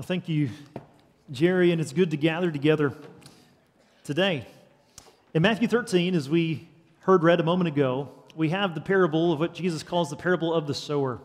Well, 0.00 0.06
thank 0.06 0.30
you, 0.30 0.48
Jerry, 1.30 1.72
and 1.72 1.78
it's 1.78 1.92
good 1.92 2.12
to 2.12 2.16
gather 2.16 2.50
together 2.50 2.94
today. 4.02 4.46
In 5.34 5.42
Matthew 5.42 5.68
13, 5.68 6.14
as 6.14 6.26
we 6.26 6.66
heard 7.00 7.22
read 7.22 7.38
a 7.38 7.42
moment 7.42 7.68
ago, 7.68 8.08
we 8.34 8.48
have 8.48 8.74
the 8.74 8.80
parable 8.80 9.30
of 9.30 9.40
what 9.40 9.52
Jesus 9.52 9.82
calls 9.82 10.08
the 10.08 10.16
parable 10.16 10.54
of 10.54 10.66
the 10.66 10.72
sower. 10.72 11.20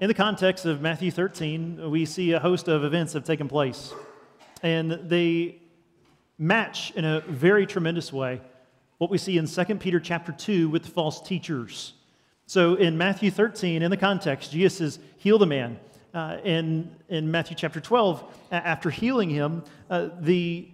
In 0.00 0.08
the 0.08 0.14
context 0.14 0.66
of 0.66 0.80
Matthew 0.80 1.12
13, 1.12 1.88
we 1.92 2.06
see 2.06 2.32
a 2.32 2.40
host 2.40 2.66
of 2.66 2.82
events 2.82 3.12
have 3.12 3.22
taken 3.22 3.46
place, 3.46 3.94
and 4.64 4.90
they 4.90 5.62
match 6.38 6.90
in 6.96 7.04
a 7.04 7.20
very 7.20 7.66
tremendous 7.66 8.12
way 8.12 8.40
what 8.98 9.12
we 9.12 9.16
see 9.16 9.38
in 9.38 9.46
2 9.46 9.64
Peter 9.76 10.00
chapter 10.00 10.32
2 10.32 10.68
with 10.70 10.82
the 10.82 10.90
false 10.90 11.22
teachers. 11.22 11.92
So 12.46 12.74
in 12.74 12.98
Matthew 12.98 13.30
13, 13.30 13.80
in 13.80 13.92
the 13.92 13.96
context, 13.96 14.50
Jesus 14.50 14.78
has 14.80 14.98
healed 15.18 15.44
a 15.44 15.46
man 15.46 15.78
uh, 16.14 16.38
in, 16.44 16.90
in 17.08 17.30
Matthew 17.30 17.56
chapter 17.56 17.80
12, 17.80 18.24
after 18.50 18.90
healing 18.90 19.30
him, 19.30 19.62
uh, 19.88 20.08
the, 20.20 20.68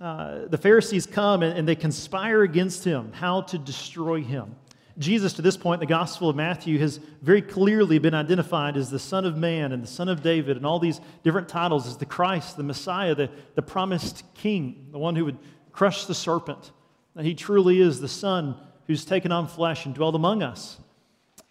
uh, 0.00 0.46
the 0.46 0.58
Pharisees 0.58 1.06
come 1.06 1.42
and, 1.42 1.58
and 1.58 1.66
they 1.66 1.74
conspire 1.74 2.42
against 2.42 2.84
him, 2.84 3.12
how 3.12 3.42
to 3.42 3.58
destroy 3.58 4.22
him. 4.22 4.54
Jesus, 4.96 5.32
to 5.34 5.42
this 5.42 5.56
point, 5.56 5.80
the 5.80 5.86
Gospel 5.86 6.28
of 6.28 6.36
Matthew 6.36 6.78
has 6.78 6.98
very 7.20 7.42
clearly 7.42 7.98
been 7.98 8.14
identified 8.14 8.76
as 8.76 8.90
the 8.90 8.98
Son 8.98 9.24
of 9.24 9.36
Man 9.36 9.72
and 9.72 9.82
the 9.82 9.88
Son 9.88 10.08
of 10.08 10.22
David 10.22 10.56
and 10.56 10.64
all 10.64 10.78
these 10.78 11.00
different 11.24 11.48
titles 11.48 11.88
as 11.88 11.96
the 11.96 12.06
Christ, 12.06 12.56
the 12.56 12.62
Messiah, 12.62 13.14
the, 13.14 13.28
the 13.56 13.62
promised 13.62 14.22
King, 14.34 14.86
the 14.92 14.98
one 14.98 15.16
who 15.16 15.24
would 15.24 15.38
crush 15.72 16.06
the 16.06 16.14
serpent. 16.14 16.70
He 17.20 17.34
truly 17.34 17.80
is 17.80 18.00
the 18.00 18.08
Son 18.08 18.56
who's 18.86 19.04
taken 19.04 19.32
on 19.32 19.48
flesh 19.48 19.84
and 19.84 19.94
dwelled 19.94 20.14
among 20.14 20.42
us. 20.42 20.78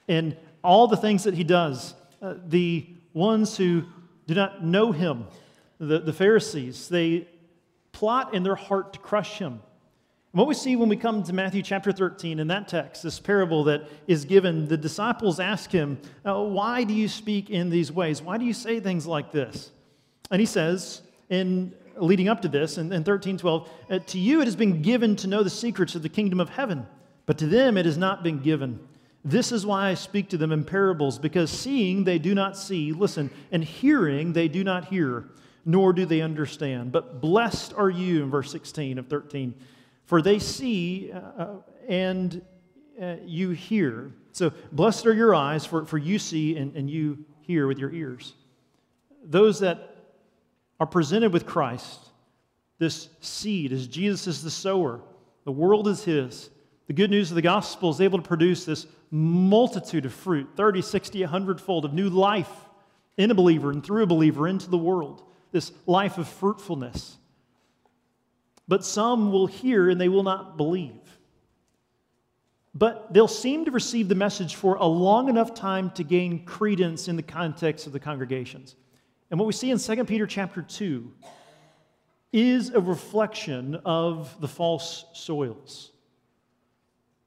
And 0.08 0.38
all 0.64 0.88
the 0.88 0.98
things 0.98 1.24
that 1.24 1.34
he 1.34 1.44
does, 1.44 1.94
uh, 2.22 2.36
the 2.48 2.88
ones 3.14 3.58
who 3.58 3.84
do 4.28 4.34
not 4.34 4.64
know 4.64 4.92
him, 4.92 5.26
the, 5.80 6.00
the 6.00 6.14
Pharisees, 6.14 6.88
they 6.90 7.28
plot 7.92 8.34
in 8.34 8.44
their 8.44 8.56
heart 8.56 8.94
to 8.94 9.00
crush 9.00 9.38
him. 9.40 9.62
And 10.34 10.40
what 10.40 10.48
we 10.48 10.56
see 10.56 10.76
when 10.76 10.90
we 10.90 10.98
come 10.98 11.22
to 11.24 11.34
Matthew 11.34 11.62
chapter 11.62 11.92
13 11.92 12.40
in 12.40 12.48
that 12.48 12.68
text, 12.68 13.04
this 13.04 13.20
parable 13.20 13.66
that 13.66 13.88
is 14.08 14.26
given, 14.26 14.68
the 14.68 14.78
disciples 14.78 15.40
ask 15.40 15.72
him, 15.72 16.00
uh, 16.26 16.42
Why 16.42 16.84
do 16.84 16.94
you 16.94 17.08
speak 17.08 17.52
in 17.52 17.70
these 17.70 17.92
ways? 17.92 18.22
Why 18.22 18.38
do 18.38 18.46
you 18.46 18.54
say 18.54 18.80
things 18.80 19.06
like 19.06 19.32
this? 19.32 19.72
And 20.32 20.40
he 20.40 20.48
says, 20.48 21.04
in 21.30 21.74
leading 21.98 22.28
up 22.28 22.42
to 22.42 22.48
this, 22.48 22.80
in, 22.80 22.92
in 22.92 23.04
13 23.04 23.38
12, 23.38 23.70
uh, 23.92 24.00
To 24.00 24.20
you 24.20 24.42
it 24.42 24.46
has 24.46 24.56
been 24.56 24.82
given 24.82 25.16
to 25.18 25.28
know 25.28 25.44
the 25.44 25.50
secrets 25.52 25.94
of 25.94 26.02
the 26.02 26.10
kingdom 26.10 26.40
of 26.40 26.50
heaven, 26.50 26.88
but 27.28 27.38
to 27.38 27.46
them 27.46 27.78
it 27.78 27.86
has 27.86 27.98
not 27.98 28.24
been 28.24 28.40
given. 28.40 28.80
This 29.26 29.52
is 29.52 29.66
why 29.66 29.90
I 29.90 29.94
speak 29.94 30.30
to 30.30 30.38
them 30.38 30.52
in 30.52 30.66
parables, 30.66 31.18
because 31.18 31.50
seeing 31.50 32.04
they 32.04 32.20
do 32.20 32.36
not 32.36 32.58
see, 32.58 32.92
listen, 32.92 33.30
and 33.52 33.64
hearing 33.64 34.34
they 34.34 34.50
do 34.50 34.64
not 34.64 34.86
hear, 34.86 35.30
nor 35.66 35.94
do 35.94 36.06
they 36.06 36.22
understand. 36.22 36.92
But 36.92 37.22
blessed 37.22 37.74
are 37.74 37.90
you, 37.90 38.24
in 38.24 38.30
verse 38.30 38.52
16 38.52 38.98
of 38.98 39.08
13, 39.08 39.54
for 40.06 40.22
they 40.22 40.40
see 40.40 41.12
uh, 41.14 41.18
uh, 41.18 41.56
and 41.88 42.42
uh, 43.02 43.16
you 43.26 43.52
hear. 43.52 44.12
So 44.34 44.52
blessed 44.74 45.06
are 45.06 45.14
your 45.14 45.34
eyes, 45.34 45.66
for, 45.66 45.86
for 45.86 45.98
you 45.98 46.20
see 46.20 46.58
and, 46.58 46.76
and 46.76 46.90
you 46.90 47.26
hear 47.42 47.68
with 47.68 47.80
your 47.80 47.92
ears. 47.92 48.34
Those 49.24 49.62
that 49.62 49.96
are 50.82 50.86
presented 50.86 51.32
with 51.32 51.46
Christ, 51.46 52.10
this 52.78 53.08
seed, 53.22 53.72
as 53.72 53.88
Jesus 53.88 54.28
is 54.28 54.44
the 54.44 54.52
sower, 54.52 55.00
the 55.46 55.52
world 55.52 55.88
is 55.88 56.04
his. 56.04 56.50
The 56.88 56.94
good 56.94 57.10
news 57.10 57.32
of 57.32 57.36
the 57.36 57.42
gospel 57.42 57.90
is 57.90 58.02
able 58.02 58.20
to 58.20 58.28
produce 58.28 58.66
this 58.66 58.86
multitude 59.14 60.08
of 60.08 60.14
fruit 60.14 60.50
30, 60.56 60.82
60, 60.82 61.22
100 61.22 61.62
fold 61.62 61.86
of 61.86 61.94
new 61.94 62.10
life 62.10 62.50
in 63.16 63.30
a 63.30 63.36
believer 63.36 63.70
and 63.70 63.86
through 63.86 64.02
a 64.02 64.08
believer 64.08 64.48
into 64.48 64.68
the 64.72 64.78
world. 64.78 65.22
This 65.52 65.72
life 65.86 66.18
of 66.18 66.28
fruitfulness. 66.28 67.18
But 68.68 68.84
some 68.84 69.32
will 69.32 69.46
hear 69.46 69.88
and 69.88 70.02
they 70.02 70.10
will 70.10 70.24
not 70.24 70.58
believe. 70.58 71.00
But 72.74 73.14
they'll 73.14 73.28
seem 73.28 73.66
to 73.66 73.72
receive 73.72 74.08
the 74.08 74.16
message 74.16 74.56
for 74.56 74.76
a 74.76 74.86
long 74.86 75.30
enough 75.30 75.54
time 75.54 75.92
to 75.92 76.04
gain 76.04 76.44
credence 76.44 77.08
in 77.08 77.16
the 77.16 77.22
context 77.22 77.86
of 77.86 77.94
the 77.94 78.00
congregations. 78.00 78.76
And 79.30 79.40
what 79.40 79.46
we 79.46 79.54
see 79.54 79.70
in 79.70 79.78
2 79.78 80.06
Peter 80.06 80.26
chapter 80.26 80.64
2 80.64 81.12
is 82.32 82.72
a 82.72 82.80
reflection 82.80 83.76
of 83.86 84.36
the 84.42 84.48
false 84.48 85.06
soils. 85.14 85.93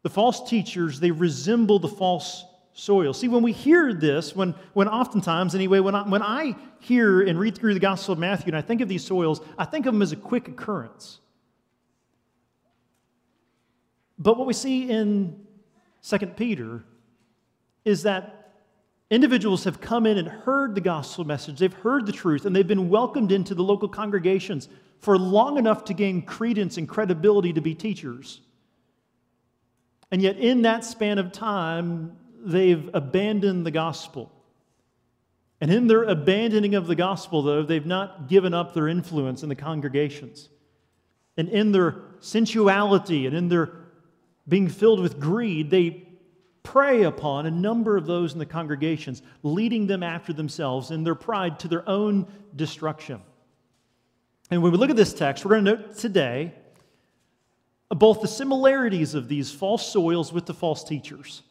The 0.06 0.10
false 0.10 0.48
teachers, 0.48 1.00
they 1.00 1.10
resemble 1.10 1.80
the 1.80 1.88
false 1.88 2.44
soil. 2.74 3.12
See, 3.12 3.26
when 3.26 3.42
we 3.42 3.50
hear 3.50 3.92
this, 3.92 4.36
when, 4.36 4.54
when 4.72 4.86
oftentimes, 4.86 5.52
anyway, 5.52 5.80
when 5.80 5.96
I, 5.96 6.08
when 6.08 6.22
I 6.22 6.54
hear 6.78 7.22
and 7.22 7.36
read 7.36 7.58
through 7.58 7.74
the 7.74 7.80
Gospel 7.80 8.12
of 8.12 8.20
Matthew 8.20 8.46
and 8.46 8.56
I 8.56 8.60
think 8.60 8.80
of 8.80 8.88
these 8.88 9.04
soils, 9.04 9.40
I 9.58 9.64
think 9.64 9.84
of 9.84 9.94
them 9.94 10.02
as 10.02 10.12
a 10.12 10.16
quick 10.16 10.46
occurrence. 10.46 11.18
But 14.16 14.38
what 14.38 14.46
we 14.46 14.52
see 14.52 14.88
in 14.88 15.44
2 16.08 16.18
Peter 16.36 16.84
is 17.84 18.04
that 18.04 18.52
individuals 19.10 19.64
have 19.64 19.80
come 19.80 20.06
in 20.06 20.18
and 20.18 20.28
heard 20.28 20.76
the 20.76 20.80
gospel 20.80 21.24
message, 21.24 21.58
they've 21.58 21.72
heard 21.74 22.06
the 22.06 22.12
truth, 22.12 22.46
and 22.46 22.54
they've 22.54 22.64
been 22.64 22.88
welcomed 22.88 23.32
into 23.32 23.56
the 23.56 23.64
local 23.64 23.88
congregations 23.88 24.68
for 25.00 25.18
long 25.18 25.58
enough 25.58 25.84
to 25.86 25.94
gain 25.94 26.22
credence 26.22 26.76
and 26.76 26.88
credibility 26.88 27.52
to 27.52 27.60
be 27.60 27.74
teachers. 27.74 28.42
And 30.10 30.22
yet, 30.22 30.36
in 30.38 30.62
that 30.62 30.84
span 30.84 31.18
of 31.18 31.32
time, 31.32 32.16
they've 32.44 32.88
abandoned 32.94 33.66
the 33.66 33.70
gospel. 33.70 34.32
And 35.60 35.72
in 35.72 35.86
their 35.86 36.04
abandoning 36.04 36.74
of 36.74 36.86
the 36.86 36.94
gospel, 36.94 37.42
though, 37.42 37.62
they've 37.62 37.84
not 37.84 38.28
given 38.28 38.54
up 38.54 38.74
their 38.74 38.88
influence 38.88 39.42
in 39.42 39.48
the 39.48 39.54
congregations. 39.54 40.48
And 41.36 41.48
in 41.48 41.72
their 41.72 41.96
sensuality 42.20 43.26
and 43.26 43.34
in 43.34 43.48
their 43.48 43.72
being 44.48 44.68
filled 44.68 45.00
with 45.00 45.18
greed, 45.18 45.70
they 45.70 46.06
prey 46.62 47.02
upon 47.02 47.46
a 47.46 47.50
number 47.50 47.96
of 47.96 48.06
those 48.06 48.32
in 48.32 48.38
the 48.38 48.46
congregations, 48.46 49.22
leading 49.42 49.86
them 49.86 50.02
after 50.02 50.32
themselves 50.32 50.90
in 50.90 51.04
their 51.04 51.14
pride 51.14 51.58
to 51.60 51.68
their 51.68 51.88
own 51.88 52.26
destruction. 52.54 53.20
And 54.50 54.62
when 54.62 54.72
we 54.72 54.78
look 54.78 54.90
at 54.90 54.96
this 54.96 55.12
text, 55.12 55.44
we're 55.44 55.60
going 55.60 55.64
to 55.64 55.76
note 55.76 55.96
today 55.96 56.54
both 57.91 58.20
the 58.20 58.28
similarities 58.28 59.14
of 59.14 59.28
these 59.28 59.50
false 59.50 59.91
soils 59.92 60.32
with 60.32 60.47
the 60.47 60.54
false 60.54 60.82
teachers. 60.82 61.42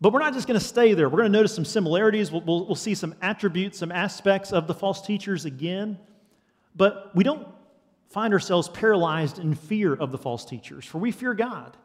But 0.00 0.12
we're 0.12 0.20
not 0.20 0.34
just 0.34 0.46
going 0.46 0.60
to 0.60 0.64
stay 0.64 0.92
there. 0.92 1.08
We're 1.08 1.20
going 1.20 1.32
to 1.32 1.38
notice 1.38 1.54
some 1.54 1.64
similarities. 1.64 2.30
We'll, 2.30 2.42
we'll, 2.42 2.66
we'll, 2.66 2.74
see 2.74 2.94
some 2.94 3.14
attributes, 3.22 3.78
some 3.78 3.90
aspects 3.90 4.52
of 4.52 4.66
the 4.66 4.74
false 4.74 5.00
teachers 5.00 5.46
again. 5.46 5.98
But 6.76 7.12
we 7.14 7.24
don't 7.24 7.46
find 8.10 8.34
ourselves 8.34 8.68
paralyzed 8.68 9.38
in 9.38 9.54
fear 9.54 9.94
of 9.94 10.12
the 10.12 10.18
false 10.18 10.44
teachers, 10.44 10.84
for 10.84 10.98
we 10.98 11.10
fear 11.10 11.32
God. 11.32 11.76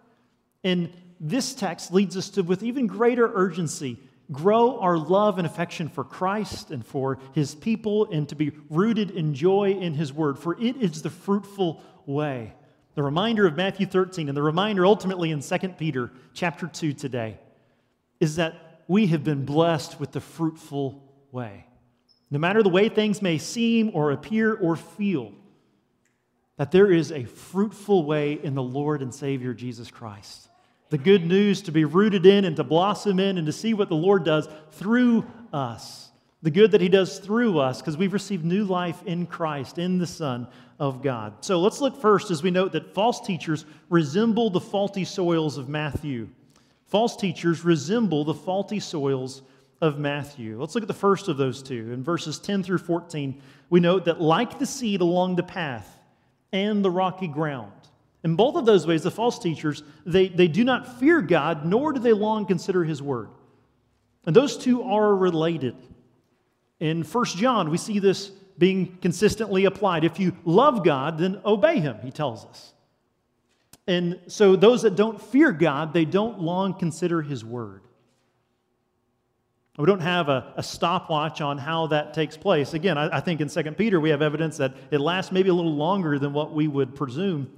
And 0.63 0.91
this 1.19 1.53
text 1.53 1.93
leads 1.93 2.17
us 2.17 2.29
to, 2.31 2.41
with 2.41 2.61
even 2.61 2.87
greater 2.87 3.31
urgency, 3.33 3.97
grow 4.31 4.79
our 4.79 4.97
love 4.97 5.37
and 5.37 5.47
affection 5.47 5.87
for 5.87 6.03
Christ 6.03 6.71
and 6.71 6.85
for 6.85 7.19
his 7.33 7.55
people 7.55 8.09
and 8.11 8.27
to 8.29 8.35
be 8.35 8.51
rooted 8.69 9.11
in 9.11 9.33
joy 9.33 9.71
in 9.71 9.93
his 9.93 10.13
word, 10.13 10.37
for 10.37 10.59
it 10.61 10.77
is 10.77 11.01
the 11.01 11.09
fruitful 11.09 11.81
way. 12.05 12.53
The 12.99 13.03
reminder 13.03 13.47
of 13.47 13.55
Matthew 13.55 13.85
13 13.85 14.27
and 14.27 14.35
the 14.35 14.43
reminder 14.43 14.85
ultimately 14.85 15.31
in 15.31 15.39
2 15.39 15.57
Peter 15.77 16.11
chapter 16.33 16.67
2 16.67 16.91
today 16.91 17.39
is 18.19 18.35
that 18.35 18.83
we 18.89 19.07
have 19.07 19.23
been 19.23 19.45
blessed 19.45 20.01
with 20.01 20.11
the 20.11 20.19
fruitful 20.19 21.01
way. 21.31 21.65
No 22.29 22.39
matter 22.39 22.61
the 22.61 22.67
way 22.67 22.89
things 22.89 23.21
may 23.21 23.37
seem 23.37 23.91
or 23.93 24.11
appear 24.11 24.53
or 24.53 24.75
feel, 24.75 25.31
that 26.57 26.71
there 26.71 26.91
is 26.91 27.13
a 27.13 27.23
fruitful 27.23 28.05
way 28.05 28.33
in 28.33 28.53
the 28.53 28.61
Lord 28.61 29.01
and 29.01 29.15
Savior 29.15 29.53
Jesus 29.53 29.89
Christ. 29.89 30.49
The 30.89 30.97
good 30.97 31.25
news 31.25 31.61
to 31.61 31.71
be 31.71 31.85
rooted 31.85 32.25
in 32.25 32.43
and 32.43 32.57
to 32.57 32.65
blossom 32.65 33.17
in 33.17 33.37
and 33.37 33.47
to 33.47 33.53
see 33.53 33.73
what 33.73 33.87
the 33.87 33.95
Lord 33.95 34.25
does 34.25 34.49
through 34.71 35.25
us 35.53 36.08
the 36.41 36.51
good 36.51 36.71
that 36.71 36.81
he 36.81 36.89
does 36.89 37.19
through 37.19 37.59
us 37.59 37.81
because 37.81 37.97
we've 37.97 38.13
received 38.13 38.45
new 38.45 38.63
life 38.63 39.03
in 39.05 39.25
Christ, 39.25 39.77
in 39.77 39.97
the 39.97 40.07
Son 40.07 40.47
of 40.79 41.01
God. 41.01 41.33
So 41.41 41.59
let's 41.59 41.81
look 41.81 41.99
first 41.99 42.31
as 42.31 42.41
we 42.41 42.51
note 42.51 42.71
that 42.71 42.93
false 42.93 43.19
teachers 43.19 43.65
resemble 43.89 44.49
the 44.49 44.61
faulty 44.61 45.03
soils 45.03 45.57
of 45.57 45.67
Matthew. 45.67 46.29
False 46.85 47.15
teachers 47.17 47.63
resemble 47.65 48.23
the 48.23 48.33
faulty 48.33 48.79
soils 48.79 49.41
of 49.81 49.99
Matthew. 49.99 50.59
Let's 50.59 50.75
look 50.75 50.83
at 50.83 50.87
the 50.87 50.93
first 50.93 51.27
of 51.27 51.37
those 51.37 51.61
two. 51.61 51.91
In 51.91 52.03
verses 52.03 52.39
10 52.39 52.63
through 52.63 52.79
14, 52.79 53.41
we 53.69 53.79
note 53.79 54.05
that 54.05 54.21
like 54.21 54.59
the 54.59 54.65
seed 54.65 55.01
along 55.01 55.35
the 55.35 55.43
path 55.43 55.99
and 56.51 56.83
the 56.83 56.91
rocky 56.91 57.27
ground, 57.27 57.71
in 58.23 58.35
both 58.35 58.55
of 58.55 58.65
those 58.65 58.85
ways, 58.85 59.03
the 59.03 59.11
false 59.11 59.39
teachers, 59.39 59.83
they, 60.05 60.27
they 60.27 60.47
do 60.47 60.63
not 60.63 60.99
fear 60.99 61.21
God, 61.21 61.65
nor 61.65 61.93
do 61.93 61.99
they 61.99 62.11
long 62.11 62.45
consider 62.45 62.83
his 62.83 63.01
word. 63.01 63.29
And 64.25 64.35
those 64.35 64.57
two 64.57 64.83
are 64.83 65.15
related. 65.15 65.75
In 66.79 67.03
1 67.03 67.25
John, 67.25 67.69
we 67.69 67.77
see 67.77 67.99
this 67.99 68.29
being 68.57 68.97
consistently 69.01 69.65
applied. 69.65 70.03
If 70.03 70.19
you 70.19 70.35
love 70.45 70.83
God, 70.83 71.17
then 71.17 71.41
obey 71.45 71.79
him, 71.79 71.97
he 72.03 72.11
tells 72.11 72.45
us. 72.45 72.73
And 73.87 74.19
so 74.27 74.55
those 74.55 74.83
that 74.83 74.95
don't 74.95 75.19
fear 75.19 75.51
God, 75.51 75.93
they 75.93 76.05
don't 76.05 76.39
long 76.39 76.73
consider 76.75 77.21
his 77.21 77.43
word. 77.43 77.81
We 79.77 79.85
don't 79.85 80.01
have 80.01 80.27
a, 80.27 80.53
a 80.57 80.63
stopwatch 80.63 81.39
on 81.39 81.57
how 81.57 81.87
that 81.87 82.13
takes 82.13 82.35
place. 82.35 82.73
Again, 82.73 82.97
I, 82.97 83.17
I 83.17 83.19
think 83.21 83.39
in 83.39 83.47
2 83.47 83.63
Peter 83.71 83.97
we 83.99 84.09
have 84.09 84.21
evidence 84.21 84.57
that 84.57 84.75
it 84.91 84.99
lasts 84.99 85.31
maybe 85.31 85.49
a 85.49 85.53
little 85.53 85.75
longer 85.75 86.19
than 86.19 86.33
what 86.33 86.53
we 86.53 86.67
would 86.67 86.95
presume. 86.95 87.49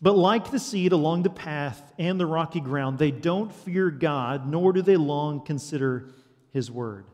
But 0.00 0.16
like 0.16 0.50
the 0.50 0.58
seed 0.58 0.92
along 0.92 1.24
the 1.24 1.30
path 1.30 1.92
and 1.98 2.18
the 2.18 2.24
rocky 2.24 2.60
ground, 2.60 2.98
they 2.98 3.10
don't 3.10 3.52
fear 3.52 3.90
God, 3.90 4.48
nor 4.48 4.72
do 4.72 4.80
they 4.80 4.96
long 4.96 5.44
consider 5.44 6.08
his 6.52 6.70
word. 6.70 7.04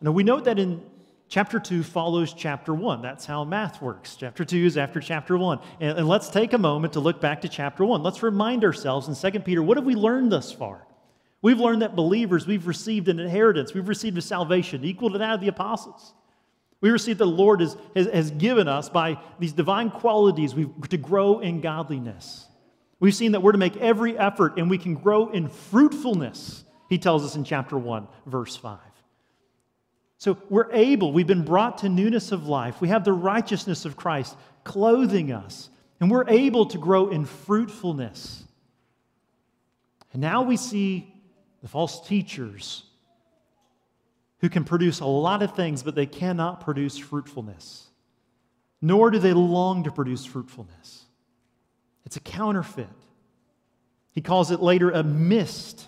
Now 0.00 0.12
we 0.12 0.22
note 0.22 0.44
that 0.44 0.58
in 0.58 0.82
chapter 1.28 1.58
2 1.58 1.82
follows 1.82 2.32
chapter 2.32 2.72
1. 2.74 3.02
That's 3.02 3.26
how 3.26 3.44
math 3.44 3.82
works. 3.82 4.16
Chapter 4.16 4.44
2 4.44 4.56
is 4.66 4.76
after 4.76 5.00
chapter 5.00 5.36
1. 5.36 5.60
And, 5.80 5.98
and, 5.98 6.08
let's 6.08 6.30
take 6.30 6.52
a 6.52 6.58
moment 6.58 6.94
to 6.94 7.00
look 7.00 7.20
back 7.20 7.42
to 7.42 7.48
chapter 7.48 7.84
1. 7.84 8.02
Let's 8.02 8.22
remind 8.22 8.64
ourselves 8.64 9.08
in 9.08 9.32
2 9.32 9.40
Peter 9.40 9.62
what 9.62 9.76
have 9.76 9.86
we 9.86 9.94
learned 9.94 10.32
thus 10.32 10.52
far? 10.52 10.86
We've 11.40 11.58
learned 11.58 11.82
that 11.82 11.94
believers, 11.94 12.46
we've 12.46 12.66
received 12.66 13.08
an 13.08 13.20
inheritance, 13.20 13.72
we've 13.72 13.88
received 13.88 14.18
a 14.18 14.22
salvation 14.22 14.84
equal 14.84 15.10
to 15.10 15.18
that 15.18 15.34
of 15.34 15.40
the 15.40 15.48
apostles. 15.48 16.14
We 16.80 16.90
receive 16.90 17.18
the 17.18 17.26
Lord 17.26 17.60
has, 17.60 17.76
has, 17.96 18.06
has 18.06 18.30
given 18.32 18.68
us 18.68 18.88
by 18.88 19.18
these 19.38 19.52
divine 19.52 19.90
qualities 19.90 20.54
to 20.90 20.96
grow 20.96 21.40
in 21.40 21.60
godliness. 21.60 22.46
We've 23.00 23.14
seen 23.14 23.32
that 23.32 23.40
we're 23.40 23.52
to 23.52 23.58
make 23.58 23.76
every 23.76 24.18
effort 24.18 24.58
and 24.58 24.70
we 24.70 24.78
can 24.78 24.94
grow 24.94 25.28
in 25.30 25.48
fruitfulness, 25.48 26.64
he 26.88 26.98
tells 26.98 27.24
us 27.24 27.36
in 27.36 27.44
chapter 27.44 27.76
1, 27.76 28.08
verse 28.26 28.56
5. 28.56 28.78
So 30.16 30.36
we're 30.50 30.72
able, 30.72 31.12
we've 31.12 31.26
been 31.26 31.44
brought 31.44 31.78
to 31.78 31.88
newness 31.88 32.32
of 32.32 32.48
life. 32.48 32.80
We 32.80 32.88
have 32.88 33.04
the 33.04 33.12
righteousness 33.12 33.84
of 33.84 33.96
Christ 33.96 34.36
clothing 34.64 35.32
us, 35.32 35.70
and 36.00 36.10
we're 36.10 36.28
able 36.28 36.66
to 36.66 36.78
grow 36.78 37.08
in 37.08 37.24
fruitfulness. 37.24 38.44
And 40.12 40.20
now 40.20 40.42
we 40.42 40.56
see 40.56 41.14
the 41.62 41.68
false 41.68 42.06
teachers 42.06 42.84
who 44.40 44.48
can 44.48 44.64
produce 44.64 45.00
a 45.00 45.06
lot 45.06 45.42
of 45.42 45.54
things, 45.54 45.82
but 45.82 45.94
they 45.94 46.06
cannot 46.06 46.60
produce 46.60 46.96
fruitfulness, 46.96 47.88
nor 48.80 49.10
do 49.10 49.18
they 49.18 49.32
long 49.32 49.84
to 49.84 49.90
produce 49.90 50.24
fruitfulness. 50.24 51.04
It's 52.06 52.16
a 52.16 52.20
counterfeit. 52.20 52.88
He 54.12 54.20
calls 54.20 54.50
it 54.50 54.60
later 54.60 54.90
a 54.90 55.02
mist, 55.02 55.86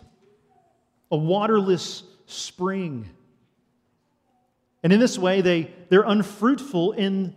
a 1.10 1.16
waterless 1.16 2.02
spring. 2.26 3.08
And 4.82 4.92
in 4.92 5.00
this 5.00 5.18
way, 5.18 5.40
they, 5.40 5.70
they're 5.88 6.02
unfruitful 6.02 6.92
and 6.92 7.34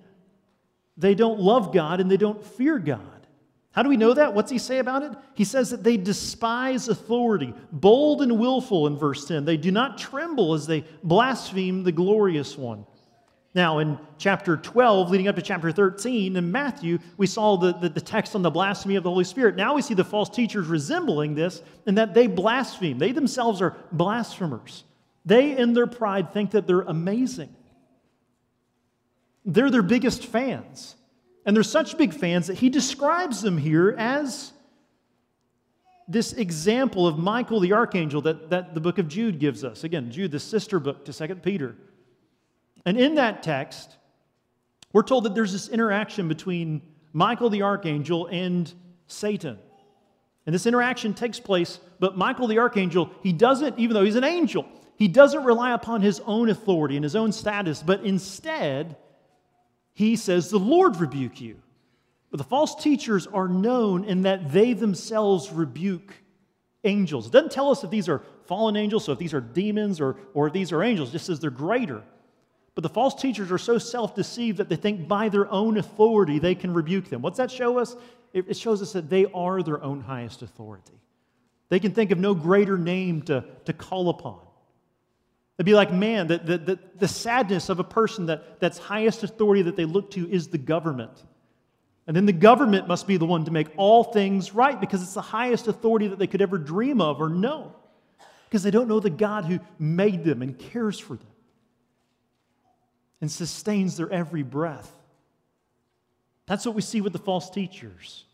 they 0.98 1.16
don't 1.16 1.40
love 1.40 1.74
God 1.74 2.00
and 2.00 2.10
they 2.10 2.18
don't 2.18 2.44
fear 2.44 2.80
God. 2.80 3.02
How 3.72 3.81
do 3.81 3.90
we 3.90 3.98
know 3.98 4.14
that? 4.14 4.36
What's 4.36 4.52
he 4.52 4.60
say 4.60 4.78
about 4.78 5.02
it? 5.02 5.12
He 5.34 5.44
says 5.44 5.72
that 5.72 5.84
they 5.84 5.98
despise 5.98 6.88
authority, 6.88 7.54
bold 7.72 8.22
and 8.22 8.40
willful 8.40 8.86
in 8.86 8.98
verse 8.98 9.25
10. 9.25 9.46
They 9.46 9.58
do 9.58 9.72
not 9.72 9.98
tremble 9.98 10.54
as 10.54 10.68
they 10.68 10.86
blaspheme 11.04 11.84
the 11.84 11.92
glorious 11.92 12.56
one. 12.56 12.86
Now, 13.55 13.77
in 13.77 14.00
chapter 14.17 14.57
12, 14.57 15.11
leading 15.11 15.27
up 15.27 15.35
to 15.35 15.41
chapter 15.41 15.71
13, 15.71 16.35
in 16.35 16.51
Matthew, 16.51 16.97
we 17.17 17.27
saw 17.27 17.55
the, 17.55 17.73
the, 17.73 17.89
the, 17.89 18.01
text 18.01 18.33
on 18.33 18.41
the 18.41 18.50
blasphemy 18.50 18.95
of 18.95 19.03
the 19.03 19.11
Holy 19.11 19.23
Spirit. 19.23 19.55
Now 19.55 19.75
we 19.75 19.83
see 19.83 19.94
the 19.94 20.03
false 20.03 20.29
teachers 20.29 20.65
resembling 20.67 21.35
this 21.35 21.61
in 21.85 21.95
that 21.95 22.15
they 22.15 22.25
blaspheme. 22.25 22.97
They 22.97 23.11
themselves 23.11 23.61
are 23.61 23.75
blasphemers. 23.91 24.85
They, 25.23 25.55
in 25.55 25.73
their 25.73 25.85
pride, 25.85 26.33
think 26.33 26.51
that 26.51 26.65
they're 26.65 26.81
amazing. 26.81 27.55
They're 29.45 29.69
their 29.69 29.83
biggest 29.83 30.25
fans. 30.25 30.95
And 31.45 31.55
they're 31.55 31.63
such 31.63 31.97
big 31.97 32.13
fans 32.13 32.47
that 32.47 32.57
he 32.57 32.69
describes 32.69 33.41
them 33.41 33.57
here 33.57 33.94
as 34.00 34.51
this 36.07 36.33
example 36.33 37.05
of 37.05 37.19
Michael 37.19 37.59
the 37.59 37.73
archangel 37.73 38.21
that, 38.21 38.50
that 38.50 38.73
the 38.73 38.81
book 38.81 38.97
of 38.97 39.07
Jude 39.07 39.39
gives 39.39 39.63
us. 39.63 39.83
Again, 39.83 40.11
Jude, 40.11 40.31
the 40.31 40.39
sister 40.39 40.79
book 40.79 41.05
to 41.05 41.13
2 41.13 41.35
Peter. 41.35 41.75
And 42.85 42.97
in 42.97 43.15
that 43.15 43.44
text, 43.44 43.95
we're 44.91 45.03
told 45.03 45.25
that 45.25 45.35
there's 45.35 45.51
this 45.51 45.69
interaction 45.69 46.27
between 46.27 46.81
Michael 47.13 47.50
the 47.50 47.63
archangel 47.63 48.27
and 48.27 48.71
Satan. 49.07 49.57
And 50.45 50.53
this 50.53 50.65
interaction 50.65 51.13
takes 51.13 51.39
place, 51.39 51.80
but 52.00 52.18
Michael 52.18 52.47
the 52.47 52.59
archangel, 52.59 53.09
he 53.21 53.31
doesn't, 53.31 53.80
even 53.80 53.94
though 53.94 54.03
he's 54.03 54.15
an 54.15 54.24
angel, 54.24 54.68
he 54.97 55.07
doesn't 55.07 55.44
rely 55.44 55.74
upon 55.74 56.01
his 56.01 56.19
own 56.25 56.50
authority 56.50 56.95
and 56.95 57.03
his 57.03 57.15
own 57.15 57.31
status, 57.31 57.81
but 57.81 58.03
instead, 58.03 58.97
he 59.94 60.15
says, 60.15 60.50
The 60.50 60.59
Lord 60.59 60.97
rebuke 60.97 61.39
you. 61.39 61.59
But 62.29 62.38
the 62.38 62.44
false 62.44 62.75
teachers 62.75 63.27
are 63.27 63.47
known 63.47 64.06
in 64.06 64.24
that 64.24 64.51
they 64.51 64.74
themselves 64.74 65.51
rebuke 65.51 66.13
angels. 66.83 67.27
It 67.27 67.31
doesn't 67.31 67.51
tell 67.51 67.69
us 67.69 67.83
if 67.83 67.91
these 67.91 68.09
are 68.09 68.24
fallen 68.45 68.75
angels, 68.75 69.06
so 69.06 69.12
if 69.12 69.19
these 69.19 69.33
are 69.33 69.41
demons 69.41 70.01
or, 70.01 70.18
or 70.33 70.47
if 70.47 70.53
these 70.53 70.71
are 70.71 70.83
angels, 70.83 71.12
just 71.12 71.27
says 71.27 71.39
they're 71.39 71.51
greater. 71.51 72.03
But 72.75 72.81
the 72.81 72.90
false 72.90 73.14
teachers 73.16 73.52
are 73.52 73.58
so 73.58 73.78
self 73.78 74.16
deceived 74.16 74.58
that 74.58 74.70
they 74.70 74.75
think 74.75 75.08
by 75.08 75.30
their 75.30 75.50
own 75.52 75.78
authority 75.78 76.40
they 76.40 76.56
can 76.56 76.74
rebuke 76.74 77.10
them. 77.10 77.22
What's 77.22 77.38
that 77.38 77.52
show 77.52 77.78
us? 77.78 77.96
It 78.34 78.58
shows 78.58 78.81
us 78.81 78.94
that 78.94 79.12
they 79.12 79.28
are 79.28 79.62
their 79.62 79.81
own 79.84 80.02
highest 80.02 80.42
authority. 80.42 81.00
They 81.70 81.80
can 81.80 81.92
think 81.92 82.12
of 82.12 82.18
no 82.18 82.34
greater 82.34 82.80
name 82.80 83.22
to, 83.24 83.46
to 83.66 83.74
call 83.74 84.10
upon. 84.10 84.40
It'd 85.58 85.68
be 85.68 85.75
like, 85.75 85.94
man, 85.94 86.25
the, 86.25 86.40
the, 86.40 86.58
the, 86.58 86.80
the 86.98 87.08
sadness 87.08 87.70
of 87.70 87.80
a 87.80 87.84
person 87.84 88.25
that, 88.25 88.60
that's 88.60 88.80
highest 88.80 89.24
authority 89.24 89.62
that 89.64 89.75
they 89.75 89.86
look 89.86 90.10
to 90.12 90.28
is 90.28 90.48
the 90.48 90.58
government. 90.58 91.12
And 92.08 92.18
then 92.18 92.25
the 92.25 92.34
government 92.34 92.88
must 92.88 93.06
be 93.06 93.18
the 93.18 93.25
one 93.25 93.46
to 93.46 93.52
make 93.52 93.68
all 93.78 94.04
things 94.04 94.56
right 94.56 94.80
because 94.81 95.04
it's 95.04 95.14
the 95.14 95.22
highest 95.22 95.68
authority 95.68 96.08
that 96.08 96.18
they 96.18 96.28
could 96.28 96.42
ever 96.42 96.58
dream 96.58 97.00
of 97.00 97.22
or 97.22 97.30
know. 97.30 97.75
Because 98.50 98.64
they 98.64 98.72
don't 98.72 98.88
know 98.88 99.00
the 99.00 99.12
God 99.12 99.46
who 99.46 99.60
made 99.78 100.24
them 100.24 100.42
and 100.42 100.58
cares 100.58 100.98
for 100.98 101.16
them 101.16 101.32
and 103.24 103.31
sustains 103.31 103.96
their 103.96 104.12
every 104.12 104.44
breath. 104.44 104.92
That's 106.46 106.66
what 106.66 106.75
we 106.75 106.81
see 106.81 107.00
with 107.00 107.14
the 107.14 107.20
false 107.20 107.50
teachers. 107.50 108.25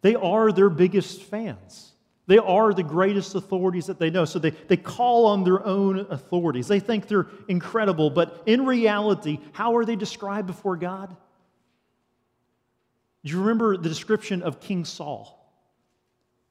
They 0.00 0.14
are 0.14 0.52
their 0.52 0.70
biggest 0.70 1.22
fans. 1.22 1.90
They 2.28 2.38
are 2.38 2.72
the 2.72 2.84
greatest 2.84 3.34
authorities 3.34 3.86
that 3.86 3.98
they 3.98 4.10
know. 4.10 4.24
So 4.24 4.38
they, 4.38 4.50
they 4.50 4.76
call 4.76 5.26
on 5.26 5.42
their 5.42 5.66
own 5.66 6.06
authorities. 6.08 6.68
They 6.68 6.78
think 6.78 7.08
they're 7.08 7.26
incredible, 7.48 8.10
but 8.10 8.44
in 8.46 8.64
reality, 8.64 9.40
how 9.50 9.74
are 9.74 9.84
they 9.84 9.96
described 9.96 10.46
before 10.46 10.76
God? 10.76 11.08
Do 13.24 13.32
you 13.32 13.40
remember 13.40 13.76
the 13.76 13.88
description 13.88 14.42
of 14.42 14.60
King 14.60 14.84
Saul? 14.84 15.41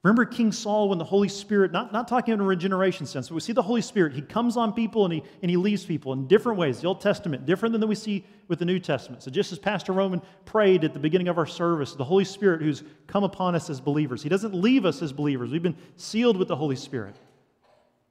Remember 0.03 0.25
King 0.25 0.51
Saul 0.51 0.89
when 0.89 0.97
the 0.97 1.03
Holy 1.03 1.27
Spirit, 1.27 1.71
not, 1.71 1.93
not 1.93 2.07
talking 2.07 2.33
in 2.33 2.39
a 2.39 2.43
regeneration 2.43 3.05
sense, 3.05 3.29
but 3.29 3.35
we 3.35 3.41
see 3.41 3.53
the 3.53 3.61
Holy 3.61 3.83
Spirit, 3.83 4.13
he 4.13 4.21
comes 4.21 4.57
on 4.57 4.73
people 4.73 5.05
and 5.05 5.13
he, 5.13 5.23
and 5.43 5.51
he 5.51 5.57
leaves 5.57 5.85
people 5.85 6.11
in 6.13 6.27
different 6.27 6.57
ways. 6.57 6.81
The 6.81 6.87
Old 6.87 7.01
Testament, 7.01 7.45
different 7.45 7.71
than 7.71 7.81
that 7.81 7.87
we 7.87 7.93
see 7.93 8.25
with 8.47 8.57
the 8.57 8.65
New 8.65 8.79
Testament. 8.79 9.21
So 9.21 9.29
just 9.29 9.51
as 9.51 9.59
Pastor 9.59 9.93
Roman 9.93 10.19
prayed 10.45 10.83
at 10.83 10.93
the 10.93 10.99
beginning 10.99 11.27
of 11.27 11.37
our 11.37 11.45
service, 11.45 11.93
the 11.93 12.03
Holy 12.03 12.25
Spirit 12.25 12.63
who's 12.63 12.83
come 13.05 13.23
upon 13.23 13.53
us 13.53 13.69
as 13.69 13.79
believers, 13.79 14.23
he 14.23 14.29
doesn't 14.29 14.55
leave 14.55 14.85
us 14.85 15.03
as 15.03 15.13
believers. 15.13 15.51
We've 15.51 15.61
been 15.61 15.77
sealed 15.97 16.35
with 16.35 16.47
the 16.47 16.55
Holy 16.55 16.75
Spirit. 16.75 17.15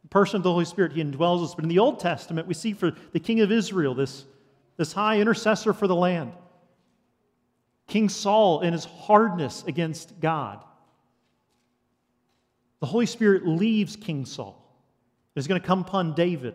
The 0.03 0.09
person 0.11 0.37
of 0.37 0.45
the 0.45 0.53
Holy 0.53 0.67
Spirit, 0.67 0.93
he 0.93 1.03
indwells 1.03 1.43
us. 1.43 1.57
But 1.57 1.65
in 1.65 1.69
the 1.69 1.81
Old 1.81 1.99
Testament, 1.99 2.47
we 2.47 2.55
see 2.55 2.73
for 2.73 2.93
the 3.13 3.21
King 3.21 3.41
of 3.41 3.51
Israel, 3.51 3.97
this, 3.97 4.27
this 4.77 4.93
high 4.93 5.19
intercessor 5.19 5.73
for 5.73 5.89
the 5.89 5.97
land, 5.97 6.35
King 7.89 8.09
Saul 8.09 8.61
in 8.61 8.73
his 8.73 8.85
hardness 8.85 9.65
against 9.67 10.21
God 10.21 10.63
the 12.81 12.87
Holy 12.87 13.07
Spirit 13.07 13.47
leaves 13.47 13.97
King 13.97 14.25
Saul. 14.25 14.57
It's 15.37 15.47
going 15.47 15.61
to 15.61 15.67
come 15.67 15.81
upon 15.81 16.15
David 16.15 16.55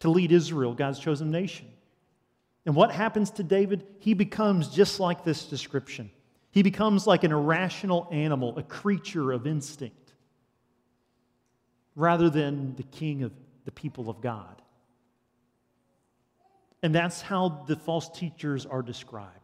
to 0.00 0.10
lead 0.10 0.32
Israel, 0.32 0.74
God's 0.74 0.98
chosen 0.98 1.30
nation. 1.30 1.68
And 2.66 2.74
what 2.74 2.92
happens 2.92 3.30
to 3.32 3.42
David? 3.42 3.86
He 3.98 4.14
becomes 4.14 4.68
just 4.68 5.00
like 5.00 5.24
this 5.24 5.46
description. 5.46 6.10
He 6.50 6.62
becomes 6.62 7.06
like 7.06 7.24
an 7.24 7.32
irrational 7.32 8.08
animal, 8.12 8.56
a 8.58 8.62
creature 8.62 9.32
of 9.32 9.46
instinct, 9.46 10.12
rather 11.96 12.28
than 12.28 12.76
the 12.76 12.82
king 12.82 13.22
of 13.22 13.32
the 13.64 13.72
people 13.72 14.10
of 14.10 14.20
God. 14.20 14.60
And 16.82 16.94
that's 16.94 17.22
how 17.22 17.64
the 17.66 17.76
false 17.76 18.08
teachers 18.10 18.66
are 18.66 18.82
described. 18.82 19.41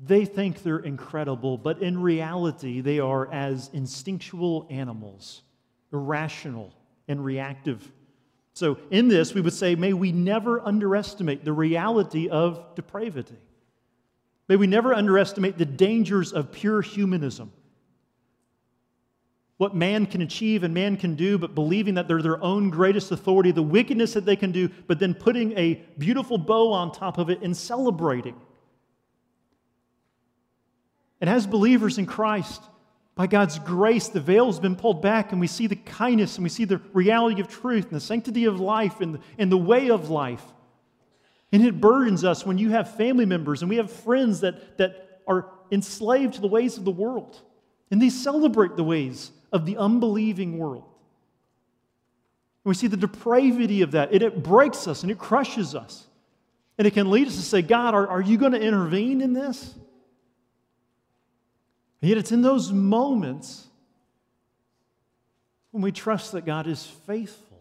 They 0.00 0.24
think 0.24 0.62
they're 0.62 0.78
incredible, 0.78 1.58
but 1.58 1.82
in 1.82 2.00
reality, 2.00 2.80
they 2.80 3.00
are 3.00 3.30
as 3.32 3.68
instinctual 3.72 4.66
animals, 4.70 5.42
irrational 5.92 6.72
and 7.08 7.24
reactive. 7.24 7.90
So, 8.54 8.78
in 8.90 9.08
this, 9.08 9.34
we 9.34 9.40
would 9.40 9.52
say, 9.52 9.74
may 9.74 9.92
we 9.92 10.12
never 10.12 10.60
underestimate 10.60 11.44
the 11.44 11.52
reality 11.52 12.28
of 12.28 12.74
depravity. 12.76 13.38
May 14.48 14.56
we 14.56 14.66
never 14.66 14.94
underestimate 14.94 15.58
the 15.58 15.66
dangers 15.66 16.32
of 16.32 16.52
pure 16.52 16.80
humanism. 16.80 17.52
What 19.58 19.74
man 19.74 20.06
can 20.06 20.22
achieve 20.22 20.62
and 20.62 20.72
man 20.72 20.96
can 20.96 21.16
do, 21.16 21.36
but 21.36 21.54
believing 21.54 21.94
that 21.94 22.06
they're 22.06 22.22
their 22.22 22.42
own 22.42 22.70
greatest 22.70 23.10
authority, 23.10 23.50
the 23.50 23.62
wickedness 23.62 24.14
that 24.14 24.24
they 24.24 24.36
can 24.36 24.52
do, 24.52 24.68
but 24.86 25.00
then 25.00 25.14
putting 25.14 25.56
a 25.58 25.84
beautiful 25.98 26.38
bow 26.38 26.72
on 26.72 26.92
top 26.92 27.18
of 27.18 27.28
it 27.28 27.42
and 27.42 27.56
celebrating. 27.56 28.36
And 31.20 31.28
as 31.28 31.46
believers 31.46 31.98
in 31.98 32.06
Christ, 32.06 32.62
By 33.18 33.26
God's 33.26 33.58
grace, 33.58 34.06
the 34.06 34.20
veil's 34.20 34.60
been 34.60 34.76
pulled 34.76 35.02
back, 35.02 35.32
and 35.32 35.40
we 35.40 35.48
see 35.48 35.66
the 35.66 35.74
kindness 35.74 36.36
and 36.36 36.44
we 36.44 36.48
see 36.48 36.64
the 36.64 36.80
reality 36.92 37.40
of 37.40 37.48
truth 37.48 37.86
and 37.86 37.94
the 37.96 38.00
sanctity 38.00 38.44
of 38.44 38.60
life 38.60 39.00
and 39.00 39.16
the, 39.16 39.20
and 39.38 39.50
the 39.50 39.58
way 39.58 39.90
of 39.90 40.08
life. 40.08 40.44
And 41.50 41.66
it 41.66 41.80
burdens 41.80 42.22
us 42.22 42.46
when 42.46 42.58
you 42.58 42.70
have 42.70 42.94
family 42.94 43.26
members 43.26 43.60
and 43.60 43.68
we 43.68 43.78
have 43.78 43.90
friends 43.90 44.42
that, 44.42 44.78
that 44.78 45.20
are 45.26 45.50
enslaved 45.72 46.34
to 46.34 46.40
the 46.40 46.46
ways 46.46 46.78
of 46.78 46.84
the 46.84 46.92
world. 46.92 47.42
And 47.90 48.00
they 48.00 48.10
celebrate 48.10 48.76
the 48.76 48.84
ways 48.84 49.32
of 49.50 49.66
the 49.66 49.78
unbelieving 49.78 50.56
world. 50.56 50.84
And 52.64 52.70
we 52.70 52.74
see 52.74 52.86
the 52.86 52.96
depravity 52.96 53.82
of 53.82 53.90
that, 53.92 54.12
and 54.12 54.22
it 54.22 54.44
breaks 54.44 54.86
us 54.86 55.02
and 55.02 55.10
it 55.10 55.18
crushes 55.18 55.74
us. 55.74 56.06
And 56.78 56.86
it 56.86 56.92
can 56.92 57.10
lead 57.10 57.26
us 57.26 57.34
to 57.34 57.42
say, 57.42 57.62
God, 57.62 57.94
are, 57.94 58.06
are 58.06 58.22
you 58.22 58.38
going 58.38 58.52
to 58.52 58.60
intervene 58.60 59.22
in 59.22 59.32
this? 59.32 59.74
And 62.00 62.08
yet, 62.08 62.18
it's 62.18 62.32
in 62.32 62.42
those 62.42 62.70
moments 62.72 63.66
when 65.72 65.82
we 65.82 65.92
trust 65.92 66.32
that 66.32 66.44
God 66.44 66.66
is 66.66 66.84
faithful. 67.06 67.60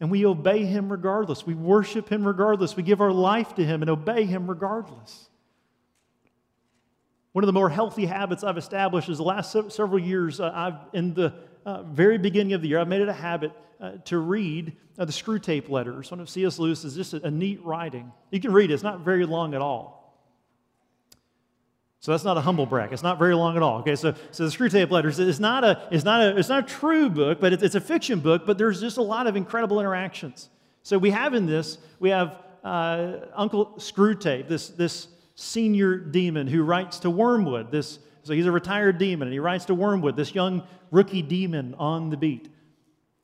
And 0.00 0.10
we 0.10 0.24
obey 0.24 0.64
Him 0.64 0.90
regardless. 0.90 1.44
We 1.44 1.54
worship 1.54 2.08
Him 2.08 2.26
regardless. 2.26 2.76
We 2.76 2.82
give 2.82 3.00
our 3.00 3.12
life 3.12 3.54
to 3.56 3.64
Him 3.64 3.82
and 3.82 3.90
obey 3.90 4.24
Him 4.24 4.48
regardless. 4.48 5.28
One 7.32 7.44
of 7.44 7.46
the 7.46 7.52
more 7.52 7.68
healthy 7.68 8.06
habits 8.06 8.42
I've 8.42 8.58
established 8.58 9.08
is 9.08 9.18
the 9.18 9.24
last 9.24 9.52
several 9.52 9.98
years, 9.98 10.40
uh, 10.40 10.50
I've, 10.52 10.94
in 10.94 11.14
the 11.14 11.34
uh, 11.64 11.82
very 11.82 12.18
beginning 12.18 12.54
of 12.54 12.62
the 12.62 12.68
year, 12.68 12.80
I've 12.80 12.88
made 12.88 13.02
it 13.02 13.08
a 13.08 13.12
habit 13.12 13.52
uh, 13.80 13.92
to 14.06 14.18
read 14.18 14.76
uh, 14.98 15.04
the 15.04 15.12
Screwtape 15.12 15.68
Letters. 15.68 16.10
One 16.10 16.20
of 16.20 16.28
C.S. 16.28 16.58
Lewis 16.58 16.84
is 16.84 16.96
just 16.96 17.14
a, 17.14 17.26
a 17.26 17.30
neat 17.30 17.64
writing. 17.64 18.10
You 18.30 18.40
can 18.40 18.52
read 18.52 18.70
it, 18.70 18.74
it's 18.74 18.82
not 18.82 19.00
very 19.00 19.26
long 19.26 19.54
at 19.54 19.60
all. 19.60 19.99
So 22.00 22.12
that's 22.12 22.24
not 22.24 22.38
a 22.38 22.40
humble 22.40 22.64
brag. 22.64 22.94
It's 22.94 23.02
not 23.02 23.18
very 23.18 23.34
long 23.34 23.56
at 23.56 23.62
all. 23.62 23.80
Okay, 23.80 23.94
so, 23.94 24.14
so 24.30 24.48
the 24.48 24.50
Screwtape 24.50 24.90
Letters 24.90 25.18
is 25.18 25.38
not 25.38 25.64
a, 25.64 25.86
it's 25.90 26.04
not 26.04 26.22
a, 26.22 26.36
it's 26.38 26.48
not 26.48 26.64
a 26.64 26.66
true 26.66 27.10
book, 27.10 27.40
but 27.40 27.52
it's, 27.52 27.62
it's 27.62 27.74
a 27.74 27.80
fiction 27.80 28.20
book, 28.20 28.46
but 28.46 28.56
there's 28.56 28.80
just 28.80 28.96
a 28.96 29.02
lot 29.02 29.26
of 29.26 29.36
incredible 29.36 29.80
interactions. 29.80 30.48
So 30.82 30.96
we 30.96 31.10
have 31.10 31.34
in 31.34 31.44
this, 31.44 31.76
we 31.98 32.08
have 32.08 32.36
uh, 32.64 33.16
Uncle 33.34 33.74
Screwtape, 33.76 34.48
this, 34.48 34.68
this 34.68 35.08
senior 35.34 35.96
demon 35.96 36.46
who 36.46 36.62
writes 36.62 37.00
to 37.00 37.10
Wormwood. 37.10 37.70
This, 37.70 37.98
so 38.22 38.32
he's 38.32 38.46
a 38.46 38.52
retired 38.52 38.96
demon, 38.96 39.28
and 39.28 39.32
he 39.34 39.38
writes 39.38 39.66
to 39.66 39.74
Wormwood, 39.74 40.16
this 40.16 40.34
young 40.34 40.62
rookie 40.90 41.22
demon 41.22 41.74
on 41.78 42.08
the 42.08 42.16
beat. 42.16 42.50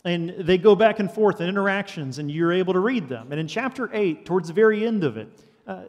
And 0.04 0.34
they 0.38 0.58
go 0.58 0.76
back 0.76 0.98
and 0.98 1.10
forth 1.10 1.40
in 1.40 1.48
interactions, 1.48 2.18
and 2.18 2.30
you're 2.30 2.52
able 2.52 2.74
to 2.74 2.80
read 2.80 3.08
them. 3.08 3.28
And 3.30 3.40
in 3.40 3.48
chapter 3.48 3.88
8, 3.90 4.26
towards 4.26 4.48
the 4.48 4.54
very 4.54 4.86
end 4.86 5.02
of 5.02 5.16
it, 5.16 5.28
uh, 5.66 5.84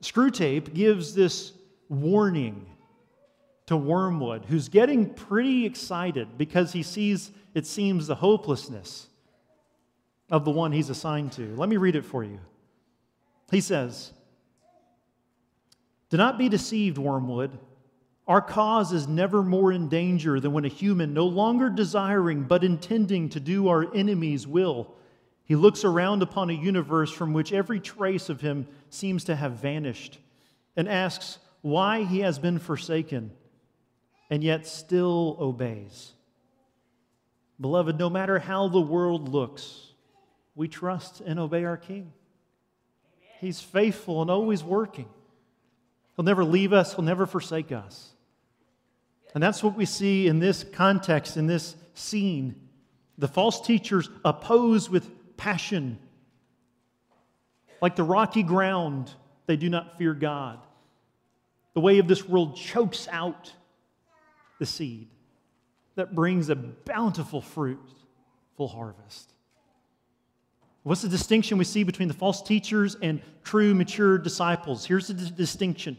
Screwtape 0.00 0.72
gives 0.72 1.12
this 1.12 1.54
warning 1.90 2.64
to 3.66 3.76
Wormwood, 3.76 4.46
who's 4.46 4.70
getting 4.70 5.12
pretty 5.12 5.66
excited 5.66 6.38
because 6.38 6.72
he 6.72 6.82
sees, 6.82 7.30
it 7.54 7.66
seems, 7.66 8.06
the 8.06 8.14
hopelessness 8.14 9.08
of 10.30 10.44
the 10.46 10.50
one 10.50 10.72
he's 10.72 10.88
assigned 10.88 11.32
to. 11.32 11.54
Let 11.56 11.68
me 11.68 11.76
read 11.76 11.96
it 11.96 12.04
for 12.04 12.24
you. 12.24 12.40
He 13.50 13.60
says, 13.60 14.12
Do 16.08 16.16
not 16.16 16.38
be 16.38 16.48
deceived, 16.48 16.96
Wormwood. 16.96 17.58
Our 18.26 18.40
cause 18.40 18.92
is 18.92 19.08
never 19.08 19.42
more 19.42 19.72
in 19.72 19.88
danger 19.88 20.38
than 20.38 20.52
when 20.52 20.64
a 20.64 20.68
human, 20.68 21.12
no 21.12 21.26
longer 21.26 21.68
desiring 21.68 22.44
but 22.44 22.62
intending 22.62 23.28
to 23.30 23.40
do 23.40 23.68
our 23.68 23.92
enemy's 23.92 24.46
will, 24.46 24.94
he 25.44 25.56
looks 25.56 25.84
around 25.84 26.22
upon 26.22 26.48
a 26.48 26.52
universe 26.52 27.10
from 27.10 27.32
which 27.32 27.52
every 27.52 27.80
trace 27.80 28.28
of 28.28 28.40
him 28.40 28.68
seems 28.88 29.24
to 29.24 29.34
have 29.34 29.54
vanished 29.54 30.18
and 30.76 30.88
asks, 30.88 31.38
why 31.62 32.04
he 32.04 32.20
has 32.20 32.38
been 32.38 32.58
forsaken 32.58 33.32
and 34.30 34.42
yet 34.44 34.66
still 34.66 35.36
obeys. 35.40 36.12
Beloved, 37.60 37.98
no 37.98 38.08
matter 38.08 38.38
how 38.38 38.68
the 38.68 38.80
world 38.80 39.28
looks, 39.28 39.92
we 40.54 40.68
trust 40.68 41.20
and 41.20 41.38
obey 41.38 41.64
our 41.64 41.76
King. 41.76 42.12
He's 43.40 43.60
faithful 43.60 44.22
and 44.22 44.30
always 44.30 44.62
working. 44.62 45.08
He'll 46.16 46.24
never 46.24 46.44
leave 46.44 46.72
us, 46.72 46.94
He'll 46.94 47.04
never 47.04 47.26
forsake 47.26 47.72
us. 47.72 48.12
And 49.34 49.42
that's 49.42 49.62
what 49.62 49.76
we 49.76 49.84
see 49.84 50.26
in 50.26 50.38
this 50.38 50.64
context, 50.64 51.36
in 51.36 51.46
this 51.46 51.76
scene. 51.94 52.68
The 53.18 53.28
false 53.28 53.60
teachers 53.60 54.08
oppose 54.24 54.88
with 54.88 55.36
passion. 55.36 55.98
Like 57.80 57.96
the 57.96 58.02
rocky 58.02 58.42
ground, 58.42 59.10
they 59.46 59.56
do 59.56 59.68
not 59.68 59.98
fear 59.98 60.14
God. 60.14 60.58
The 61.74 61.80
way 61.80 61.98
of 61.98 62.08
this 62.08 62.28
world 62.28 62.56
chokes 62.56 63.08
out 63.10 63.52
the 64.58 64.66
seed 64.66 65.08
that 65.94 66.14
brings 66.14 66.48
a 66.48 66.56
bountiful 66.56 67.40
fruit, 67.40 67.78
full 68.56 68.68
harvest. 68.68 69.32
What's 70.82 71.02
the 71.02 71.08
distinction 71.08 71.58
we 71.58 71.64
see 71.64 71.84
between 71.84 72.08
the 72.08 72.14
false 72.14 72.42
teachers 72.42 72.96
and 73.02 73.20
true, 73.44 73.74
mature 73.74 74.16
disciples? 74.18 74.84
Here's 74.86 75.08
the 75.08 75.14
d- 75.14 75.30
distinction 75.36 75.96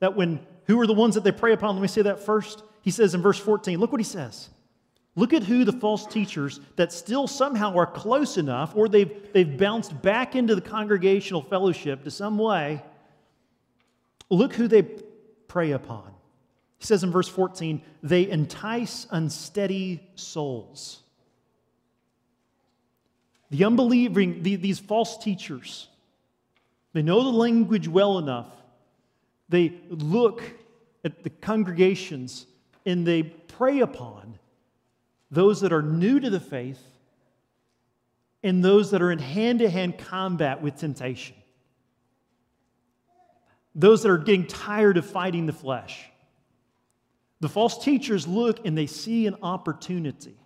that 0.00 0.14
when, 0.14 0.40
who 0.66 0.80
are 0.80 0.86
the 0.86 0.94
ones 0.94 1.16
that 1.16 1.24
they 1.24 1.32
prey 1.32 1.52
upon? 1.52 1.74
Let 1.74 1.82
me 1.82 1.88
say 1.88 2.02
that 2.02 2.20
first. 2.20 2.62
He 2.82 2.92
says 2.92 3.14
in 3.14 3.22
verse 3.22 3.38
14, 3.38 3.78
look 3.80 3.90
what 3.90 4.00
he 4.00 4.04
says. 4.04 4.50
Look 5.16 5.32
at 5.32 5.42
who 5.42 5.64
the 5.64 5.72
false 5.72 6.06
teachers 6.06 6.60
that 6.76 6.92
still 6.92 7.26
somehow 7.26 7.76
are 7.76 7.86
close 7.86 8.36
enough, 8.36 8.76
or 8.76 8.88
they've, 8.88 9.32
they've 9.32 9.58
bounced 9.58 10.00
back 10.00 10.36
into 10.36 10.54
the 10.54 10.60
congregational 10.60 11.42
fellowship 11.42 12.04
to 12.04 12.10
some 12.10 12.38
way 12.38 12.82
Look 14.30 14.54
who 14.54 14.68
they 14.68 14.82
prey 14.82 15.72
upon. 15.72 16.12
He 16.78 16.86
says 16.86 17.02
in 17.02 17.10
verse 17.10 17.28
14, 17.28 17.82
they 18.02 18.28
entice 18.28 19.06
unsteady 19.10 20.02
souls. 20.14 21.02
The 23.50 23.64
unbelieving, 23.64 24.42
the, 24.42 24.56
these 24.56 24.78
false 24.78 25.18
teachers, 25.18 25.88
they 26.92 27.02
know 27.02 27.22
the 27.24 27.36
language 27.36 27.88
well 27.88 28.18
enough. 28.18 28.52
They 29.48 29.80
look 29.88 30.42
at 31.04 31.22
the 31.24 31.30
congregations 31.30 32.46
and 32.84 33.06
they 33.06 33.22
prey 33.22 33.80
upon 33.80 34.38
those 35.30 35.62
that 35.62 35.72
are 35.72 35.82
new 35.82 36.20
to 36.20 36.30
the 36.30 36.40
faith 36.40 36.82
and 38.42 38.64
those 38.64 38.90
that 38.92 39.02
are 39.02 39.10
in 39.10 39.18
hand 39.18 39.58
to 39.60 39.68
hand 39.68 39.98
combat 39.98 40.62
with 40.62 40.76
temptation 40.76 41.34
those 43.78 44.02
that 44.02 44.10
are 44.10 44.18
getting 44.18 44.46
tired 44.46 44.96
of 44.96 45.06
fighting 45.06 45.46
the 45.46 45.52
flesh. 45.52 46.10
The 47.40 47.48
false 47.48 47.82
teachers 47.82 48.26
look 48.26 48.66
and 48.66 48.76
they 48.76 48.86
see 48.86 49.28
an 49.28 49.36
opportunity. 49.40 50.36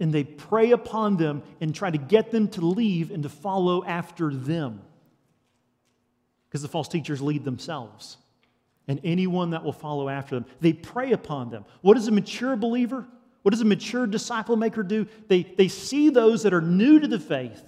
And 0.00 0.12
they 0.12 0.24
prey 0.24 0.72
upon 0.72 1.16
them 1.16 1.44
and 1.60 1.72
try 1.72 1.90
to 1.90 1.98
get 1.98 2.32
them 2.32 2.48
to 2.48 2.62
leave 2.62 3.12
and 3.12 3.22
to 3.22 3.28
follow 3.28 3.84
after 3.84 4.34
them. 4.34 4.82
Because 6.48 6.62
the 6.62 6.68
false 6.68 6.88
teachers 6.88 7.22
lead 7.22 7.44
themselves. 7.44 8.16
And 8.88 9.00
anyone 9.04 9.50
that 9.50 9.62
will 9.62 9.72
follow 9.72 10.08
after 10.08 10.34
them, 10.34 10.46
they 10.60 10.72
prey 10.72 11.12
upon 11.12 11.50
them. 11.50 11.64
What 11.80 11.94
does 11.94 12.08
a 12.08 12.12
mature 12.12 12.56
believer, 12.56 13.06
what 13.42 13.52
does 13.52 13.60
a 13.60 13.66
mature 13.66 14.08
disciple 14.08 14.56
maker 14.56 14.82
do? 14.82 15.06
They, 15.28 15.44
they 15.44 15.68
see 15.68 16.10
those 16.10 16.42
that 16.42 16.52
are 16.54 16.60
new 16.60 16.98
to 16.98 17.06
the 17.06 17.20
faith 17.20 17.62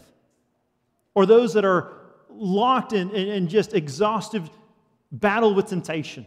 or 1.14 1.26
those 1.26 1.54
that 1.54 1.64
are 1.64 2.01
locked 2.42 2.92
in, 2.92 3.10
in, 3.10 3.28
in 3.28 3.48
just 3.48 3.74
exhaustive 3.74 4.50
battle 5.10 5.54
with 5.54 5.66
temptation. 5.66 6.26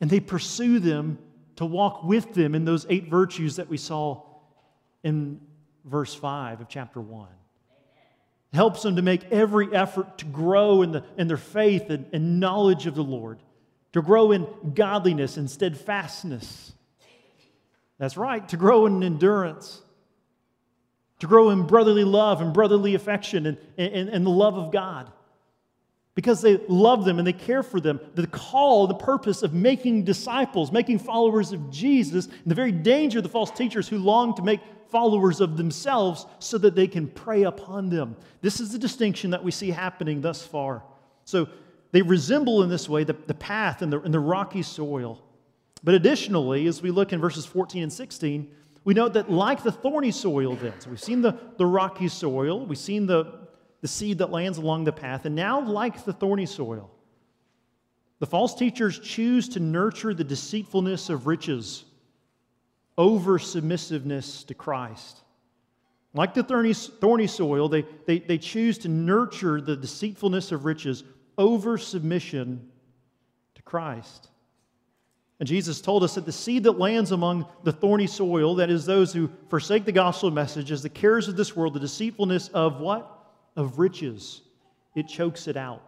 And 0.00 0.08
they 0.08 0.20
pursue 0.20 0.78
them 0.78 1.18
to 1.56 1.66
walk 1.66 2.04
with 2.04 2.34
them 2.34 2.54
in 2.54 2.64
those 2.64 2.86
eight 2.88 3.08
virtues 3.08 3.56
that 3.56 3.68
we 3.68 3.76
saw 3.76 4.22
in 5.02 5.40
verse 5.84 6.14
5 6.14 6.60
of 6.60 6.68
chapter 6.68 7.00
1. 7.00 7.28
It 8.52 8.56
helps 8.56 8.82
them 8.82 8.96
to 8.96 9.02
make 9.02 9.24
every 9.32 9.74
effort 9.74 10.18
to 10.18 10.24
grow 10.26 10.82
in, 10.82 10.92
the, 10.92 11.04
in 11.18 11.26
their 11.26 11.36
faith 11.36 11.90
and, 11.90 12.06
and 12.12 12.40
knowledge 12.40 12.86
of 12.86 12.94
the 12.94 13.02
Lord, 13.02 13.40
to 13.92 14.02
grow 14.02 14.32
in 14.32 14.46
godliness 14.74 15.36
and 15.36 15.50
steadfastness. 15.50 16.72
That's 17.98 18.16
right, 18.16 18.46
to 18.48 18.56
grow 18.56 18.86
in 18.86 19.02
endurance, 19.02 19.80
to 21.20 21.26
grow 21.26 21.50
in 21.50 21.66
brotherly 21.66 22.04
love 22.04 22.40
and 22.40 22.52
brotherly 22.52 22.94
affection 22.94 23.46
and, 23.46 23.58
and, 23.78 24.08
and 24.08 24.26
the 24.26 24.30
love 24.30 24.56
of 24.56 24.72
God. 24.72 25.10
Because 26.14 26.40
they 26.40 26.58
love 26.68 27.04
them 27.04 27.18
and 27.18 27.26
they 27.26 27.32
care 27.32 27.62
for 27.62 27.80
them. 27.80 27.98
The 28.14 28.26
call, 28.28 28.86
the 28.86 28.94
purpose 28.94 29.42
of 29.42 29.52
making 29.52 30.04
disciples, 30.04 30.70
making 30.70 31.00
followers 31.00 31.52
of 31.52 31.70
Jesus, 31.70 32.26
and 32.26 32.46
the 32.46 32.54
very 32.54 32.70
danger 32.70 33.18
of 33.18 33.24
the 33.24 33.30
false 33.30 33.50
teachers 33.50 33.88
who 33.88 33.98
long 33.98 34.34
to 34.36 34.42
make 34.42 34.60
followers 34.90 35.40
of 35.40 35.56
themselves 35.56 36.24
so 36.38 36.56
that 36.58 36.76
they 36.76 36.86
can 36.86 37.08
prey 37.08 37.42
upon 37.42 37.90
them. 37.90 38.14
This 38.42 38.60
is 38.60 38.70
the 38.70 38.78
distinction 38.78 39.30
that 39.30 39.42
we 39.42 39.50
see 39.50 39.70
happening 39.70 40.20
thus 40.20 40.46
far. 40.46 40.84
So 41.24 41.48
they 41.90 42.02
resemble 42.02 42.62
in 42.62 42.68
this 42.68 42.88
way 42.88 43.02
the, 43.02 43.16
the 43.26 43.34
path 43.34 43.82
and 43.82 43.92
the, 43.92 44.00
and 44.00 44.14
the 44.14 44.20
rocky 44.20 44.62
soil. 44.62 45.20
But 45.82 45.94
additionally, 45.94 46.66
as 46.66 46.80
we 46.80 46.90
look 46.90 47.12
in 47.12 47.20
verses 47.20 47.44
14 47.44 47.82
and 47.82 47.92
16, 47.92 48.48
we 48.84 48.94
note 48.94 49.14
that 49.14 49.30
like 49.30 49.62
the 49.62 49.72
thorny 49.72 50.10
soil 50.10 50.56
then, 50.56 50.72
so 50.78 50.90
we've 50.90 51.00
seen 51.00 51.22
the, 51.22 51.38
the 51.56 51.66
rocky 51.66 52.08
soil, 52.08 52.64
we've 52.64 52.78
seen 52.78 53.06
the, 53.06 53.43
the 53.84 53.88
seed 53.88 54.16
that 54.16 54.30
lands 54.30 54.56
along 54.56 54.84
the 54.84 54.92
path, 54.92 55.26
and 55.26 55.36
now 55.36 55.60
like 55.60 56.06
the 56.06 56.12
thorny 56.14 56.46
soil, 56.46 56.90
The 58.18 58.26
false 58.26 58.54
teachers 58.54 58.98
choose 58.98 59.50
to 59.50 59.60
nurture 59.60 60.14
the 60.14 60.24
deceitfulness 60.24 61.10
of 61.10 61.26
riches 61.26 61.84
over 62.96 63.38
submissiveness 63.38 64.44
to 64.44 64.54
Christ. 64.54 65.20
Like 66.14 66.32
the 66.32 66.42
thorny, 66.42 67.26
soil, 67.26 67.68
they, 67.68 67.84
they, 68.06 68.20
they 68.20 68.38
choose 68.38 68.78
to 68.78 68.88
nurture 68.88 69.60
the 69.60 69.76
deceitfulness 69.76 70.50
of 70.50 70.64
riches 70.64 71.04
over 71.36 71.76
submission 71.76 72.66
to 73.56 73.62
Christ. 73.62 74.30
And 75.40 75.46
Jesus 75.46 75.82
told 75.82 76.04
us 76.04 76.14
that 76.14 76.24
the 76.24 76.32
seed 76.32 76.62
that 76.62 76.78
lands 76.78 77.12
among 77.12 77.44
the 77.64 77.72
thorny 77.72 78.06
soil, 78.06 78.54
that 78.54 78.70
is, 78.70 78.86
those 78.86 79.12
who 79.12 79.28
forsake 79.50 79.84
the 79.84 79.92
gospel 79.92 80.30
message, 80.30 80.70
is 80.70 80.82
the 80.82 80.88
cares 80.88 81.28
of 81.28 81.36
this 81.36 81.54
world, 81.54 81.74
the 81.74 81.80
deceitfulness 81.80 82.48
of 82.48 82.80
what? 82.80 83.13
Of 83.56 83.78
riches. 83.78 84.42
It 84.94 85.08
chokes 85.08 85.48
it 85.48 85.56
out. 85.56 85.82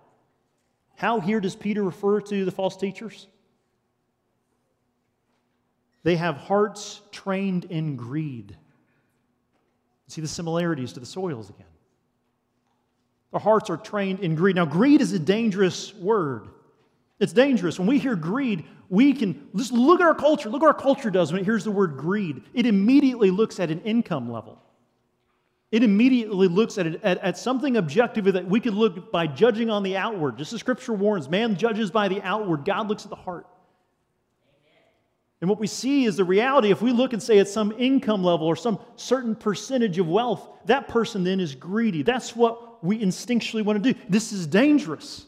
How 0.97 1.21
here 1.21 1.41
does 1.41 1.55
Peter 1.55 1.83
refer 1.83 2.21
to 2.23 2.45
the 2.45 2.51
false 2.51 2.77
teachers? 2.77 3.27
They 6.03 6.17
have 6.17 6.37
hearts 6.37 7.03
trained 7.11 7.65
in 7.65 7.97
greed. 7.97 8.57
See 10.09 10.21
the 10.21 10.29
similarities 10.29 10.93
to 10.93 11.01
the 11.01 11.07
soils 11.07 11.51
again. 11.51 11.67
Our 13.33 13.41
hearts 13.41 13.71
are 13.71 13.77
trained 13.77 14.21
in 14.21 14.35
greed. 14.35 14.57
Now, 14.57 14.65
greed 14.65 15.01
is 15.01 15.13
a 15.13 15.19
dangerous 15.19 15.93
word. 15.95 16.49
It's 17.19 17.33
dangerous. 17.33 17.79
When 17.79 17.89
we 17.89 17.99
hear 17.99 18.15
greed, 18.15 18.65
we 18.89 19.13
can 19.13 19.49
just 19.57 19.73
look 19.73 20.01
at 20.01 20.07
our 20.07 20.15
culture. 20.15 20.49
Look 20.49 20.63
what 20.63 20.69
our 20.69 20.81
culture 20.81 21.11
does 21.11 21.33
when 21.33 21.41
it 21.41 21.45
hears 21.45 21.65
the 21.65 21.71
word 21.71 21.97
greed. 21.97 22.43
It 22.55 22.67
immediately 22.67 23.31
looks 23.31 23.59
at 23.59 23.71
an 23.71 23.81
income 23.83 24.31
level. 24.31 24.63
It 25.73 25.83
immediately 25.83 26.47
looks 26.49 26.79
at, 26.79 26.87
it, 26.87 27.01
at, 27.03 27.19
at 27.19 27.37
something 27.37 27.77
objective 27.77 28.25
that 28.25 28.47
we 28.47 28.61
could 28.61 28.75
look 28.75 29.11
by 29.11 29.27
judging 29.27 29.69
on 29.69 29.83
the 29.83 29.97
outward. 29.97 30.39
Just 30.39 30.53
as 30.53 30.61
Scripture 30.61 30.93
warns, 30.93 31.29
man 31.29 31.57
judges 31.57 31.91
by 31.91 32.09
the 32.09 32.23
outward, 32.23 32.65
God 32.65 32.89
looks 32.89 33.05
at 33.05 33.11
the 33.11 33.17
heart. 33.17 33.47
And 35.41 35.51
what 35.51 35.59
we 35.59 35.67
see 35.67 36.05
is 36.07 36.17
the 36.17 36.25
reality. 36.25 36.71
If 36.71 36.81
we 36.81 36.93
look 36.93 37.13
and 37.13 37.23
say 37.23 37.39
it's 37.39 37.53
some 37.53 37.75
income 37.79 38.25
level 38.25 38.47
or 38.47 38.57
some 38.57 38.79
certain 38.95 39.35
percentage 39.35 39.99
of 39.99 40.09
wealth, 40.09 40.49
that 40.65 40.89
person 40.89 41.25
then 41.25 41.41
is 41.41 41.55
greedy. 41.55 42.03
That's 42.03 42.35
what 42.35 42.83
we 42.83 42.99
instinctually 42.99 43.65
want 43.65 43.83
to 43.83 43.93
do. 43.93 44.01
This 44.09 44.33
is 44.33 44.47
dangerous. 44.47 45.27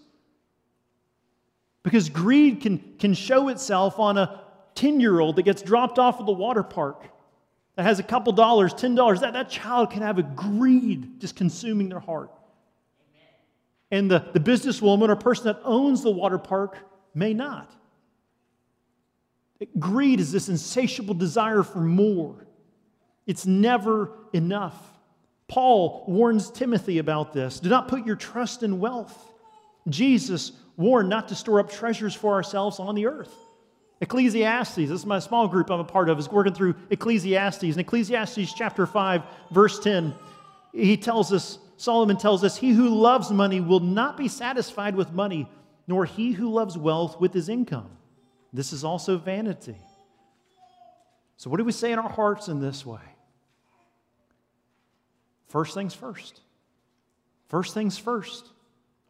Because 1.82 2.08
greed 2.08 2.62
can, 2.62 2.78
can 2.98 3.12
show 3.12 3.48
itself 3.48 3.98
on 3.98 4.16
a 4.16 4.44
10 4.76 5.00
year 5.00 5.20
old 5.20 5.36
that 5.36 5.42
gets 5.42 5.62
dropped 5.62 5.98
off 5.98 6.20
at 6.20 6.26
the 6.26 6.32
water 6.32 6.62
park 6.62 7.08
that 7.78 7.84
has 7.84 8.00
a 8.00 8.02
couple 8.02 8.32
dollars, 8.32 8.74
$10. 8.74 9.20
That, 9.20 9.34
that 9.34 9.50
child 9.50 9.92
can 9.92 10.02
have 10.02 10.18
a 10.18 10.24
greed 10.24 11.20
just 11.20 11.36
consuming 11.36 11.88
their 11.88 12.00
heart. 12.00 12.32
And 13.92 14.10
the, 14.10 14.18
the 14.32 14.40
businesswoman 14.40 15.08
or 15.08 15.14
person 15.14 15.44
that 15.44 15.60
owns 15.62 16.02
the 16.02 16.10
water 16.10 16.38
park 16.38 16.76
may 17.14 17.34
not. 17.34 17.72
Greed 19.78 20.18
is 20.18 20.32
this 20.32 20.48
insatiable 20.48 21.14
desire 21.14 21.62
for 21.62 21.78
more. 21.78 22.48
It's 23.28 23.46
never 23.46 24.10
enough. 24.32 24.74
Paul 25.46 26.04
warns 26.08 26.50
Timothy 26.50 26.98
about 26.98 27.32
this. 27.32 27.60
Do 27.60 27.68
not 27.68 27.86
put 27.86 28.04
your 28.04 28.16
trust 28.16 28.64
in 28.64 28.80
wealth. 28.80 29.16
Jesus 29.88 30.50
warned 30.76 31.08
not 31.08 31.28
to 31.28 31.36
store 31.36 31.60
up 31.60 31.70
treasures 31.70 32.12
for 32.16 32.34
ourselves 32.34 32.80
on 32.80 32.96
the 32.96 33.06
earth. 33.06 33.32
Ecclesiastes, 34.00 34.76
this 34.76 34.90
is 34.90 35.06
my 35.06 35.18
small 35.18 35.48
group 35.48 35.70
I'm 35.70 35.80
a 35.80 35.84
part 35.84 36.08
of, 36.08 36.18
is 36.18 36.30
working 36.30 36.54
through 36.54 36.74
Ecclesiastes. 36.90 37.64
In 37.64 37.78
Ecclesiastes 37.78 38.52
chapter 38.52 38.86
5, 38.86 39.22
verse 39.50 39.80
10, 39.80 40.14
he 40.72 40.96
tells 40.96 41.32
us, 41.32 41.58
Solomon 41.76 42.16
tells 42.16 42.44
us, 42.44 42.56
He 42.56 42.70
who 42.70 42.88
loves 42.90 43.30
money 43.30 43.60
will 43.60 43.80
not 43.80 44.16
be 44.16 44.28
satisfied 44.28 44.94
with 44.94 45.12
money, 45.12 45.48
nor 45.86 46.04
he 46.04 46.32
who 46.32 46.50
loves 46.50 46.78
wealth 46.78 47.18
with 47.20 47.32
his 47.32 47.48
income. 47.48 47.90
This 48.52 48.72
is 48.72 48.84
also 48.84 49.18
vanity. 49.18 49.76
So, 51.36 51.50
what 51.50 51.56
do 51.56 51.64
we 51.64 51.72
say 51.72 51.92
in 51.92 51.98
our 51.98 52.08
hearts 52.08 52.48
in 52.48 52.60
this 52.60 52.84
way? 52.84 53.00
First 55.48 55.74
things 55.74 55.94
first. 55.94 56.40
First 57.48 57.74
things 57.74 57.96
first. 57.96 58.50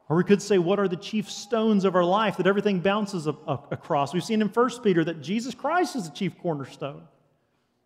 Or 0.09 0.17
we 0.17 0.25
could 0.25 0.41
say, 0.41 0.57
what 0.57 0.81
are 0.81 0.89
the 0.89 0.97
chief 0.97 1.31
stones 1.31 1.85
of 1.85 1.95
our 1.95 2.05
life 2.05 2.39
that 2.39 2.47
everything 2.47 2.81
bounces 2.81 3.27
across? 3.27 4.15
We've 4.15 4.25
seen 4.25 4.41
in 4.41 4.49
1 4.49 4.71
Peter 4.83 5.05
that 5.05 5.21
Jesus 5.21 5.55
Christ 5.55 5.97
is 5.97 6.09
the 6.09 6.17
chief 6.17 6.39
cornerstone. 6.39 7.03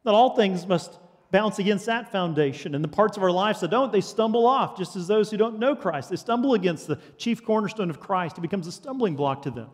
That 0.04 0.14
all 0.14 0.36
things 0.36 0.66
must 0.66 0.98
bounce 1.32 1.58
against 1.58 1.86
that 1.86 2.12
foundation. 2.12 2.76
And 2.76 2.84
the 2.84 2.88
parts 2.88 3.16
of 3.16 3.24
our 3.24 3.32
lives 3.32 3.60
that 3.60 3.70
don't, 3.70 3.90
they 3.90 4.00
stumble 4.00 4.46
off, 4.46 4.78
just 4.78 4.94
as 4.94 5.08
those 5.08 5.30
who 5.30 5.36
don't 5.36 5.58
know 5.58 5.74
Christ. 5.74 6.10
They 6.10 6.16
stumble 6.16 6.54
against 6.54 6.86
the 6.86 6.98
chief 7.16 7.44
cornerstone 7.44 7.90
of 7.90 7.98
Christ. 7.98 8.38
It 8.38 8.42
becomes 8.42 8.68
a 8.68 8.72
stumbling 8.72 9.16
block 9.16 9.42
to 9.42 9.50
them. 9.50 9.70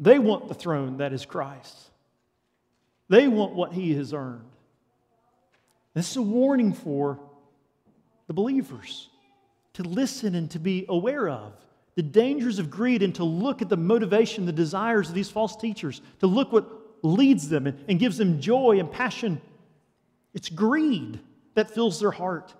They 0.00 0.18
want 0.18 0.48
the 0.48 0.54
throne 0.54 0.96
that 0.96 1.12
is 1.12 1.24
Christ. 1.24 1.76
They 3.08 3.28
want 3.28 3.54
what 3.54 3.72
he 3.72 3.94
has 3.94 4.12
earned. 4.12 4.50
This 5.94 6.10
is 6.10 6.16
a 6.16 6.22
warning 6.22 6.72
for 6.72 7.20
the 8.26 8.34
believers 8.34 9.10
to 9.76 9.82
listen 9.82 10.34
and 10.34 10.50
to 10.50 10.58
be 10.58 10.86
aware 10.88 11.28
of 11.28 11.52
the 11.96 12.02
dangers 12.02 12.58
of 12.58 12.70
greed 12.70 13.02
and 13.02 13.14
to 13.14 13.24
look 13.24 13.62
at 13.62 13.68
the 13.70 13.76
motivation, 13.76 14.44
the 14.44 14.52
desires 14.52 15.08
of 15.08 15.14
these 15.14 15.30
false 15.30 15.56
teachers, 15.56 16.02
to 16.20 16.26
look 16.26 16.52
what 16.52 16.66
leads 17.02 17.48
them 17.48 17.66
and, 17.66 17.78
and 17.88 17.98
gives 17.98 18.18
them 18.18 18.40
joy 18.40 18.78
and 18.78 18.92
passion. 18.92 19.40
It's 20.34 20.50
greed 20.50 21.18
that 21.54 21.70
fills 21.70 21.98
their 22.00 22.10
heart. 22.10 22.54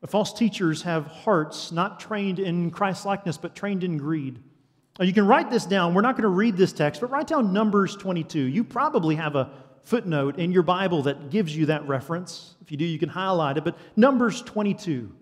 The 0.00 0.06
false 0.06 0.32
teachers 0.32 0.82
have 0.82 1.06
hearts 1.06 1.70
not 1.70 2.00
trained 2.00 2.38
in 2.38 2.70
Christ 2.70 3.04
likeness, 3.04 3.36
but 3.36 3.54
trained 3.54 3.84
in 3.84 3.98
greed. 3.98 4.38
Now, 4.98 5.04
you 5.04 5.12
can 5.12 5.26
write 5.26 5.50
this 5.50 5.66
down. 5.66 5.92
We're 5.94 6.00
not 6.00 6.16
going 6.16 6.22
to 6.22 6.28
read 6.28 6.56
this 6.56 6.72
text, 6.72 7.02
but 7.02 7.10
write 7.10 7.26
down 7.26 7.52
Numbers 7.52 7.96
22. 7.96 8.38
You 8.38 8.64
probably 8.64 9.16
have 9.16 9.36
a 9.36 9.50
footnote 9.82 10.38
in 10.38 10.52
your 10.52 10.62
Bible 10.62 11.02
that 11.02 11.30
gives 11.30 11.56
you 11.56 11.66
that 11.66 11.86
reference. 11.88 12.54
If 12.60 12.70
you 12.70 12.76
do, 12.76 12.84
you 12.84 12.98
can 12.98 13.08
highlight 13.08 13.56
it. 13.56 13.64
But 13.64 13.76
Numbers 13.96 14.42
22. 14.42 15.12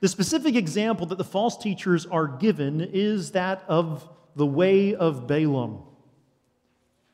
The 0.00 0.08
specific 0.08 0.54
example 0.54 1.06
that 1.06 1.18
the 1.18 1.24
false 1.24 1.56
teachers 1.56 2.04
are 2.06 2.26
given 2.26 2.80
is 2.80 3.32
that 3.32 3.64
of 3.68 4.08
the 4.36 4.46
way 4.46 4.94
of 4.94 5.26
Balaam. 5.26 5.82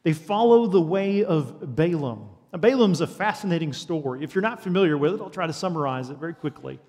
They 0.02 0.12
follow 0.12 0.66
the 0.66 0.80
way 0.80 1.24
of 1.24 1.76
Balaam. 1.76 2.30
Now, 2.52 2.58
Balaam's 2.58 3.00
a 3.00 3.06
fascinating 3.06 3.72
story. 3.72 4.24
If 4.24 4.34
you're 4.34 4.42
not 4.42 4.62
familiar 4.62 4.98
with 4.98 5.14
it, 5.14 5.20
I'll 5.20 5.30
try 5.30 5.46
to 5.46 5.52
summarize 5.52 6.10
it 6.10 6.16
very 6.16 6.34
quickly. 6.34 6.80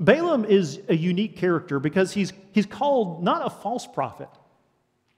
Balaam 0.00 0.44
is 0.44 0.80
a 0.88 0.96
unique 0.96 1.36
character 1.36 1.78
because 1.78 2.12
he's, 2.12 2.32
he's 2.52 2.66
called 2.66 3.22
not 3.22 3.46
a 3.46 3.50
false 3.50 3.86
prophet. 3.86 4.28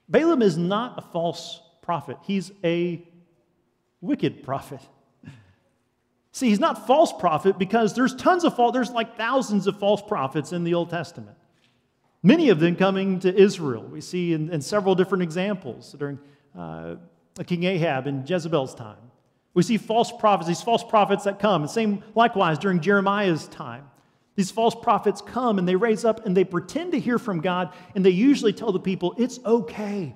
Balaam 0.09 0.41
is 0.41 0.57
not 0.57 0.97
a 0.97 1.01
false 1.01 1.61
prophet, 1.81 2.17
he's 2.23 2.51
a 2.63 3.07
wicked 4.01 4.43
prophet. 4.43 4.81
See, 6.31 6.49
he's 6.49 6.59
not 6.59 6.85
false 6.85 7.11
prophet 7.11 7.57
because 7.57 7.95
there's 7.95 8.13
tons 8.15 8.43
of 8.43 8.55
false, 8.55 8.73
there's 8.73 8.91
like 8.91 9.17
thousands 9.17 9.65
of 9.65 9.79
false 9.79 10.01
prophets 10.01 10.53
in 10.53 10.63
the 10.63 10.75
Old 10.75 10.89
Testament. 10.89 11.35
Many 12.21 12.49
of 12.49 12.59
them 12.59 12.75
coming 12.75 13.19
to 13.21 13.35
Israel. 13.35 13.83
We 13.83 14.01
see 14.01 14.33
in, 14.33 14.51
in 14.51 14.61
several 14.61 14.95
different 14.95 15.23
examples 15.23 15.95
during 15.97 16.19
uh, 16.57 16.95
King 17.45 17.63
Ahab 17.63 18.05
and 18.07 18.29
Jezebel's 18.29 18.75
time. 18.75 18.97
We 19.53 19.63
see 19.63 19.77
false 19.77 20.11
prophets, 20.11 20.47
these 20.47 20.61
false 20.61 20.83
prophets 20.83 21.23
that 21.23 21.39
come. 21.39 21.63
And 21.63 21.71
same 21.71 22.03
likewise 22.13 22.59
during 22.59 22.81
Jeremiah's 22.81 23.47
time. 23.47 23.89
These 24.35 24.51
false 24.51 24.75
prophets 24.75 25.19
come 25.19 25.57
and 25.57 25.67
they 25.67 25.75
raise 25.75 26.05
up 26.05 26.25
and 26.27 26.37
they 26.37 26.43
pretend 26.43 26.91
to 26.91 26.99
hear 26.99 27.17
from 27.17 27.41
God, 27.41 27.73
and 27.95 28.05
they 28.05 28.11
usually 28.11 28.53
tell 28.53 28.71
the 28.71 28.79
people, 28.79 29.15
it's 29.17 29.39
okay. 29.43 30.15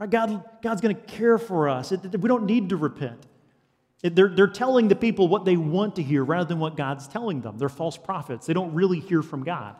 Right? 0.00 0.10
God, 0.10 0.42
God's 0.62 0.80
going 0.80 0.96
to 0.96 1.02
care 1.02 1.38
for 1.38 1.68
us. 1.68 1.92
We 1.92 2.28
don't 2.28 2.46
need 2.46 2.70
to 2.70 2.76
repent. 2.76 3.26
They're, 4.02 4.28
they're 4.28 4.46
telling 4.46 4.88
the 4.88 4.96
people 4.96 5.28
what 5.28 5.44
they 5.44 5.58
want 5.58 5.96
to 5.96 6.02
hear 6.02 6.24
rather 6.24 6.46
than 6.46 6.58
what 6.58 6.74
God's 6.74 7.06
telling 7.06 7.42
them. 7.42 7.58
They're 7.58 7.68
false 7.68 7.98
prophets. 7.98 8.46
They 8.46 8.54
don't 8.54 8.72
really 8.74 8.98
hear 8.98 9.22
from 9.22 9.44
God. 9.44 9.76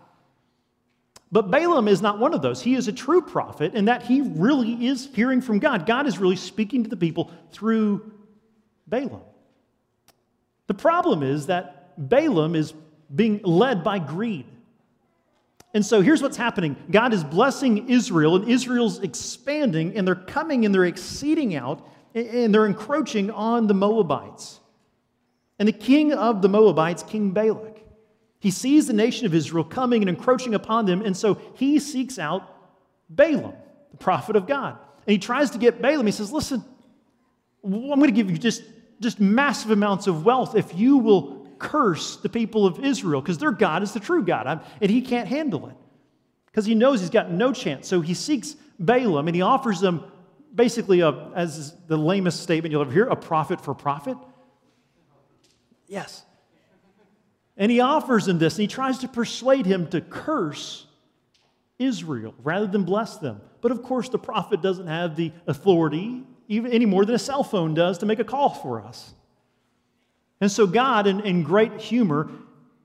But 1.32 1.50
Balaam 1.50 1.88
is 1.88 2.02
not 2.02 2.18
one 2.18 2.34
of 2.34 2.42
those. 2.42 2.60
He 2.60 2.74
is 2.74 2.86
a 2.86 2.92
true 2.92 3.22
prophet 3.22 3.74
in 3.74 3.86
that 3.86 4.02
he 4.02 4.20
really 4.20 4.86
is 4.88 5.08
hearing 5.14 5.40
from 5.40 5.58
God. 5.58 5.86
God 5.86 6.06
is 6.06 6.18
really 6.18 6.36
speaking 6.36 6.82
to 6.82 6.90
the 6.90 6.96
people 6.96 7.30
through 7.52 8.12
Balaam. 8.86 9.22
The 10.66 10.74
problem 10.74 11.22
is 11.22 11.46
that 11.46 11.94
Balaam 11.96 12.54
is 12.54 12.74
being 13.14 13.40
led 13.42 13.82
by 13.82 14.00
greed. 14.00 14.46
And 15.72 15.86
so 15.86 16.00
here's 16.00 16.22
what's 16.22 16.36
happening 16.36 16.76
God 16.90 17.12
is 17.12 17.22
blessing 17.22 17.88
Israel, 17.88 18.36
and 18.36 18.48
Israel's 18.48 19.00
expanding, 19.00 19.96
and 19.96 20.06
they're 20.06 20.14
coming 20.14 20.64
and 20.64 20.74
they're 20.74 20.84
exceeding 20.84 21.54
out, 21.54 21.86
and 22.14 22.54
they're 22.54 22.66
encroaching 22.66 23.30
on 23.30 23.66
the 23.66 23.74
Moabites. 23.74 24.60
And 25.58 25.68
the 25.68 25.72
king 25.72 26.12
of 26.12 26.42
the 26.42 26.48
Moabites, 26.48 27.02
King 27.02 27.32
Balak, 27.32 27.76
he 28.40 28.50
sees 28.50 28.86
the 28.86 28.94
nation 28.94 29.26
of 29.26 29.34
Israel 29.34 29.62
coming 29.62 30.02
and 30.02 30.08
encroaching 30.08 30.54
upon 30.54 30.86
them, 30.86 31.02
and 31.02 31.16
so 31.16 31.40
he 31.54 31.78
seeks 31.78 32.18
out 32.18 32.56
Balaam, 33.10 33.52
the 33.90 33.98
prophet 33.98 34.36
of 34.36 34.46
God. 34.46 34.78
And 35.06 35.12
he 35.12 35.18
tries 35.18 35.50
to 35.50 35.58
get 35.58 35.82
Balaam. 35.82 36.06
He 36.06 36.12
says, 36.12 36.32
Listen, 36.32 36.64
I'm 37.62 37.70
going 37.70 38.02
to 38.02 38.10
give 38.10 38.30
you 38.30 38.38
just, 38.38 38.62
just 39.00 39.20
massive 39.20 39.70
amounts 39.70 40.06
of 40.06 40.24
wealth 40.24 40.56
if 40.56 40.74
you 40.74 40.96
will 40.96 41.39
curse 41.60 42.16
the 42.16 42.28
people 42.28 42.66
of 42.66 42.84
Israel 42.84 43.20
because 43.20 43.38
their 43.38 43.52
God 43.52 43.84
is 43.84 43.92
the 43.92 44.00
true 44.00 44.24
God, 44.24 44.64
and 44.80 44.90
he 44.90 45.00
can't 45.00 45.28
handle 45.28 45.68
it 45.68 45.76
because 46.46 46.66
he 46.66 46.74
knows 46.74 47.00
he's 47.00 47.10
got 47.10 47.30
no 47.30 47.52
chance. 47.52 47.86
So 47.86 48.00
he 48.00 48.14
seeks 48.14 48.56
Balaam 48.80 49.28
and 49.28 49.36
he 49.36 49.42
offers 49.42 49.80
them 49.80 50.02
basically, 50.54 51.00
a, 51.00 51.12
as 51.34 51.74
the 51.86 51.96
lamest 51.96 52.42
statement 52.42 52.72
you'll 52.72 52.82
ever 52.82 52.92
hear, 52.92 53.06
a 53.06 53.16
prophet 53.16 53.60
for 53.60 53.74
profit. 53.74 54.16
Yes. 55.86 56.24
And 57.56 57.70
he 57.70 57.80
offers 57.80 58.26
him 58.26 58.38
this, 58.38 58.54
and 58.54 58.62
he 58.62 58.68
tries 58.68 58.98
to 58.98 59.08
persuade 59.08 59.66
him 59.66 59.86
to 59.88 60.00
curse 60.00 60.86
Israel 61.78 62.34
rather 62.42 62.66
than 62.66 62.84
bless 62.84 63.18
them. 63.18 63.40
But 63.60 63.72
of 63.72 63.82
course, 63.82 64.08
the 64.08 64.18
prophet 64.18 64.62
doesn't 64.62 64.86
have 64.86 65.16
the 65.16 65.32
authority, 65.46 66.22
even 66.48 66.72
any 66.72 66.86
more 66.86 67.04
than 67.04 67.14
a 67.14 67.18
cell 67.18 67.44
phone 67.44 67.74
does, 67.74 67.98
to 67.98 68.06
make 68.06 68.18
a 68.18 68.24
call 68.24 68.50
for 68.50 68.80
us. 68.80 69.12
And 70.40 70.50
so 70.50 70.66
God, 70.66 71.06
in, 71.06 71.20
in 71.20 71.42
great 71.42 71.80
humor, 71.80 72.30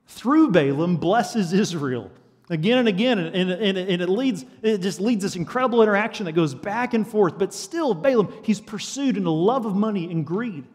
through 0.07 0.51
Balaam, 0.51 0.97
blesses 0.97 1.53
Israel 1.53 2.11
again 2.49 2.77
and 2.77 2.87
again. 2.87 3.17
And, 3.19 3.51
and, 3.51 3.77
and, 3.77 4.01
it 4.01 4.09
leads, 4.09 4.45
it 4.61 4.79
just 4.79 4.99
leads 4.99 5.23
this 5.23 5.35
incredible 5.35 5.81
interaction 5.81 6.25
that 6.25 6.33
goes 6.33 6.53
back 6.53 6.93
and 6.93 7.07
forth. 7.07 7.37
But 7.37 7.53
still, 7.53 7.93
Balaam, 7.93 8.33
he's 8.43 8.59
pursued 8.59 9.17
in 9.17 9.25
a 9.25 9.31
love 9.31 9.65
of 9.65 9.75
money 9.75 10.11
and 10.11 10.25
greed. 10.25 10.65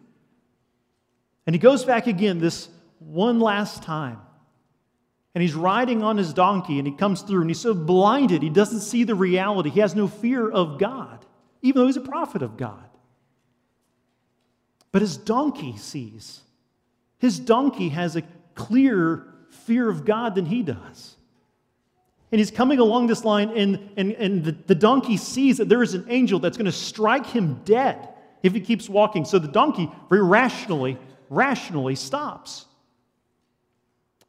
And 1.46 1.54
he 1.54 1.58
goes 1.58 1.84
back 1.84 2.06
again 2.06 2.38
this 2.38 2.68
one 2.98 3.40
last 3.40 3.82
time. 3.82 4.20
And 5.34 5.42
he's 5.42 5.54
riding 5.54 6.02
on 6.02 6.16
his 6.16 6.32
donkey 6.32 6.78
and 6.78 6.86
he 6.86 6.92
comes 6.92 7.22
through 7.22 7.42
and 7.42 7.50
he's 7.50 7.60
so 7.60 7.72
blinded, 7.72 8.42
he 8.42 8.50
doesn't 8.50 8.80
see 8.80 9.04
the 9.04 9.14
reality. 9.14 9.70
He 9.70 9.80
has 9.80 9.94
no 9.94 10.08
fear 10.08 10.50
of 10.50 10.78
God, 10.78 11.24
even 11.62 11.80
though 11.80 11.86
he's 11.86 11.96
a 11.96 12.00
prophet 12.00 12.42
of 12.42 12.56
God. 12.56 12.84
But 14.90 15.02
his 15.02 15.16
donkey 15.16 15.76
sees. 15.76 16.40
His 17.20 17.38
donkey 17.38 17.90
has 17.90 18.16
a 18.16 18.22
clearer 18.54 19.32
fear 19.50 19.88
of 19.88 20.04
God 20.04 20.34
than 20.34 20.46
he 20.46 20.62
does. 20.62 21.16
And 22.32 22.38
he's 22.38 22.50
coming 22.50 22.78
along 22.78 23.08
this 23.08 23.24
line, 23.24 23.50
and, 23.56 23.90
and, 23.96 24.12
and 24.12 24.44
the, 24.44 24.52
the 24.52 24.74
donkey 24.74 25.16
sees 25.16 25.58
that 25.58 25.68
there 25.68 25.82
is 25.82 25.94
an 25.94 26.06
angel 26.08 26.38
that's 26.38 26.56
going 26.56 26.66
to 26.66 26.72
strike 26.72 27.26
him 27.26 27.60
dead 27.64 28.08
if 28.42 28.54
he 28.54 28.60
keeps 28.60 28.88
walking. 28.88 29.24
So 29.24 29.38
the 29.38 29.48
donkey 29.48 29.90
very 30.08 30.22
rationally, 30.22 30.98
rationally 31.28 31.94
stops. 31.94 32.66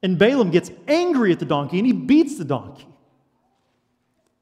And 0.04 0.18
Balaam 0.18 0.52
gets 0.52 0.72
angry 0.88 1.32
at 1.32 1.40
the 1.40 1.46
donkey 1.46 1.78
and 1.78 1.86
he 1.86 1.94
beats 1.94 2.38
the 2.38 2.46
donkey. 2.46 2.88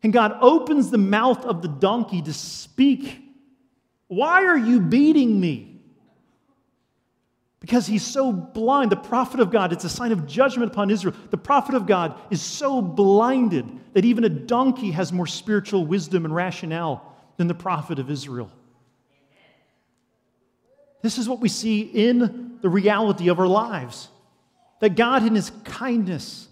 And 0.01 0.13
God 0.13 0.37
opens 0.39 0.89
the 0.89 0.97
mouth 0.97 1.45
of 1.45 1.61
the 1.61 1.67
donkey 1.67 2.21
to 2.21 2.33
speak. 2.33 3.21
Why 4.07 4.45
are 4.45 4.57
you 4.57 4.79
beating 4.79 5.39
me? 5.39 5.68
Because 7.59 7.85
he's 7.85 8.05
so 8.05 8.31
blind. 8.31 8.91
The 8.91 8.95
prophet 8.95 9.39
of 9.39 9.51
God, 9.51 9.73
it's 9.73 9.83
a 9.83 9.89
sign 9.89 10.11
of 10.11 10.25
judgment 10.25 10.71
upon 10.71 10.89
Israel. 10.89 11.15
The 11.29 11.37
prophet 11.37 11.75
of 11.75 11.85
God 11.85 12.17
is 12.29 12.41
so 12.41 12.81
blinded 12.81 13.69
that 13.93 14.05
even 14.05 14.23
a 14.23 14.29
donkey 14.29 14.91
has 14.91 15.11
more 15.11 15.27
spiritual 15.27 15.85
wisdom 15.85 16.25
and 16.25 16.33
rationale 16.33 17.15
than 17.37 17.47
the 17.47 17.53
prophet 17.53 17.99
of 17.99 18.09
Israel. 18.09 18.49
This 21.01 21.17
is 21.17 21.27
what 21.27 21.39
we 21.39 21.49
see 21.49 21.81
in 21.81 22.59
the 22.61 22.69
reality 22.69 23.29
of 23.29 23.39
our 23.39 23.47
lives 23.47 24.09
that 24.79 24.95
God, 24.95 25.25
in 25.25 25.35
his 25.35 25.51
kindness, 25.65 26.47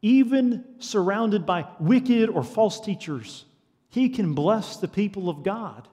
even 0.00 0.64
surrounded 0.78 1.44
by 1.44 1.66
wicked 1.78 2.30
or 2.30 2.42
false 2.42 2.80
teachers, 2.80 3.44
he 3.90 4.08
can 4.08 4.32
bless 4.32 4.78
the 4.78 4.88
people 4.88 5.28
of 5.28 5.42
God 5.42 5.88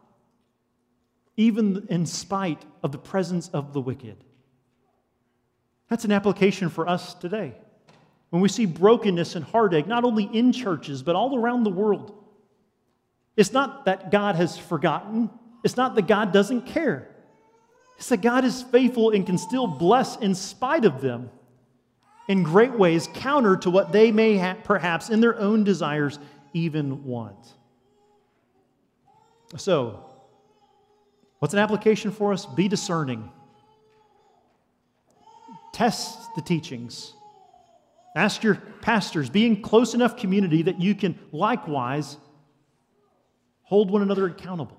even 1.35 1.87
in 1.89 2.05
spite 2.05 2.63
of 2.83 2.91
the 2.91 2.97
presence 2.97 3.49
of 3.49 3.73
the 3.73 3.81
wicked. 3.81 4.17
That's 5.89 6.05
an 6.05 6.11
application 6.11 6.69
for 6.69 6.87
us 6.87 7.13
today. 7.13 7.53
When 8.29 8.41
we 8.41 8.49
see 8.49 8.65
brokenness 8.65 9.35
and 9.35 9.45
heartache, 9.45 9.87
not 9.87 10.03
only 10.03 10.23
in 10.23 10.51
churches, 10.51 11.03
but 11.03 11.15
all 11.15 11.37
around 11.37 11.63
the 11.63 11.69
world, 11.69 12.15
it's 13.35 13.53
not 13.53 13.85
that 13.85 14.11
God 14.11 14.35
has 14.35 14.57
forgotten, 14.57 15.29
it's 15.63 15.77
not 15.77 15.95
that 15.95 16.07
God 16.07 16.31
doesn't 16.31 16.63
care. 16.63 17.09
It's 17.97 18.09
that 18.09 18.21
God 18.21 18.43
is 18.43 18.63
faithful 18.63 19.11
and 19.11 19.25
can 19.25 19.37
still 19.37 19.67
bless 19.67 20.17
in 20.17 20.35
spite 20.35 20.85
of 20.85 20.99
them 20.99 21.29
in 22.27 22.43
great 22.43 22.71
ways, 22.71 23.07
counter 23.13 23.57
to 23.57 23.69
what 23.69 23.91
they 23.91 24.11
may 24.11 24.35
have, 24.37 24.63
perhaps 24.63 25.09
in 25.09 25.19
their 25.19 25.37
own 25.39 25.63
desires 25.63 26.19
even 26.53 27.03
want. 27.03 27.53
So, 29.57 30.12
What's 31.43 31.53
an 31.53 31.59
application 31.59 32.11
for 32.11 32.31
us? 32.31 32.45
Be 32.45 32.69
discerning. 32.69 33.29
Test 35.73 36.17
the 36.37 36.41
teachings. 36.41 37.11
Ask 38.15 38.43
your 38.43 38.55
pastors, 38.79 39.29
be 39.29 39.45
in 39.45 39.61
close 39.61 39.93
enough 39.93 40.15
community 40.15 40.61
that 40.61 40.79
you 40.79 40.95
can 40.95 41.19
likewise 41.33 42.15
hold 43.63 43.91
one 43.91 44.01
another 44.01 44.25
accountable. 44.27 44.77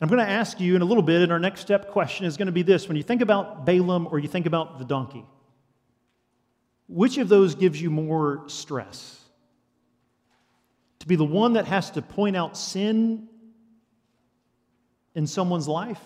I'm 0.00 0.08
going 0.08 0.18
to 0.18 0.28
ask 0.28 0.58
you 0.58 0.74
in 0.74 0.82
a 0.82 0.86
little 0.86 1.00
bit, 1.00 1.22
and 1.22 1.30
our 1.30 1.38
next 1.38 1.60
step 1.60 1.92
question 1.92 2.26
is 2.26 2.36
going 2.36 2.46
to 2.46 2.52
be 2.52 2.62
this 2.62 2.88
when 2.88 2.96
you 2.96 3.04
think 3.04 3.22
about 3.22 3.64
Balaam 3.64 4.08
or 4.10 4.18
you 4.18 4.26
think 4.26 4.46
about 4.46 4.80
the 4.80 4.84
donkey, 4.84 5.24
which 6.88 7.16
of 7.18 7.28
those 7.28 7.54
gives 7.54 7.80
you 7.80 7.90
more 7.90 8.42
stress? 8.48 9.20
To 10.98 11.06
be 11.06 11.14
the 11.14 11.24
one 11.24 11.52
that 11.52 11.66
has 11.66 11.92
to 11.92 12.02
point 12.02 12.34
out 12.34 12.56
sin 12.56 13.28
in 15.14 15.26
someone's 15.26 15.68
life 15.68 16.00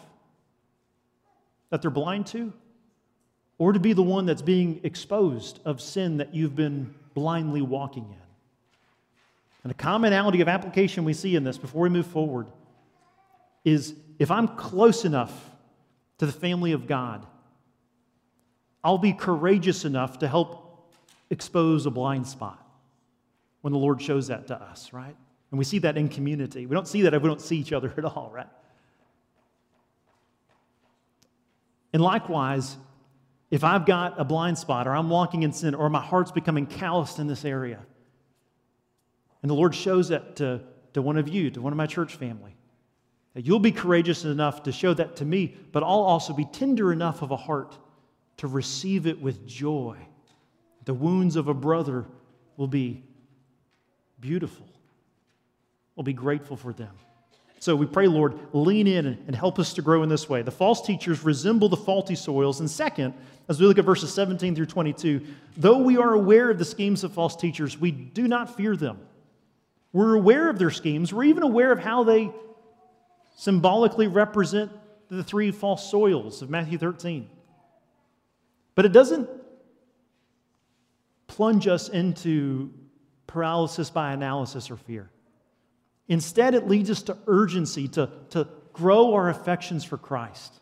that 1.70 1.82
they're 1.82 1.90
blind 1.90 2.26
to, 2.28 2.52
or 3.58 3.72
to 3.72 3.80
be 3.80 3.92
the 3.92 4.02
one 4.02 4.26
that's 4.26 4.42
being 4.42 4.80
exposed 4.84 5.60
of 5.64 5.80
sin 5.80 6.18
that 6.18 6.34
you've 6.34 6.54
been 6.54 6.94
blindly 7.14 7.60
walking 7.60 8.04
in. 8.04 8.28
And 9.64 9.72
a 9.72 9.74
commonality 9.74 10.40
of 10.40 10.48
application 10.48 11.04
we 11.04 11.12
see 11.12 11.34
in 11.36 11.44
this 11.44 11.58
before 11.58 11.82
we 11.82 11.88
move 11.88 12.06
forward 12.06 12.46
is 13.64 13.94
if 14.18 14.30
I'm 14.30 14.48
close 14.48 15.04
enough 15.04 15.50
to 16.18 16.26
the 16.26 16.32
family 16.32 16.72
of 16.72 16.86
God, 16.86 17.26
I'll 18.82 18.98
be 18.98 19.12
courageous 19.12 19.84
enough 19.84 20.20
to 20.20 20.28
help 20.28 20.88
expose 21.30 21.86
a 21.86 21.90
blind 21.90 22.26
spot 22.26 22.64
when 23.60 23.72
the 23.72 23.78
Lord 23.78 24.00
shows 24.00 24.28
that 24.28 24.46
to 24.46 24.54
us, 24.54 24.92
right? 24.92 25.16
And 25.50 25.58
we 25.58 25.64
see 25.64 25.78
that 25.80 25.96
in 25.96 26.08
community. 26.08 26.66
We 26.66 26.74
don't 26.74 26.88
see 26.88 27.02
that 27.02 27.14
if 27.14 27.22
we 27.22 27.28
don't 27.28 27.40
see 27.40 27.56
each 27.56 27.72
other 27.72 27.92
at 27.98 28.04
all, 28.04 28.30
right? 28.32 28.46
And 31.92 32.02
likewise, 32.02 32.76
if 33.50 33.64
I've 33.64 33.86
got 33.86 34.20
a 34.20 34.24
blind 34.24 34.58
spot 34.58 34.86
or 34.86 34.94
I'm 34.94 35.08
walking 35.08 35.42
in 35.42 35.52
sin 35.52 35.74
or 35.74 35.88
my 35.88 36.00
heart's 36.00 36.32
becoming 36.32 36.66
calloused 36.66 37.18
in 37.18 37.26
this 37.26 37.44
area, 37.44 37.80
and 39.42 39.50
the 39.50 39.54
Lord 39.54 39.74
shows 39.74 40.08
that 40.08 40.36
to, 40.36 40.60
to 40.94 41.02
one 41.02 41.16
of 41.16 41.28
you, 41.28 41.50
to 41.50 41.60
one 41.60 41.72
of 41.72 41.76
my 41.76 41.86
church 41.86 42.16
family, 42.16 42.54
that 43.34 43.46
you'll 43.46 43.58
be 43.58 43.72
courageous 43.72 44.24
enough 44.24 44.64
to 44.64 44.72
show 44.72 44.92
that 44.94 45.16
to 45.16 45.24
me, 45.24 45.56
but 45.72 45.82
I'll 45.82 46.00
also 46.00 46.32
be 46.32 46.44
tender 46.44 46.92
enough 46.92 47.22
of 47.22 47.30
a 47.30 47.36
heart 47.36 47.78
to 48.38 48.48
receive 48.48 49.06
it 49.06 49.20
with 49.20 49.46
joy. 49.46 49.96
The 50.84 50.94
wounds 50.94 51.36
of 51.36 51.48
a 51.48 51.54
brother 51.54 52.06
will 52.56 52.68
be 52.68 53.04
beautiful. 54.20 54.66
We'll 55.94 56.04
be 56.04 56.12
grateful 56.12 56.56
for 56.56 56.72
them. 56.72 56.94
So 57.60 57.74
we 57.74 57.86
pray, 57.86 58.06
Lord, 58.06 58.38
lean 58.52 58.86
in 58.86 59.06
and 59.06 59.34
help 59.34 59.58
us 59.58 59.74
to 59.74 59.82
grow 59.82 60.02
in 60.02 60.08
this 60.08 60.28
way. 60.28 60.42
The 60.42 60.50
false 60.50 60.80
teachers 60.80 61.24
resemble 61.24 61.68
the 61.68 61.76
faulty 61.76 62.14
soils. 62.14 62.60
And 62.60 62.70
second, 62.70 63.14
as 63.48 63.60
we 63.60 63.66
look 63.66 63.78
at 63.78 63.84
verses 63.84 64.12
17 64.12 64.54
through 64.54 64.66
22, 64.66 65.26
though 65.56 65.78
we 65.78 65.96
are 65.96 66.14
aware 66.14 66.50
of 66.50 66.58
the 66.58 66.64
schemes 66.64 67.02
of 67.02 67.12
false 67.12 67.34
teachers, 67.34 67.78
we 67.78 67.90
do 67.90 68.28
not 68.28 68.56
fear 68.56 68.76
them. 68.76 68.98
We're 69.92 70.14
aware 70.14 70.48
of 70.48 70.58
their 70.58 70.70
schemes. 70.70 71.12
We're 71.12 71.24
even 71.24 71.42
aware 71.42 71.72
of 71.72 71.80
how 71.80 72.04
they 72.04 72.30
symbolically 73.36 74.06
represent 74.06 74.70
the 75.08 75.24
three 75.24 75.50
false 75.50 75.90
soils 75.90 76.42
of 76.42 76.50
Matthew 76.50 76.78
13. 76.78 77.28
But 78.74 78.84
it 78.84 78.92
doesn't 78.92 79.28
plunge 81.26 81.66
us 81.66 81.88
into 81.88 82.72
paralysis 83.26 83.90
by 83.90 84.12
analysis 84.12 84.70
or 84.70 84.76
fear. 84.76 85.10
Instead, 86.08 86.54
it 86.54 86.66
leads 86.66 86.90
us 86.90 87.02
to 87.02 87.16
urgency 87.26 87.86
to, 87.88 88.10
to 88.30 88.48
grow 88.72 89.14
our 89.14 89.28
affections 89.28 89.84
for 89.84 89.98
Christ, 89.98 90.54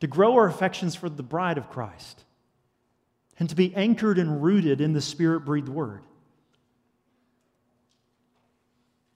to 0.00 0.06
grow 0.06 0.34
our 0.34 0.46
affections 0.46 0.94
for 0.94 1.08
the 1.08 1.22
bride 1.22 1.58
of 1.58 1.68
Christ, 1.68 2.24
and 3.38 3.48
to 3.48 3.56
be 3.56 3.74
anchored 3.74 4.18
and 4.18 4.42
rooted 4.42 4.80
in 4.80 4.92
the 4.92 5.00
Spirit 5.00 5.40
breathed 5.40 5.68
word. 5.68 6.02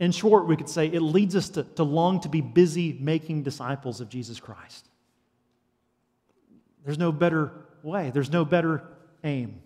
In 0.00 0.12
short, 0.12 0.46
we 0.46 0.56
could 0.56 0.68
say 0.68 0.86
it 0.86 1.00
leads 1.00 1.34
us 1.36 1.50
to, 1.50 1.64
to 1.64 1.82
long 1.82 2.20
to 2.20 2.28
be 2.28 2.40
busy 2.40 2.96
making 3.00 3.42
disciples 3.42 4.00
of 4.00 4.08
Jesus 4.08 4.38
Christ. 4.38 4.88
There's 6.84 6.98
no 6.98 7.12
better 7.12 7.52
way, 7.82 8.10
there's 8.10 8.30
no 8.30 8.44
better 8.44 8.82
aim. 9.22 9.60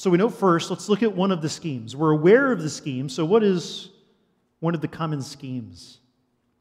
So 0.00 0.08
we 0.08 0.16
know 0.16 0.30
first, 0.30 0.70
let's 0.70 0.88
look 0.88 1.02
at 1.02 1.14
one 1.14 1.30
of 1.30 1.42
the 1.42 1.48
schemes. 1.50 1.94
We're 1.94 2.12
aware 2.12 2.52
of 2.52 2.62
the 2.62 2.70
scheme. 2.70 3.10
So, 3.10 3.22
what 3.26 3.42
is 3.42 3.90
one 4.60 4.74
of 4.74 4.80
the 4.80 4.88
common 4.88 5.20
schemes? 5.20 5.98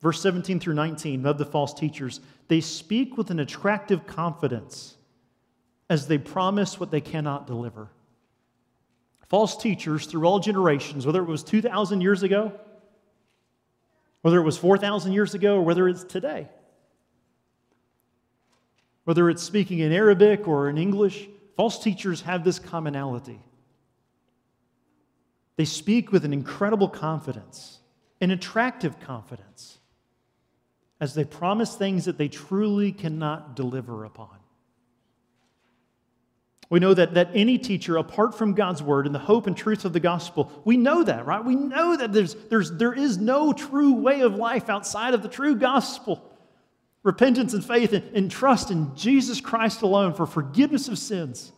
Verse 0.02 0.21
17 0.21 0.60
through 0.60 0.73
19 0.73 1.25
of 1.25 1.38
the 1.38 1.45
false 1.45 1.73
teachers, 1.73 2.19
they 2.49 2.60
speak 2.60 3.17
with 3.17 3.32
an 3.32 3.39
attractive 3.39 4.06
confidence 4.06 4.97
as 5.89 6.06
they 6.06 6.17
promise 6.17 6.82
what 6.82 6.91
they 6.91 6.99
cannot 6.99 7.47
deliver. 7.47 7.88
False 9.30 9.56
teachers 9.56 10.06
through 10.06 10.25
all 10.25 10.41
generations, 10.41 11.06
whether 11.06 11.21
it 11.21 11.30
was 11.30 11.41
2,000 11.41 12.02
years 12.02 12.23
ago, 12.23 12.52
whether 14.21 14.38
it 14.38 14.43
was 14.43 14.58
4,000 14.58 15.13
years 15.13 15.34
ago, 15.34 15.56
or 15.56 15.62
whether 15.62 15.88
it's 15.88 16.04
today, 16.04 16.49
whether 19.06 19.30
it's 19.30 19.41
speaking 19.41 19.80
in 19.80 19.93
Arabic 19.93 20.45
or 20.45 20.67
in 20.67 20.78
English, 20.78 21.30
false 21.59 21.77
teachers 21.77 22.21
have 22.21 22.45
this 22.45 22.57
commonality. 22.57 23.37
They 25.57 25.65
speak 25.65 26.09
with 26.09 26.23
an 26.23 26.31
incredible 26.31 26.87
confidence, 26.87 27.79
an 28.21 28.31
attractive 28.31 28.97
confidence 29.01 29.77
as 31.01 31.15
they 31.15 31.25
promise 31.25 31.75
things 31.75 32.05
that 32.05 32.17
they 32.17 32.29
truly 32.29 32.93
cannot 32.93 33.57
deliver 33.57 34.05
upon. 34.05 34.37
We 36.69 36.79
know 36.79 36.93
that, 36.93 37.15
that 37.15 37.31
any 37.33 37.57
teacher, 37.57 37.97
apart 37.97 38.37
from 38.37 38.53
God's 38.53 38.81
word 38.81 39.05
and 39.05 39.13
the 39.13 39.19
hope 39.19 39.45
and 39.45 39.57
truth 39.57 39.83
of 39.83 39.91
the 39.91 39.99
gospel, 39.99 40.61
we 40.63 40.77
know 40.77 41.03
that, 41.03 41.25
right? 41.25 41.43
We 41.43 41.55
know 41.55 41.97
that 41.97 42.13
there's, 42.13 42.35
there's, 42.49 42.71
there 42.71 42.93
is 42.93 43.17
no 43.17 43.51
true 43.51 43.95
way 43.95 44.21
of 44.21 44.35
life 44.35 44.69
outside 44.69 45.13
of 45.13 45.23
the 45.23 45.27
true 45.27 45.55
gospel. 45.55 46.23
Repentance 47.03 47.53
and 47.53 47.63
faith 47.63 47.93
and, 47.93 48.03
and 48.15 48.31
trust 48.31 48.71
in 48.71 48.95
Jesus 48.95 49.39
Christ 49.39 49.81
alone 49.81 50.13
for 50.13 50.25
forgiveness 50.25 50.88
of 50.88 50.97
sins. 50.97 51.51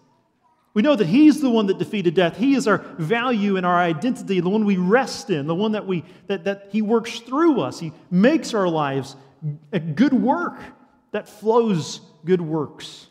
We 0.74 0.82
know 0.82 0.96
that 0.96 1.08
He's 1.08 1.42
the 1.42 1.50
one 1.50 1.68
that 1.68 1.80
defeated 1.80 2.14
death. 2.14 2.38
He 2.38 2.56
is 2.56 2.68
our 2.68 2.78
value 2.98 3.58
and 3.58 3.66
our 3.66 3.78
identity, 3.78 4.40
the 4.40 4.50
one 4.50 4.66
we 4.66 4.78
rest 4.78 5.30
in, 5.30 5.48
the 5.48 5.56
one 5.56 5.74
that, 5.74 5.86
we, 5.86 6.06
that, 6.28 6.46
that 6.46 6.70
He 6.72 6.82
works 6.82 7.20
through 7.20 7.60
us. 7.60 7.80
He 7.80 7.92
makes 8.10 8.54
our 8.54 8.68
lives 8.68 9.16
a 9.74 9.80
good 9.80 10.14
work 10.14 10.62
that 11.12 11.28
flows 11.28 12.00
good 12.24 12.42
works. 12.42 13.08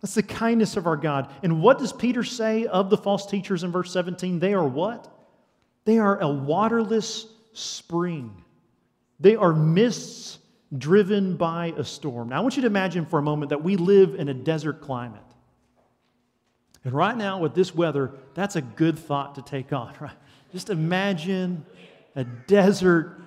That's 0.00 0.14
the 0.14 0.22
kindness 0.22 0.76
of 0.76 0.86
our 0.86 0.96
God. 0.96 1.32
And 1.42 1.62
what 1.62 1.78
does 1.78 1.92
Peter 1.92 2.24
say 2.24 2.66
of 2.66 2.90
the 2.90 2.96
false 2.96 3.26
teachers 3.26 3.64
in 3.64 3.70
verse 3.70 3.92
17? 3.92 4.38
They 4.40 4.52
are 4.52 4.66
what? 4.66 5.08
They 5.84 5.98
are 5.98 6.20
a 6.20 6.28
waterless 6.28 7.26
spring. 7.52 8.44
They 9.20 9.36
are 9.36 9.52
mists 9.52 10.38
driven 10.76 11.36
by 11.36 11.74
a 11.76 11.84
storm. 11.84 12.30
Now, 12.30 12.38
I 12.38 12.40
want 12.40 12.56
you 12.56 12.62
to 12.62 12.66
imagine 12.66 13.04
for 13.06 13.18
a 13.18 13.22
moment 13.22 13.50
that 13.50 13.62
we 13.62 13.76
live 13.76 14.14
in 14.14 14.28
a 14.28 14.34
desert 14.34 14.80
climate. 14.80 15.20
And 16.84 16.92
right 16.92 17.16
now, 17.16 17.38
with 17.38 17.54
this 17.54 17.74
weather, 17.74 18.12
that's 18.34 18.56
a 18.56 18.62
good 18.62 18.98
thought 18.98 19.34
to 19.36 19.42
take 19.42 19.72
on, 19.72 19.94
right? 20.00 20.16
Just 20.52 20.70
imagine 20.70 21.64
a 22.16 22.24
desert 22.24 23.20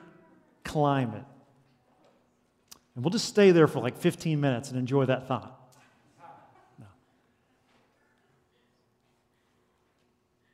climate. 0.63 1.25
And 2.95 3.03
we'll 3.03 3.12
just 3.12 3.27
stay 3.27 3.51
there 3.51 3.67
for 3.67 3.79
like 3.79 3.97
15 3.97 4.39
minutes 4.39 4.69
and 4.69 4.79
enjoy 4.79 5.05
that 5.05 5.27
thought. 5.27 5.51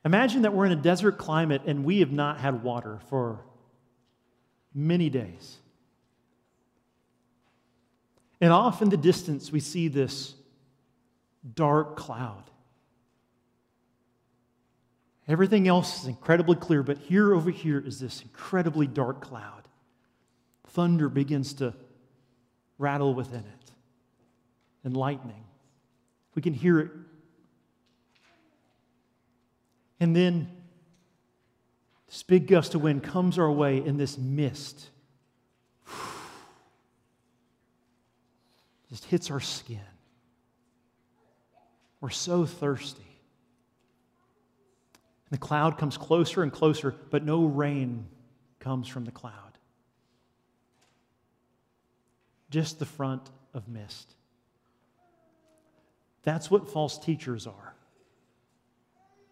Imagine 0.04 0.42
that 0.42 0.52
we're 0.52 0.66
in 0.66 0.72
a 0.72 0.76
desert 0.76 1.16
climate 1.16 1.62
and 1.64 1.84
we 1.84 2.00
have 2.00 2.10
not 2.10 2.40
had 2.40 2.64
water 2.64 2.98
for 3.08 3.44
many 4.74 5.08
days. 5.08 5.58
And 8.42 8.52
off 8.52 8.82
in 8.82 8.88
the 8.88 8.96
distance, 8.96 9.52
we 9.52 9.60
see 9.60 9.86
this 9.86 10.34
dark 11.54 11.96
cloud. 11.96 12.42
Everything 15.28 15.68
else 15.68 16.02
is 16.02 16.08
incredibly 16.08 16.56
clear, 16.56 16.82
but 16.82 16.98
here 16.98 17.32
over 17.32 17.52
here 17.52 17.78
is 17.78 18.00
this 18.00 18.20
incredibly 18.20 18.88
dark 18.88 19.20
cloud. 19.20 19.68
Thunder 20.66 21.08
begins 21.08 21.54
to 21.54 21.72
rattle 22.78 23.14
within 23.14 23.44
it, 23.44 23.70
and 24.82 24.96
lightning. 24.96 25.44
We 26.34 26.42
can 26.42 26.52
hear 26.52 26.80
it. 26.80 26.90
And 30.00 30.16
then 30.16 30.50
this 32.08 32.24
big 32.24 32.48
gust 32.48 32.74
of 32.74 32.82
wind 32.82 33.04
comes 33.04 33.38
our 33.38 33.52
way 33.52 33.76
in 33.76 33.98
this 33.98 34.18
mist. 34.18 34.88
Just 38.92 39.06
hits 39.06 39.32
our 39.32 39.40
skin. 39.40 39.80
We're 42.00 42.10
so 42.10 42.46
thirsty. 42.46 43.02
And 45.26 45.32
the 45.32 45.38
cloud 45.38 45.78
comes 45.78 45.96
closer 45.96 46.44
and 46.44 46.52
closer, 46.52 46.94
but 47.10 47.24
no 47.24 47.46
rain 47.46 48.06
comes 48.60 48.86
from 48.86 49.04
the 49.04 49.10
cloud 49.10 49.52
just 52.52 52.78
the 52.78 52.86
front 52.86 53.30
of 53.54 53.66
mist. 53.66 54.14
That's 56.22 56.50
what 56.50 56.68
false 56.68 56.98
teachers 56.98 57.46
are. 57.46 57.74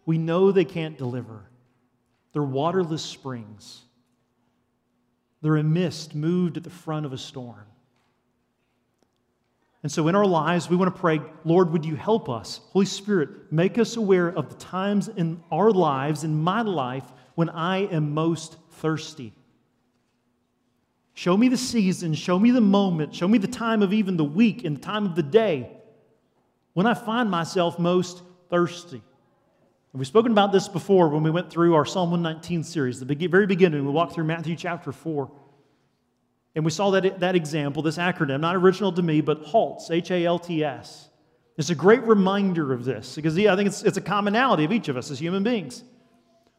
We 0.05 0.17
know 0.17 0.51
they 0.51 0.65
can't 0.65 0.97
deliver. 0.97 1.43
They're 2.33 2.41
waterless 2.41 3.03
springs. 3.03 3.83
They're 5.41 5.57
a 5.57 5.63
mist 5.63 6.15
moved 6.15 6.57
at 6.57 6.63
the 6.63 6.71
front 6.71 7.05
of 7.05 7.13
a 7.13 7.17
storm. 7.17 7.67
And 9.83 9.91
so 9.91 10.07
in 10.07 10.15
our 10.15 10.25
lives, 10.25 10.69
we 10.69 10.75
want 10.75 10.93
to 10.93 10.99
pray, 10.99 11.21
Lord, 11.43 11.71
would 11.71 11.85
you 11.85 11.95
help 11.95 12.29
us? 12.29 12.61
Holy 12.69 12.85
Spirit, 12.85 13.51
make 13.51 13.79
us 13.79 13.97
aware 13.97 14.27
of 14.27 14.49
the 14.49 14.55
times 14.55 15.07
in 15.07 15.43
our 15.51 15.71
lives, 15.71 16.23
in 16.23 16.39
my 16.39 16.61
life, 16.61 17.05
when 17.33 17.49
I 17.49 17.87
am 17.87 18.13
most 18.13 18.57
thirsty. 18.73 19.33
Show 21.13 21.35
me 21.35 21.49
the 21.49 21.57
season, 21.57 22.13
show 22.13 22.37
me 22.37 22.51
the 22.51 22.61
moment, 22.61 23.15
show 23.15 23.27
me 23.27 23.37
the 23.37 23.47
time 23.47 23.81
of 23.81 23.91
even 23.91 24.17
the 24.17 24.23
week 24.23 24.63
and 24.63 24.77
the 24.77 24.81
time 24.81 25.05
of 25.05 25.15
the 25.15 25.23
day 25.23 25.71
when 26.73 26.85
I 26.85 26.93
find 26.93 27.29
myself 27.29 27.79
most 27.79 28.21
thirsty. 28.49 29.01
And 29.93 29.99
we've 29.99 30.07
spoken 30.07 30.31
about 30.31 30.51
this 30.51 30.67
before 30.67 31.09
when 31.09 31.23
we 31.23 31.31
went 31.31 31.49
through 31.49 31.75
our 31.75 31.85
Psalm 31.85 32.11
119 32.11 32.63
series, 32.63 32.99
the 32.99 33.27
very 33.27 33.45
beginning. 33.45 33.85
We 33.85 33.91
walked 33.91 34.13
through 34.13 34.23
Matthew 34.23 34.55
chapter 34.55 34.91
4. 34.91 35.29
And 36.55 36.65
we 36.65 36.71
saw 36.71 36.91
that, 36.91 37.19
that 37.19 37.35
example, 37.35 37.81
this 37.81 37.97
acronym, 37.97 38.41
not 38.41 38.55
original 38.55 38.91
to 38.93 39.01
me, 39.01 39.21
but 39.21 39.45
HALTS, 39.45 39.89
H 39.89 40.11
A 40.11 40.25
L 40.25 40.39
T 40.39 40.63
S. 40.63 41.09
It's 41.57 41.69
a 41.69 41.75
great 41.75 42.03
reminder 42.03 42.73
of 42.73 42.83
this 42.83 43.15
because 43.15 43.37
yeah, 43.37 43.53
I 43.53 43.55
think 43.55 43.67
it's, 43.67 43.83
it's 43.83 43.97
a 43.97 44.01
commonality 44.01 44.65
of 44.65 44.71
each 44.71 44.87
of 44.87 44.97
us 44.97 45.11
as 45.11 45.19
human 45.19 45.43
beings. 45.43 45.83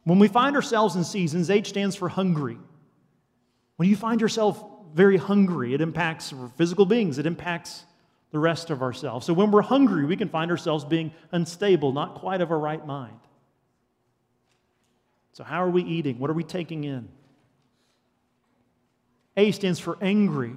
When 0.04 0.18
we 0.18 0.28
find 0.28 0.56
ourselves 0.56 0.96
in 0.96 1.04
seasons, 1.04 1.50
H 1.50 1.68
stands 1.68 1.96
for 1.96 2.08
hungry. 2.08 2.58
When 3.76 3.88
you 3.88 3.96
find 3.96 4.20
yourself 4.20 4.62
very 4.94 5.16
hungry, 5.16 5.74
it 5.74 5.80
impacts 5.80 6.32
physical 6.56 6.86
beings, 6.86 7.18
it 7.18 7.26
impacts 7.26 7.84
the 8.30 8.38
rest 8.38 8.70
of 8.70 8.82
ourselves. 8.82 9.26
So 9.26 9.32
when 9.32 9.50
we're 9.50 9.62
hungry, 9.62 10.04
we 10.04 10.16
can 10.16 10.28
find 10.28 10.50
ourselves 10.50 10.84
being 10.84 11.12
unstable, 11.32 11.92
not 11.92 12.14
quite 12.14 12.40
of 12.40 12.50
a 12.50 12.56
right 12.56 12.84
mind. 12.86 13.18
So, 15.34 15.44
how 15.44 15.62
are 15.64 15.70
we 15.70 15.82
eating? 15.82 16.18
What 16.18 16.30
are 16.30 16.34
we 16.34 16.44
taking 16.44 16.84
in? 16.84 17.08
A 19.36 19.50
stands 19.52 19.78
for 19.78 19.96
angry. 20.00 20.54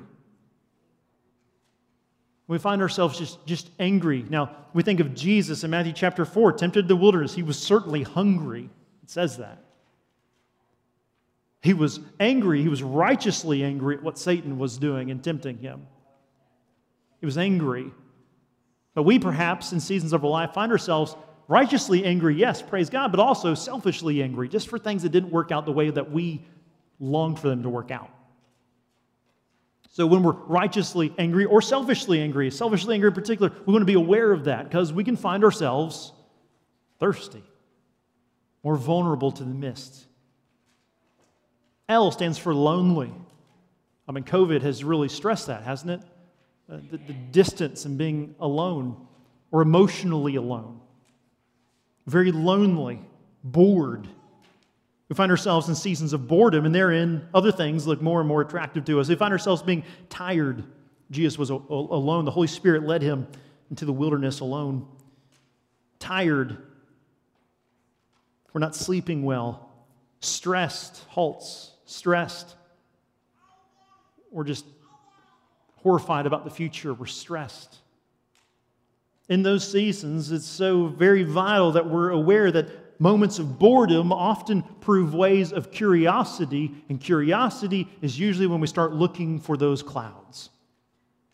We 2.47 2.59
find 2.59 2.81
ourselves 2.81 3.17
just, 3.17 3.43
just 3.45 3.69
angry. 3.79 4.23
Now, 4.29 4.55
we 4.73 4.83
think 4.83 4.99
of 4.99 5.15
Jesus 5.15 5.63
in 5.63 5.71
Matthew 5.71 5.93
chapter 5.93 6.25
4, 6.25 6.53
tempted 6.53 6.87
the 6.87 6.95
wilderness. 6.95 7.33
He 7.33 7.43
was 7.43 7.57
certainly 7.57 8.03
hungry. 8.03 8.69
It 9.03 9.09
says 9.09 9.37
that. 9.37 9.63
He 11.61 11.73
was 11.73 11.99
angry. 12.19 12.61
He 12.61 12.69
was 12.69 12.83
righteously 12.83 13.63
angry 13.63 13.97
at 13.97 14.03
what 14.03 14.19
Satan 14.19 14.59
was 14.59 14.77
doing 14.77 15.09
and 15.09 15.23
tempting 15.23 15.57
him. 15.57 15.87
He 17.19 17.25
was 17.25 17.39
angry. 17.39 17.91
But 18.93 19.03
we 19.03 19.17
perhaps, 19.17 19.71
in 19.71 19.79
seasons 19.79 20.13
of 20.13 20.23
our 20.23 20.29
life, 20.29 20.53
find 20.53 20.71
ourselves 20.71 21.15
righteously 21.47 22.05
angry, 22.05 22.35
yes, 22.35 22.61
praise 22.61 22.89
God, 22.89 23.11
but 23.11 23.19
also 23.19 23.55
selfishly 23.55 24.21
angry, 24.21 24.47
just 24.47 24.67
for 24.67 24.77
things 24.77 25.01
that 25.03 25.09
didn't 25.09 25.31
work 25.31 25.51
out 25.51 25.65
the 25.65 25.71
way 25.71 25.89
that 25.89 26.11
we 26.11 26.43
longed 26.99 27.39
for 27.39 27.49
them 27.49 27.63
to 27.63 27.69
work 27.69 27.89
out. 27.89 28.11
So 29.95 30.05
when 30.05 30.23
we're 30.23 30.33
righteously 30.33 31.13
angry 31.17 31.45
or 31.45 31.61
selfishly 31.61 32.19
angry, 32.19 32.51
selfishly 32.51 32.95
angry 32.95 33.07
in 33.07 33.13
particular, 33.13 33.53
we 33.65 33.71
want 33.71 33.81
to 33.81 33.85
be 33.85 33.93
aware 33.93 34.33
of 34.33 34.43
that 34.43 34.65
because 34.65 34.91
we 34.91 35.05
can 35.05 35.15
find 35.15 35.41
ourselves 35.45 36.11
thirsty, 36.99 37.41
more 38.61 38.75
vulnerable 38.75 39.31
to 39.31 39.41
the 39.45 39.53
mist. 39.53 40.05
L 41.87 42.11
stands 42.11 42.37
for 42.37 42.53
lonely. 42.53 43.09
I 44.05 44.11
mean, 44.11 44.25
COVID 44.25 44.63
has 44.63 44.83
really 44.83 45.07
stressed 45.07 45.47
that, 45.47 45.63
hasn't 45.63 45.91
it? 45.91 46.01
Uh, 46.69 46.79
the, 46.91 46.97
the 46.97 47.13
distance 47.13 47.85
and 47.85 47.97
being 47.97 48.35
alone 48.41 48.97
or 49.49 49.61
emotionally 49.61 50.35
alone. 50.35 50.81
Very 52.05 52.33
lonely, 52.33 52.99
bored. 53.45 54.09
We 55.09 55.15
find 55.15 55.31
ourselves 55.31 55.69
in 55.69 55.75
seasons 55.75 56.13
of 56.13 56.27
boredom, 56.27 56.65
and 56.65 56.73
therein 56.73 57.27
other 57.33 57.51
things 57.51 57.85
look 57.85 58.01
more 58.01 58.19
and 58.19 58.27
more 58.27 58.41
attractive 58.41 58.85
to 58.85 58.99
us. 58.99 59.07
We 59.07 59.15
find 59.15 59.31
ourselves 59.31 59.61
being 59.61 59.83
tired. 60.09 60.63
Jesus 61.11 61.37
was 61.37 61.51
alone. 61.51 62.25
The 62.25 62.31
Holy 62.31 62.47
Spirit 62.47 62.83
led 62.83 63.03
him 63.03 63.27
into 63.69 63.85
the 63.85 63.93
wilderness 63.93 64.39
alone. 64.39 64.87
Tired. 65.99 66.57
We're 68.51 68.59
not 68.59 68.75
sleeping 68.75 69.23
well. 69.23 69.69
Stressed, 70.21 71.03
halts, 71.09 71.71
stressed. 71.85 72.55
we're 74.31 74.43
just 74.43 74.65
horrified 75.77 76.25
about 76.25 76.45
the 76.45 76.49
future, 76.49 76.95
we're 76.95 77.05
stressed. 77.05 77.77
In 79.29 79.43
those 79.43 79.69
seasons, 79.69 80.31
it's 80.31 80.45
so 80.45 80.87
very 80.87 81.21
vital 81.21 81.73
that 81.73 81.87
we're 81.87 82.09
aware 82.09 82.51
that 82.51 82.69
moments 82.99 83.39
of 83.39 83.59
boredom 83.59 84.11
often 84.11 84.63
prove 84.81 85.13
ways 85.13 85.51
of 85.51 85.71
curiosity, 85.71 86.71
and 86.89 86.99
curiosity 86.99 87.89
is 88.01 88.19
usually 88.19 88.47
when 88.47 88.59
we 88.59 88.67
start 88.67 88.93
looking 88.93 89.39
for 89.39 89.57
those 89.57 89.83
clouds 89.83 90.49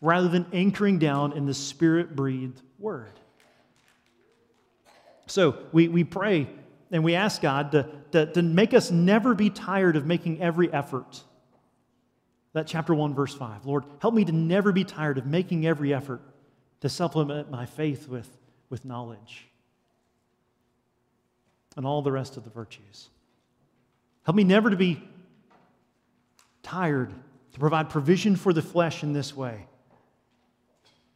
rather 0.00 0.28
than 0.28 0.44
anchoring 0.52 0.98
down 0.98 1.32
in 1.32 1.46
the 1.46 1.54
spirit 1.54 2.16
breathed 2.16 2.60
word. 2.78 3.12
So 5.26 5.56
we, 5.72 5.88
we 5.88 6.04
pray 6.04 6.48
and 6.90 7.04
we 7.04 7.14
ask 7.14 7.40
God 7.40 7.72
to, 7.72 7.88
to, 8.10 8.26
to 8.32 8.42
make 8.42 8.74
us 8.74 8.90
never 8.90 9.34
be 9.34 9.48
tired 9.48 9.96
of 9.96 10.04
making 10.04 10.42
every 10.42 10.70
effort. 10.72 11.22
That 12.52 12.66
chapter 12.66 12.94
1, 12.94 13.14
verse 13.14 13.34
5. 13.34 13.64
Lord, 13.64 13.84
help 14.00 14.12
me 14.12 14.24
to 14.24 14.32
never 14.32 14.72
be 14.72 14.84
tired 14.84 15.16
of 15.16 15.24
making 15.24 15.66
every 15.66 15.94
effort 15.94 16.20
to 16.80 16.88
supplement 16.88 17.50
my 17.50 17.64
faith 17.64 18.08
with, 18.08 18.28
with 18.68 18.84
knowledge 18.84 19.46
and 21.76 21.86
all 21.86 22.02
the 22.02 22.12
rest 22.12 22.36
of 22.36 22.44
the 22.44 22.50
virtues. 22.50 23.08
Help 24.24 24.36
me 24.36 24.44
never 24.44 24.70
to 24.70 24.76
be 24.76 25.02
tired 26.62 27.12
to 27.52 27.58
provide 27.58 27.90
provision 27.90 28.36
for 28.36 28.52
the 28.52 28.62
flesh 28.62 29.02
in 29.02 29.12
this 29.12 29.36
way. 29.36 29.66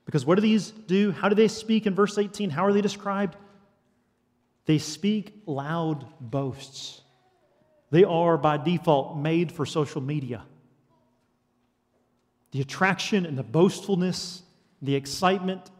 Because 0.04 0.24
what 0.24 0.36
do 0.36 0.40
these 0.40 0.70
do? 0.70 1.12
How 1.12 1.28
do 1.28 1.34
they 1.34 1.48
speak 1.48 1.86
in 1.86 1.94
verse 1.94 2.16
18? 2.16 2.50
How 2.50 2.64
are 2.64 2.72
they 2.72 2.80
described? 2.80 3.36
They 4.66 4.78
speak 4.78 5.42
loud 5.46 6.06
boasts. 6.20 7.00
They 7.90 8.04
are, 8.04 8.36
by 8.36 8.56
default, 8.56 9.16
made 9.16 9.52
for 9.52 9.64
social 9.64 10.00
media. 10.00 10.44
The 12.50 12.60
attraction 12.60 13.26
and 13.26 13.36
the 13.36 13.42
boastfulness, 13.42 14.42
the 14.82 14.94
excitement 14.94 15.70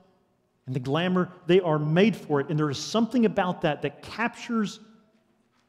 and 0.66 0.74
the 0.74 0.81
glamour, 0.81 1.31
they 1.46 1.61
are 1.61 1.79
made 1.79 2.16
for 2.16 2.40
it. 2.40 2.48
And 2.50 2.59
there 2.59 2.70
is 2.70 2.79
something 2.79 3.24
about 3.24 3.62
that 3.62 3.83
that 3.83 4.02
captures 4.02 4.81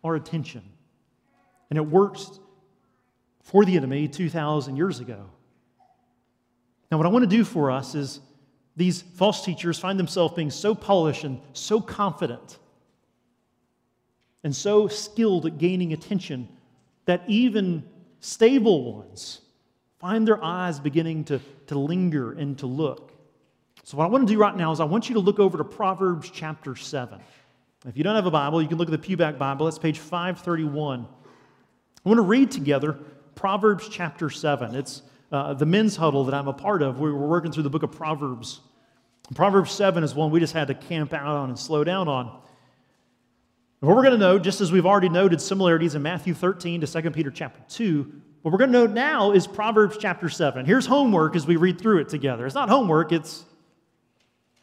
our 0.03 0.15
attention. 0.15 0.63
And 1.69 1.77
it 1.77 1.86
works 1.86 2.39
for 3.43 3.63
the 3.63 3.77
enemy 3.77 4.07
2,000 4.07 4.75
years 4.75 4.99
ago. 4.99 5.29
Now, 6.91 6.97
what 6.97 7.05
I 7.05 7.10
want 7.10 7.23
to 7.23 7.29
do 7.29 7.43
for 7.43 7.69
us 7.69 7.95
is 7.95 8.19
these 8.75 9.01
false 9.01 9.43
teachers 9.43 9.77
find 9.77 9.99
themselves 9.99 10.33
being 10.36 10.51
so 10.51 10.73
polished 10.73 11.23
and 11.23 11.41
so 11.53 11.81
confident 11.81 12.57
and 14.43 14.55
so 14.55 14.88
skilled 14.88 15.45
at 15.45 15.57
gaining 15.57 15.93
attention 15.93 16.47
that 17.05 17.23
even 17.27 17.83
stable 18.19 18.93
ones 18.93 19.41
find 19.99 20.27
their 20.27 20.41
eyes 20.43 20.79
beginning 20.79 21.23
to, 21.25 21.39
to 21.67 21.77
linger 21.77 22.31
and 22.33 22.57
to 22.60 22.67
look. 22.67 23.16
So, 23.88 23.95
what 23.95 24.04
I 24.04 24.08
want 24.08 24.28
to 24.28 24.34
do 24.34 24.38
right 24.38 24.54
now 24.54 24.73
is 24.73 24.82
I 24.82 24.84
want 24.84 25.08
you 25.08 25.13
to 25.13 25.21
look 25.21 25.39
over 25.39 25.58
to 25.58 25.63
Proverbs 25.63 26.30
chapter 26.30 26.76
7. 26.76 27.21
If 27.86 27.95
you 27.95 28.04
don't 28.04 28.15
have 28.15 28.26
a 28.26 28.32
Bible, 28.32 28.62
you 28.62 28.67
can 28.67 28.78
look 28.78 28.91
at 28.91 29.02
the 29.02 29.15
Pewback 29.15 29.38
Bible. 29.38 29.65
That's 29.65 29.80
page 29.80 30.00
531. 30.00 31.08
I 32.06 32.10
want 32.10 32.17
to 32.17 32.21
read 32.21 32.52
together 32.52 33.00
Proverbs 33.36 33.88
chapter 33.88 34.30
7. 34.30 34.76
It's 34.76 35.04
uh, 35.32 35.54
the 35.54 35.65
men's 35.65 35.95
huddle 35.95 36.26
that 36.26 36.34
I'm 36.34 36.50
a 36.50 36.54
part 36.54 36.82
of. 36.82 37.00
We 37.00 37.10
were 37.10 37.28
working 37.28 37.54
through 37.54 37.63
the 37.63 37.69
book 37.69 37.84
of 37.84 37.93
Proverbs. 37.93 38.60
Proverbs 39.34 39.71
7 39.71 40.04
is 40.04 40.13
one 40.13 40.32
we 40.32 40.41
just 40.41 40.52
had 40.52 40.67
to 40.67 40.73
camp 40.73 41.13
out 41.13 41.38
on 41.38 41.47
and 41.47 41.58
slow 41.58 41.86
down 41.86 42.10
on. 42.10 42.26
And 43.80 43.88
what 43.88 43.95
we're 43.95 44.04
going 44.04 44.15
to 44.15 44.17
note, 44.19 44.43
just 44.43 44.60
as 44.60 44.69
we've 44.69 44.86
already 44.86 45.08
noted 45.08 45.39
similarities 45.39 45.95
in 45.95 46.02
Matthew 46.02 46.34
13 46.34 46.82
to 46.82 46.88
2 46.88 47.12
Peter 47.12 47.32
chapter 47.32 47.62
2, 47.69 48.21
what 48.41 48.52
we're 48.52 48.58
going 48.58 48.73
to 48.73 48.80
note 48.80 48.91
now 48.91 49.32
is 49.32 49.47
Proverbs 49.47 49.95
chapter 49.97 50.28
7. 50.28 50.65
Here's 50.65 50.86
homework 50.86 51.38
as 51.38 51.47
we 51.47 51.56
read 51.56 51.80
through 51.80 52.00
it 52.00 52.10
together. 52.10 52.45
It's 52.45 52.54
not 52.54 52.67
homework, 52.67 53.13
it's 53.13 53.45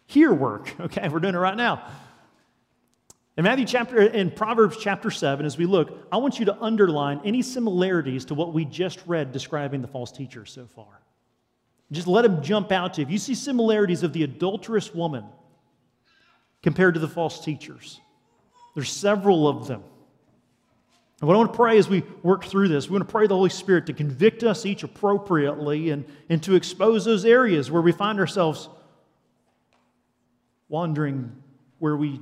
here 0.07 0.33
work. 0.33 0.75
Okay, 0.81 1.09
we're 1.09 1.21
doing 1.21 1.35
it 1.35 1.39
right 1.39 1.57
now. 1.57 1.87
In 3.37 3.45
Matthew 3.45 3.65
chapter 3.65 4.01
in 4.01 4.31
Proverbs 4.31 4.77
chapter 4.81 5.11
7 5.11 5.45
as 5.45 5.59
we 5.59 5.67
look, 5.67 6.07
I 6.13 6.19
want 6.19 6.39
you 6.39 6.45
to 6.47 6.63
underline 6.63 7.21
any 7.25 7.43
similarities 7.43 8.27
to 8.27 8.35
what 8.35 8.53
we 8.53 8.65
just 8.65 9.01
read 9.07 9.33
describing 9.33 9.83
the 9.83 9.89
false 9.89 10.13
teachers 10.13 10.53
so 10.53 10.67
far. 10.67 11.01
Just 11.91 12.07
let 12.07 12.23
them 12.23 12.43
jump 12.43 12.71
out 12.71 12.95
to 12.95 13.01
you. 13.01 13.07
If 13.07 13.13
you 13.13 13.19
see 13.19 13.35
similarities 13.35 14.03
of 14.03 14.13
the 14.13 14.23
adulterous 14.23 14.95
woman 14.95 15.25
compared 16.63 16.95
to 16.95 17.01
the 17.01 17.09
false 17.09 17.45
teachers, 17.45 18.01
there's 18.75 18.91
several 18.91 19.49
of 19.49 19.67
them. 19.67 19.83
And 21.21 21.29
what 21.29 21.35
I 21.35 21.39
want 21.39 21.53
to 21.53 21.57
pray 21.57 21.79
as 21.79 21.89
we 21.89 22.03
work 22.23 22.45
through 22.45 22.69
this, 22.69 22.89
we 22.89 22.93
want 22.93 23.09
to 23.09 23.13
pray 23.13 23.27
the 23.27 23.37
Holy 23.37 23.51
Spirit 23.51 23.87
to 23.87 23.93
convict 23.93 24.43
us 24.43 24.67
each 24.67 24.83
appropriately 24.83 25.91
and, 25.91 26.05
and 26.29 26.43
to 26.43 26.55
expose 26.55 27.05
those 27.05 27.25
areas 27.25 27.71
where 27.71 27.83
we 27.83 27.93
find 27.93 28.21
ourselves 28.21 28.69
wandering 30.75 31.31
where 31.79 31.97
we 31.97 32.21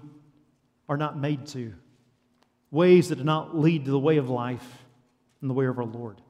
are 0.87 0.99
not 0.99 1.19
made 1.19 1.47
to, 1.47 1.73
ways 2.71 3.09
that 3.09 3.17
do 3.17 3.25
not 3.25 3.59
lead 3.59 3.87
to 3.87 3.91
the 3.91 3.99
way 3.99 4.19
of 4.19 4.29
life 4.29 4.85
and 5.41 5.49
the 5.49 5.55
way 5.55 5.65
of 5.65 5.79
our 5.79 5.87
Lord. 5.87 6.21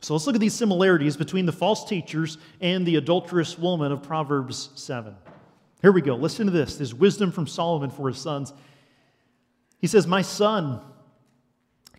So 0.00 0.14
let's 0.14 0.28
look 0.28 0.36
at 0.36 0.40
these 0.40 0.54
similarities 0.54 1.16
between 1.16 1.44
the 1.44 1.50
false 1.50 1.88
teachers 1.88 2.38
and 2.60 2.86
the 2.86 2.94
adulterous 2.94 3.58
woman 3.58 3.90
of 3.90 4.04
Proverbs 4.04 4.70
7. 4.76 5.16
Here 5.82 5.90
we 5.90 6.02
go. 6.02 6.14
Listen 6.14 6.46
to 6.46 6.52
this. 6.52 6.76
There's 6.76 6.94
wisdom 6.94 7.32
from 7.32 7.48
Solomon 7.48 7.90
for 7.90 8.06
his 8.06 8.18
sons. 8.18 8.52
He 9.80 9.88
says, 9.88 10.06
My 10.06 10.22
son, 10.22 10.82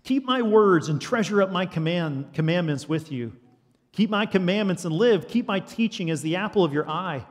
keep 0.03 0.23
my 0.23 0.41
words 0.41 0.87
and 0.87 1.01
treasure 1.01 1.41
up 1.41 1.51
my 1.51 1.65
command, 1.65 2.31
commandments 2.31 2.87
with 2.87 3.11
you. 3.11 3.33
Keep 3.91 4.11
my 4.11 4.25
commandments 4.25 4.85
and 4.85 4.95
live. 4.95 5.27
Keep 5.27 5.45
my 5.45 5.59
teaching 5.59 6.09
as 6.09 6.21
the 6.21 6.37
apple 6.37 6.63
of 6.63 6.71
your 6.71 6.89
eye. 6.89 7.25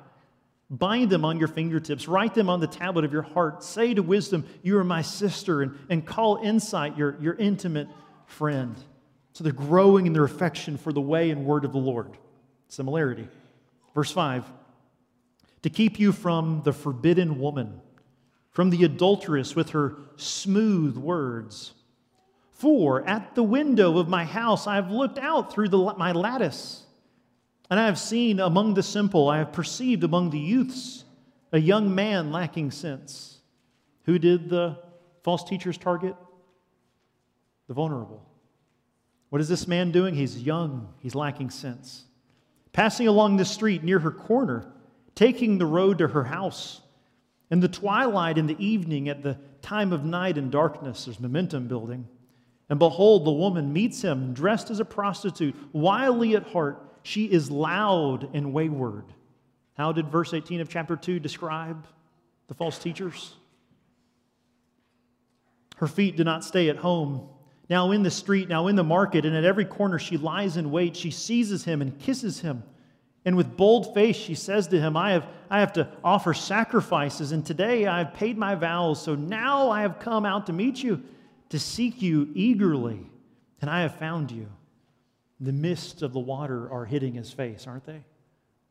Bind 0.68 1.10
them 1.10 1.24
on 1.24 1.38
your 1.38 1.48
fingertips. 1.48 2.08
Write 2.08 2.34
them 2.34 2.50
on 2.50 2.60
the 2.60 2.66
tablet 2.66 3.04
of 3.04 3.12
your 3.12 3.22
heart. 3.22 3.62
Say 3.62 3.94
to 3.94 4.02
wisdom, 4.02 4.44
You 4.62 4.78
are 4.78 4.84
my 4.84 5.02
sister, 5.02 5.62
and, 5.62 5.78
and 5.88 6.04
call 6.04 6.36
insight 6.42 6.96
your, 6.96 7.16
your 7.20 7.34
intimate 7.34 7.88
friend. 8.26 8.74
So 9.32 9.44
they're 9.44 9.52
growing 9.52 10.06
in 10.06 10.12
their 10.12 10.24
affection 10.24 10.76
for 10.76 10.92
the 10.92 11.00
way 11.00 11.30
and 11.30 11.44
word 11.44 11.64
of 11.64 11.72
the 11.72 11.78
Lord. 11.78 12.16
Similarity. 12.68 13.28
Verse 13.94 14.10
5 14.10 14.44
To 15.62 15.70
keep 15.70 16.00
you 16.00 16.10
from 16.10 16.62
the 16.64 16.72
forbidden 16.72 17.38
woman, 17.38 17.80
from 18.50 18.70
the 18.70 18.84
adulteress 18.84 19.54
with 19.54 19.70
her 19.70 19.96
smooth 20.16 20.96
words. 20.96 21.74
For 22.50 23.06
at 23.06 23.34
the 23.34 23.42
window 23.42 23.98
of 23.98 24.08
my 24.08 24.24
house 24.24 24.66
I 24.66 24.76
have 24.76 24.90
looked 24.90 25.18
out 25.18 25.52
through 25.52 25.68
the, 25.68 25.94
my 25.98 26.12
lattice, 26.12 26.85
and 27.70 27.80
I 27.80 27.86
have 27.86 27.98
seen 27.98 28.40
among 28.40 28.74
the 28.74 28.82
simple, 28.82 29.28
I 29.28 29.38
have 29.38 29.52
perceived 29.52 30.04
among 30.04 30.30
the 30.30 30.38
youths 30.38 31.04
a 31.52 31.58
young 31.58 31.94
man 31.94 32.32
lacking 32.32 32.70
sense. 32.70 33.40
Who 34.04 34.18
did 34.18 34.48
the 34.48 34.78
false 35.24 35.44
teachers 35.44 35.78
target? 35.78 36.14
The 37.68 37.74
vulnerable. 37.74 38.24
What 39.30 39.40
is 39.40 39.48
this 39.48 39.66
man 39.66 39.90
doing? 39.90 40.14
He's 40.14 40.40
young, 40.40 40.94
he's 41.00 41.14
lacking 41.14 41.50
sense. 41.50 42.04
Passing 42.72 43.08
along 43.08 43.36
the 43.36 43.44
street 43.44 43.82
near 43.82 43.98
her 43.98 44.10
corner, 44.10 44.72
taking 45.14 45.58
the 45.58 45.66
road 45.66 45.98
to 45.98 46.08
her 46.08 46.24
house. 46.24 46.80
In 47.50 47.60
the 47.60 47.68
twilight, 47.68 48.38
in 48.38 48.46
the 48.46 48.64
evening, 48.64 49.08
at 49.08 49.22
the 49.22 49.38
time 49.62 49.92
of 49.92 50.04
night 50.04 50.36
and 50.38 50.52
darkness, 50.52 51.04
there's 51.04 51.18
momentum 51.18 51.68
building. 51.68 52.06
And 52.68 52.78
behold, 52.78 53.24
the 53.24 53.32
woman 53.32 53.72
meets 53.72 54.02
him, 54.02 54.34
dressed 54.34 54.70
as 54.70 54.80
a 54.80 54.84
prostitute, 54.84 55.54
wildly 55.72 56.36
at 56.36 56.48
heart. 56.48 56.82
She 57.06 57.26
is 57.26 57.52
loud 57.52 58.30
and 58.34 58.52
wayward. 58.52 59.04
How 59.74 59.92
did 59.92 60.08
verse 60.08 60.34
18 60.34 60.60
of 60.60 60.68
chapter 60.68 60.96
2 60.96 61.20
describe 61.20 61.86
the 62.48 62.54
false 62.54 62.80
teachers? 62.80 63.36
Her 65.76 65.86
feet 65.86 66.16
do 66.16 66.24
not 66.24 66.42
stay 66.42 66.68
at 66.68 66.76
home 66.76 67.28
now 67.70 67.92
in 67.92 68.02
the 68.02 68.10
street, 68.10 68.48
now 68.48 68.66
in 68.66 68.74
the 68.74 68.82
market, 68.82 69.24
and 69.24 69.36
at 69.36 69.44
every 69.44 69.64
corner 69.64 70.00
she 70.00 70.16
lies 70.16 70.56
in 70.56 70.72
wait. 70.72 70.96
She 70.96 71.12
seizes 71.12 71.62
him 71.62 71.80
and 71.80 71.96
kisses 71.96 72.40
him. 72.40 72.64
And 73.24 73.36
with 73.36 73.56
bold 73.56 73.94
face 73.94 74.16
she 74.16 74.34
says 74.34 74.66
to 74.68 74.80
him, 74.80 74.96
I 74.96 75.12
have, 75.12 75.28
I 75.48 75.60
have 75.60 75.74
to 75.74 75.88
offer 76.02 76.34
sacrifices, 76.34 77.30
and 77.30 77.46
today 77.46 77.86
I 77.86 77.98
have 77.98 78.14
paid 78.14 78.36
my 78.36 78.56
vows. 78.56 79.00
So 79.00 79.14
now 79.14 79.70
I 79.70 79.82
have 79.82 80.00
come 80.00 80.26
out 80.26 80.46
to 80.46 80.52
meet 80.52 80.82
you, 80.82 81.00
to 81.50 81.60
seek 81.60 82.02
you 82.02 82.32
eagerly, 82.34 83.06
and 83.60 83.70
I 83.70 83.82
have 83.82 83.94
found 83.94 84.32
you. 84.32 84.48
The 85.40 85.52
mists 85.52 86.02
of 86.02 86.12
the 86.12 86.20
water 86.20 86.70
are 86.70 86.84
hitting 86.84 87.14
his 87.14 87.30
face, 87.30 87.66
aren't 87.66 87.84
they? 87.84 88.02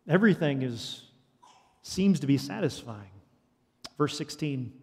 Everything 0.07 0.61
is, 0.61 1.03
seems 1.84 2.20
to 2.22 2.28
be 2.28 2.38
satisfying. 2.38 3.11
Verse 3.97 4.18
16. 4.18 4.74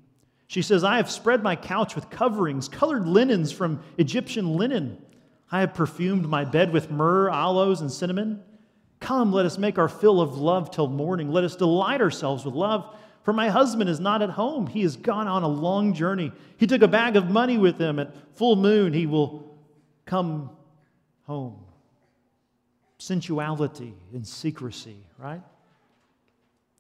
She 0.47 0.62
says, 0.62 0.85
I 0.85 0.99
have 0.99 1.11
spread 1.11 1.43
my 1.43 1.57
couch 1.57 1.95
with 1.95 2.11
coverings, 2.11 2.68
colored 2.68 3.07
linens 3.09 3.51
from 3.53 3.83
Egyptian 3.99 4.57
linen. 4.57 5.03
I 5.51 5.61
have 5.61 5.74
perfumed 5.74 6.28
my 6.28 6.45
bed 6.45 6.72
with 6.72 6.91
myrrh, 6.91 7.30
aloes, 7.30 7.80
and 7.80 7.91
cinnamon. 7.91 8.43
Come, 9.01 9.33
let 9.33 9.47
us 9.47 9.59
make 9.59 9.78
our 9.78 9.89
fill 9.89 10.20
of 10.20 10.39
love 10.39 10.70
till 10.70 10.87
morning. 10.87 11.30
Let 11.30 11.45
us 11.45 11.57
delight 11.57 12.01
ourselves 12.01 12.45
with 12.45 12.55
love. 12.55 12.97
For 13.24 13.33
my 13.33 13.49
husband 13.49 13.89
is 13.91 13.99
not 14.01 14.22
at 14.22 14.30
home. 14.30 14.66
He 14.66 14.83
has 14.83 14.97
gone 14.97 15.26
on 15.26 15.43
a 15.43 15.49
long 15.49 15.95
journey. 15.95 16.33
He 16.57 16.66
took 16.66 16.83
a 16.83 16.89
bag 16.89 17.16
of 17.16 17.30
money 17.30 17.59
with 17.59 17.78
him. 17.78 17.99
At 17.99 18.14
full 18.37 18.57
moon, 18.57 18.93
he 18.93 19.07
will 19.07 19.57
come 20.07 20.51
home. 21.26 21.64
Sensuality 23.03 23.94
and 24.12 24.26
secrecy, 24.26 24.96
right? 25.18 25.42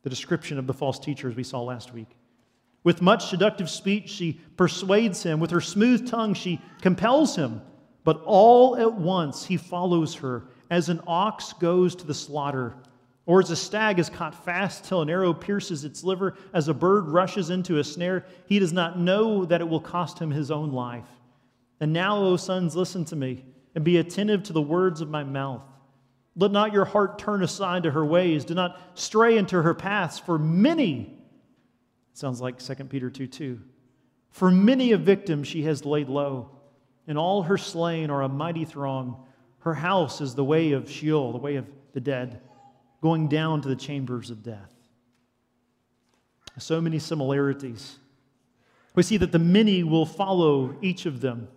The 0.02 0.10
description 0.10 0.58
of 0.58 0.66
the 0.66 0.74
false 0.74 0.98
teachers 0.98 1.34
we 1.34 1.42
saw 1.42 1.62
last 1.62 1.92
week. 1.92 2.16
With 2.84 3.02
much 3.02 3.26
seductive 3.26 3.68
speech, 3.68 4.08
she 4.08 4.40
persuades 4.56 5.22
him. 5.22 5.40
With 5.40 5.50
her 5.50 5.60
smooth 5.60 6.08
tongue, 6.08 6.34
she 6.34 6.60
compels 6.80 7.36
him. 7.36 7.60
But 8.04 8.22
all 8.24 8.76
at 8.76 8.94
once, 8.94 9.44
he 9.44 9.56
follows 9.56 10.14
her 10.16 10.44
as 10.70 10.88
an 10.88 11.00
ox 11.06 11.52
goes 11.52 11.94
to 11.96 12.06
the 12.06 12.14
slaughter, 12.14 12.74
or 13.26 13.40
as 13.40 13.50
a 13.50 13.56
stag 13.56 13.98
is 13.98 14.08
caught 14.08 14.44
fast 14.44 14.84
till 14.84 15.02
an 15.02 15.10
arrow 15.10 15.32
pierces 15.32 15.84
its 15.84 16.02
liver, 16.02 16.34
as 16.52 16.66
a 16.66 16.74
bird 16.74 17.08
rushes 17.08 17.50
into 17.50 17.78
a 17.78 17.84
snare. 17.84 18.24
He 18.46 18.58
does 18.58 18.72
not 18.72 18.98
know 18.98 19.44
that 19.44 19.60
it 19.60 19.68
will 19.68 19.80
cost 19.80 20.18
him 20.18 20.30
his 20.30 20.50
own 20.50 20.72
life. 20.72 21.08
And 21.78 21.92
now, 21.92 22.18
O 22.18 22.36
sons, 22.36 22.74
listen 22.74 23.04
to 23.06 23.16
me 23.16 23.44
and 23.74 23.84
be 23.84 23.98
attentive 23.98 24.42
to 24.44 24.52
the 24.52 24.62
words 24.62 25.00
of 25.00 25.08
my 25.08 25.22
mouth. 25.22 25.62
Let 26.34 26.50
not 26.50 26.72
your 26.72 26.84
heart 26.84 27.18
turn 27.18 27.42
aside 27.42 27.82
to 27.82 27.90
her 27.90 28.04
ways. 28.04 28.44
Do 28.44 28.54
not 28.54 28.80
stray 28.94 29.36
into 29.36 29.60
her 29.60 29.74
paths, 29.74 30.18
for 30.18 30.38
many, 30.38 31.18
sounds 32.14 32.40
like 32.40 32.58
2 32.58 32.74
Peter 32.86 33.10
2 33.10 33.26
2, 33.26 33.60
for 34.30 34.50
many 34.50 34.92
a 34.92 34.98
victim 34.98 35.44
she 35.44 35.62
has 35.64 35.84
laid 35.84 36.08
low, 36.08 36.50
and 37.06 37.18
all 37.18 37.42
her 37.42 37.58
slain 37.58 38.10
are 38.10 38.22
a 38.22 38.28
mighty 38.28 38.64
throng. 38.64 39.26
Her 39.60 39.74
house 39.74 40.20
is 40.20 40.34
the 40.34 40.44
way 40.44 40.72
of 40.72 40.90
Sheol, 40.90 41.32
the 41.32 41.38
way 41.38 41.56
of 41.56 41.66
the 41.92 42.00
dead, 42.00 42.40
going 43.02 43.28
down 43.28 43.60
to 43.62 43.68
the 43.68 43.76
chambers 43.76 44.30
of 44.30 44.42
death. 44.42 44.72
So 46.58 46.80
many 46.80 46.98
similarities. 46.98 47.98
We 48.94 49.02
see 49.02 49.16
that 49.18 49.32
the 49.32 49.38
many 49.38 49.82
will 49.82 50.04
follow 50.06 50.76
each 50.82 51.06
of 51.06 51.20
them. 51.20 51.48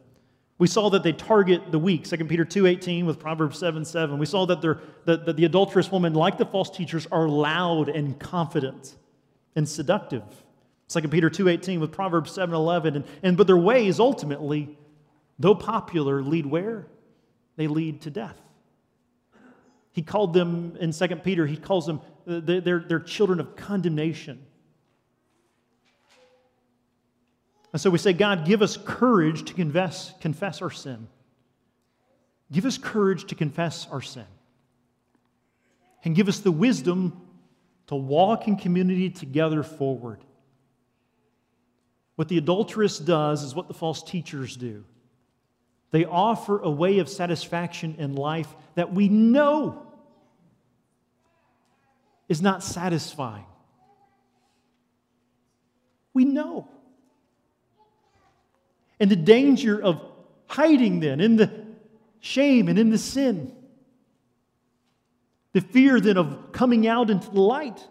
We 0.57 0.67
saw 0.67 0.89
that 0.91 1.03
they 1.03 1.11
target 1.11 1.71
the 1.71 1.79
weak, 1.79 2.05
2 2.05 2.17
Peter 2.25 2.45
2.18 2.45 3.05
with 3.05 3.19
Proverbs 3.19 3.59
7, 3.59 3.83
7. 3.83 4.17
We 4.17 4.25
saw 4.25 4.45
that, 4.45 4.61
that, 4.61 5.25
that 5.25 5.35
the 5.35 5.45
adulterous 5.45 5.91
women, 5.91 6.13
like 6.13 6.37
the 6.37 6.45
false 6.45 6.69
teachers, 6.69 7.07
are 7.11 7.27
loud 7.27 7.89
and 7.89 8.17
confident 8.17 8.95
and 9.55 9.67
seductive. 9.67 10.23
2 10.87 11.07
Peter 11.09 11.29
2.18 11.29 11.79
with 11.81 11.91
Proverbs 11.91 12.31
7, 12.31 12.55
11. 12.55 12.95
And, 12.95 13.05
and, 13.21 13.35
but 13.35 13.47
their 13.47 13.57
ways 13.57 13.99
ultimately, 13.99 14.77
though 15.39 15.55
popular, 15.55 16.21
lead 16.21 16.45
where? 16.45 16.87
They 17.57 17.67
lead 17.67 18.01
to 18.01 18.09
death. 18.09 18.39
He 19.91 20.03
called 20.03 20.33
them, 20.33 20.77
in 20.79 20.91
2 20.91 21.07
Peter, 21.17 21.45
he 21.45 21.57
calls 21.57 21.85
them, 21.85 21.99
uh, 22.27 22.39
they're, 22.43 22.79
they're 22.87 22.99
children 22.99 23.41
of 23.41 23.57
condemnation. 23.57 24.45
And 27.75 27.81
so 27.81 27.89
we 27.89 27.97
say, 27.97 28.13
God, 28.13 28.45
give 28.45 28.61
us 28.61 28.77
courage 28.77 29.43
to 29.49 29.53
confess, 29.53 30.13
confess 30.21 30.61
our 30.61 30.71
sin. 30.71 31.09
Give 32.49 32.65
us 32.65 32.77
courage 32.77 33.25
to 33.25 33.35
confess 33.35 33.85
our 33.91 34.01
sin. 34.01 34.23
And 36.05 36.15
give 36.15 36.29
us 36.29 36.39
the 36.39 36.53
wisdom 36.53 37.21
to 37.87 37.95
walk 37.95 38.47
in 38.47 38.55
community 38.55 39.09
together 39.09 39.61
forward. 39.61 40.21
What 42.15 42.29
the 42.29 42.37
adulteress 42.37 42.97
does 42.97 43.43
is 43.43 43.53
what 43.53 43.67
the 43.67 43.73
false 43.73 44.01
teachers 44.01 44.55
do. 44.55 44.85
They 45.91 46.05
offer 46.05 46.57
a 46.59 46.71
way 46.71 46.99
of 46.99 47.09
satisfaction 47.09 47.95
in 47.97 48.15
life 48.15 48.47
that 48.75 48.93
we 48.93 49.09
know 49.09 49.85
is 52.29 52.41
not 52.41 52.63
satisfying. 52.63 53.47
We 56.13 56.23
know. 56.23 56.69
And 58.99 59.09
the 59.09 59.15
danger 59.15 59.81
of 59.81 60.01
hiding 60.47 60.99
then 60.99 61.19
in 61.19 61.35
the 61.35 61.51
shame 62.19 62.67
and 62.67 62.79
in 62.79 62.89
the 62.89 62.97
sin. 62.97 63.53
The 65.53 65.61
fear 65.61 65.99
then 65.99 66.17
of 66.17 66.51
coming 66.51 66.87
out 66.87 67.09
into 67.09 67.29
the 67.29 67.41
light. 67.41 67.81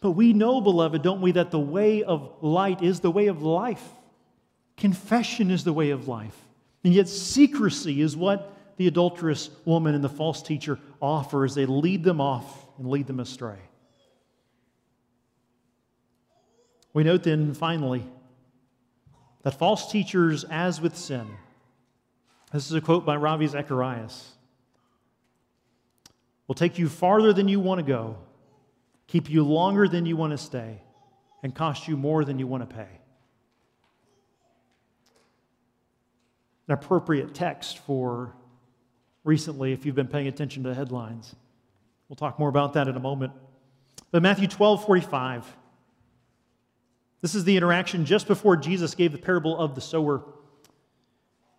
But 0.00 0.12
we 0.12 0.32
know, 0.32 0.60
beloved, 0.60 1.02
don't 1.02 1.20
we, 1.20 1.32
that 1.32 1.50
the 1.50 1.58
way 1.58 2.02
of 2.02 2.36
light 2.40 2.82
is 2.82 3.00
the 3.00 3.10
way 3.10 3.26
of 3.26 3.42
life. 3.42 3.82
Confession 4.76 5.50
is 5.50 5.64
the 5.64 5.72
way 5.72 5.90
of 5.90 6.08
life. 6.08 6.36
And 6.84 6.94
yet, 6.94 7.08
secrecy 7.08 8.00
is 8.00 8.16
what 8.16 8.56
the 8.78 8.86
adulterous 8.86 9.50
woman 9.66 9.94
and 9.94 10.02
the 10.02 10.08
false 10.08 10.42
teacher 10.42 10.78
offer 11.02 11.44
as 11.44 11.54
they 11.54 11.66
lead 11.66 12.02
them 12.02 12.20
off 12.20 12.66
and 12.78 12.88
lead 12.88 13.06
them 13.06 13.20
astray. 13.20 13.58
We 16.94 17.04
note 17.04 17.22
then, 17.22 17.52
finally, 17.52 18.06
that 19.42 19.52
false 19.52 19.90
teachers, 19.90 20.44
as 20.44 20.80
with 20.80 20.96
sin, 20.96 21.26
this 22.52 22.66
is 22.66 22.72
a 22.72 22.80
quote 22.80 23.06
by 23.06 23.16
Ravi 23.16 23.46
Zacharias, 23.46 24.32
will 26.46 26.54
take 26.54 26.78
you 26.78 26.88
farther 26.88 27.32
than 27.32 27.48
you 27.48 27.60
want 27.60 27.78
to 27.78 27.84
go, 27.84 28.16
keep 29.06 29.30
you 29.30 29.44
longer 29.44 29.88
than 29.88 30.04
you 30.04 30.16
want 30.16 30.32
to 30.32 30.38
stay, 30.38 30.82
and 31.42 31.54
cost 31.54 31.88
you 31.88 31.96
more 31.96 32.24
than 32.24 32.38
you 32.38 32.46
want 32.46 32.68
to 32.68 32.74
pay. 32.74 32.88
An 36.68 36.74
appropriate 36.74 37.34
text 37.34 37.78
for 37.78 38.34
recently, 39.24 39.72
if 39.72 39.86
you've 39.86 39.94
been 39.94 40.08
paying 40.08 40.26
attention 40.26 40.62
to 40.64 40.70
the 40.70 40.74
headlines. 40.74 41.34
We'll 42.08 42.16
talk 42.16 42.38
more 42.38 42.48
about 42.48 42.74
that 42.74 42.88
in 42.88 42.96
a 42.96 43.00
moment. 43.00 43.32
But 44.10 44.22
Matthew 44.22 44.48
12 44.48 44.84
45. 44.84 45.56
This 47.22 47.34
is 47.34 47.44
the 47.44 47.56
interaction 47.56 48.04
just 48.04 48.26
before 48.26 48.56
Jesus 48.56 48.94
gave 48.94 49.12
the 49.12 49.18
parable 49.18 49.58
of 49.58 49.74
the 49.74 49.80
sower. 49.80 50.24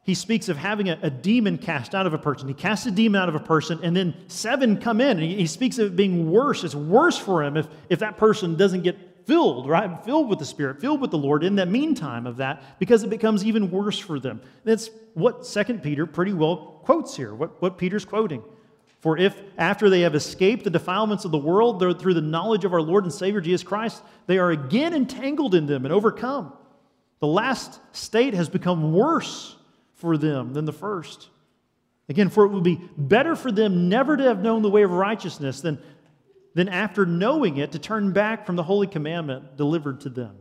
He 0.03 0.15
speaks 0.15 0.49
of 0.49 0.57
having 0.57 0.89
a, 0.89 0.97
a, 1.03 1.11
demon 1.11 1.59
cast 1.59 1.93
out 1.93 2.07
of 2.07 2.13
a 2.13 2.17
person. 2.17 2.47
He 2.47 2.55
casts 2.55 2.87
a 2.87 2.91
demon 2.91 3.21
out 3.21 3.29
of 3.29 3.35
a 3.35 3.39
person, 3.39 3.79
and 3.83 3.95
then 3.95 4.15
seven 4.27 4.77
come 4.77 4.99
in. 4.99 5.11
And 5.11 5.21
he, 5.21 5.35
he 5.35 5.47
speaks 5.47 5.77
of 5.77 5.87
it 5.87 5.95
being 5.95 6.31
worse. 6.31 6.63
It's 6.63 6.73
worse 6.73 7.17
for 7.17 7.43
him 7.43 7.55
if, 7.55 7.67
if 7.89 7.99
that 7.99 8.17
person 8.17 8.55
doesn't 8.55 8.81
get 8.81 9.27
filled, 9.27 9.69
right? 9.69 10.03
Filled 10.03 10.27
with 10.27 10.39
the 10.39 10.45
Spirit, 10.45 10.81
filled 10.81 11.01
with 11.01 11.11
the 11.11 11.17
Lord 11.19 11.43
in 11.43 11.55
that 11.55 11.67
meantime 11.67 12.25
of 12.25 12.37
that, 12.37 12.79
because 12.79 13.03
it 13.03 13.11
becomes 13.11 13.45
even 13.45 13.69
worse 13.69 13.99
for 13.99 14.19
them. 14.19 14.41
That's 14.63 14.89
what 15.13 15.45
Second 15.45 15.83
Peter 15.83 16.07
pretty 16.07 16.33
well 16.33 16.81
quotes 16.83 17.15
here, 17.15 17.35
what, 17.35 17.61
what 17.61 17.77
Peter's 17.77 18.05
quoting. 18.05 18.43
For 19.01 19.17
if, 19.17 19.35
after 19.57 19.89
they 19.89 20.01
have 20.01 20.13
escaped 20.13 20.63
the 20.63 20.69
defilements 20.69 21.25
of 21.25 21.31
the 21.31 21.37
world 21.37 21.79
through 21.99 22.13
the 22.13 22.21
knowledge 22.21 22.65
of 22.65 22.73
our 22.73 22.81
Lord 22.81 23.03
and 23.03 23.11
Savior 23.11 23.41
Jesus 23.41 23.63
Christ, 23.63 24.01
they 24.27 24.37
are 24.37 24.51
again 24.51 24.93
entangled 24.93 25.55
in 25.55 25.65
them 25.65 25.85
and 25.85 25.93
overcome, 25.93 26.53
the 27.19 27.27
last 27.27 27.79
state 27.91 28.33
has 28.35 28.47
become 28.47 28.93
worse 28.93 29.55
for 29.95 30.17
them 30.17 30.53
than 30.53 30.65
the 30.65 30.73
first. 30.73 31.29
Again, 32.09 32.29
for 32.29 32.45
it 32.45 32.49
would 32.49 32.63
be 32.63 32.81
better 32.97 33.35
for 33.35 33.51
them 33.51 33.89
never 33.89 34.17
to 34.17 34.23
have 34.23 34.41
known 34.41 34.61
the 34.61 34.69
way 34.69 34.83
of 34.83 34.91
righteousness 34.91 35.61
than, 35.61 35.79
than 36.53 36.69
after 36.69 37.05
knowing 37.05 37.57
it 37.57 37.71
to 37.71 37.79
turn 37.79 38.11
back 38.11 38.45
from 38.45 38.55
the 38.55 38.63
holy 38.63 38.87
commandment 38.87 39.57
delivered 39.57 40.01
to 40.01 40.09
them. 40.09 40.35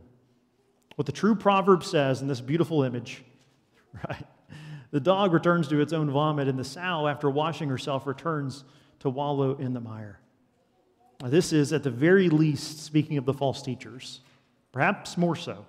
What 0.95 1.05
the 1.05 1.11
true 1.11 1.35
proverb 1.35 1.83
says 1.83 2.21
in 2.21 2.27
this 2.27 2.41
beautiful 2.41 2.83
image, 2.83 3.23
right? 4.07 4.25
The 4.91 4.99
dog 4.99 5.33
returns 5.33 5.67
to 5.69 5.79
its 5.79 5.93
own 5.93 6.09
vomit, 6.11 6.47
and 6.47 6.59
the 6.59 6.63
sow, 6.63 7.07
after 7.07 7.29
washing 7.29 7.69
herself, 7.69 8.05
returns 8.05 8.63
to 8.99 9.09
wallow 9.09 9.55
in 9.55 9.73
the 9.73 9.79
mire. 9.79 10.19
Now, 11.21 11.29
this 11.29 11.53
is, 11.53 11.71
at 11.71 11.83
the 11.83 11.89
very 11.89 12.29
least, 12.29 12.79
speaking 12.81 13.17
of 13.17 13.25
the 13.25 13.33
false 13.33 13.61
teachers, 13.61 14.19
perhaps 14.71 15.17
more 15.17 15.35
so. 15.35 15.65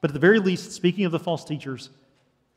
But 0.00 0.10
at 0.10 0.14
the 0.14 0.20
very 0.20 0.38
least, 0.38 0.72
speaking 0.72 1.06
of 1.06 1.12
the 1.12 1.18
false 1.18 1.44
teachers, 1.44 1.88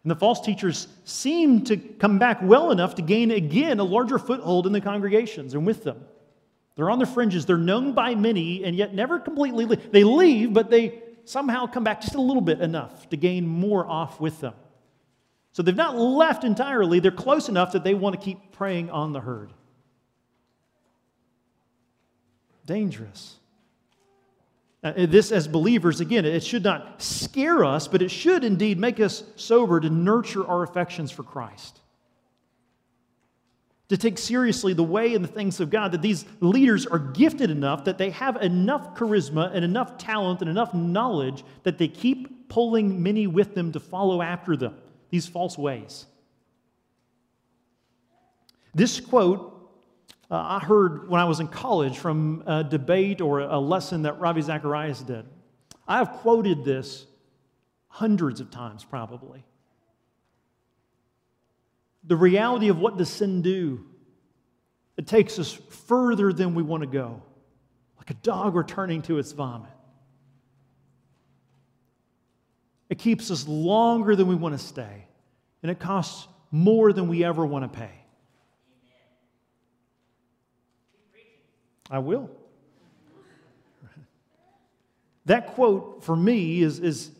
and 0.04 0.12
the 0.12 0.16
false 0.16 0.42
teachers 0.42 0.88
seem 1.06 1.64
to 1.66 1.78
come 1.78 2.20
back 2.20 2.40
well 2.42 2.72
enough 2.72 2.96
to 2.96 3.02
gain 3.02 3.32
again 3.32 3.80
a 3.80 3.84
larger 3.84 4.20
foothold 4.20 4.68
in 4.68 4.74
the 4.74 4.82
congregations 4.82 5.54
and 5.54 5.66
with 5.66 5.84
them. 5.84 6.04
They're 6.76 6.90
on 6.90 7.00
the 7.00 7.06
fringes, 7.06 7.46
they're 7.46 7.58
known 7.58 7.94
by 7.94 8.16
many, 8.16 8.64
and 8.64 8.76
yet 8.76 8.94
never 8.94 9.20
completely 9.20 9.66
leave. 9.66 9.92
They 9.92 10.04
leave, 10.04 10.54
but 10.54 10.70
they 10.70 11.02
somehow 11.26 11.68
come 11.68 11.84
back 11.84 12.02
just 12.02 12.16
a 12.16 12.22
little 12.22 12.42
bit 12.42 12.62
enough 12.62 13.10
to 13.10 13.18
gain 13.18 13.48
more 13.48 13.86
off 13.86 14.20
with 14.20 14.40
them. 14.40 14.54
So 15.58 15.64
they've 15.64 15.76
not 15.76 15.98
left 15.98 16.44
entirely, 16.44 17.00
they're 17.00 17.10
close 17.10 17.50
enough 17.50 17.72
that 17.72 17.84
they 17.84 17.96
want 17.96 18.14
to 18.14 18.24
keep 18.24 18.52
preying 18.52 18.92
on 18.92 19.12
the 19.12 19.20
herd. 19.20 19.52
Dangerous. 22.68 23.38
Uh, 24.84 24.94
this, 25.08 25.32
as 25.32 25.48
believers, 25.48 26.00
again, 26.00 26.26
it 26.26 26.44
should 26.44 26.64
not 26.64 27.02
scare 27.02 27.66
us, 27.66 27.88
but 27.88 28.04
it 28.04 28.12
should 28.12 28.44
indeed 28.44 28.78
make 28.78 29.00
us 29.00 29.24
sober 29.36 29.80
to 29.80 29.90
nurture 29.90 30.46
our 30.46 30.62
affections 30.62 31.10
for 31.10 31.24
Christ. 31.24 31.80
To 33.90 33.98
take 33.98 34.20
seriously 34.20 34.74
the 34.74 34.84
way 34.84 35.16
and 35.16 35.24
the 35.24 35.28
things 35.28 35.60
of 35.60 35.72
God, 35.72 35.92
that 35.94 36.04
these 36.04 36.26
leaders 36.40 36.86
are 36.86 37.00
gifted 37.00 37.50
enough 37.50 37.86
that 37.86 37.98
they 37.98 38.12
have 38.12 38.36
enough 38.44 38.94
charisma 38.96 39.50
and 39.56 39.66
enough 39.66 39.98
talent 39.98 40.42
and 40.42 40.52
enough 40.52 40.76
knowledge 40.76 41.44
that 41.64 41.80
they 41.80 41.88
keep 41.88 42.48
pulling 42.48 43.02
many 43.02 43.26
with 43.26 43.56
them 43.56 43.72
to 43.72 43.80
follow 43.80 44.22
after 44.22 44.56
them 44.56 44.76
these 45.10 45.28
false 45.28 45.58
ways. 45.58 46.06
This 48.74 49.00
quote 49.00 49.54
uh, 50.30 50.36
I 50.36 50.60
heard 50.60 51.10
when 51.10 51.22
I 51.22 51.26
was 51.26 51.40
in 51.40 51.48
college 51.48 51.98
from 51.98 52.44
a 52.46 52.64
debate 52.64 53.22
or 53.22 53.40
a 53.40 53.60
lesson 53.60 54.02
that 54.02 54.20
Ravi 54.20 54.42
Zacharias 54.42 55.02
did. 55.02 55.26
I 55.88 56.00
have 56.00 56.12
quoted 56.12 56.66
this 56.66 57.06
hundreds 57.88 58.42
of 58.42 58.52
times, 58.52 58.84
probably. 58.84 59.44
the 62.04 62.16
reality 62.16 62.70
of 62.70 62.80
what 62.80 62.98
does 62.98 63.10
sin 63.10 63.42
do? 63.42 63.84
It 64.98 65.08
takes 65.08 65.38
us 65.40 65.52
further 65.52 66.34
than 66.34 66.56
we 66.56 66.64
want 66.64 66.82
to 66.82 66.88
go, 66.88 67.22
like 67.98 68.10
a 68.10 68.16
dog 68.16 68.56
returning 68.56 69.02
to 69.04 69.20
its 69.20 69.32
vomit. 69.32 69.70
It 72.90 73.00
keeps 73.00 73.32
us 73.32 73.48
longer 73.48 74.16
than 74.16 74.28
we 74.28 74.36
want 74.36 74.58
to 74.58 74.66
stay, 74.66 75.06
and 75.62 75.72
it 75.72 75.80
costs 75.80 76.28
more 76.52 76.94
than 76.94 77.08
we 77.08 77.24
ever 77.24 77.46
want 77.46 77.72
to 77.72 77.80
pay. 77.80 77.92
I 81.90 82.00
will. 82.00 82.30
That 85.26 85.56
quote 85.56 86.04
for 86.04 86.16
me 86.16 86.62
is, 86.62 86.80
is 86.80 87.12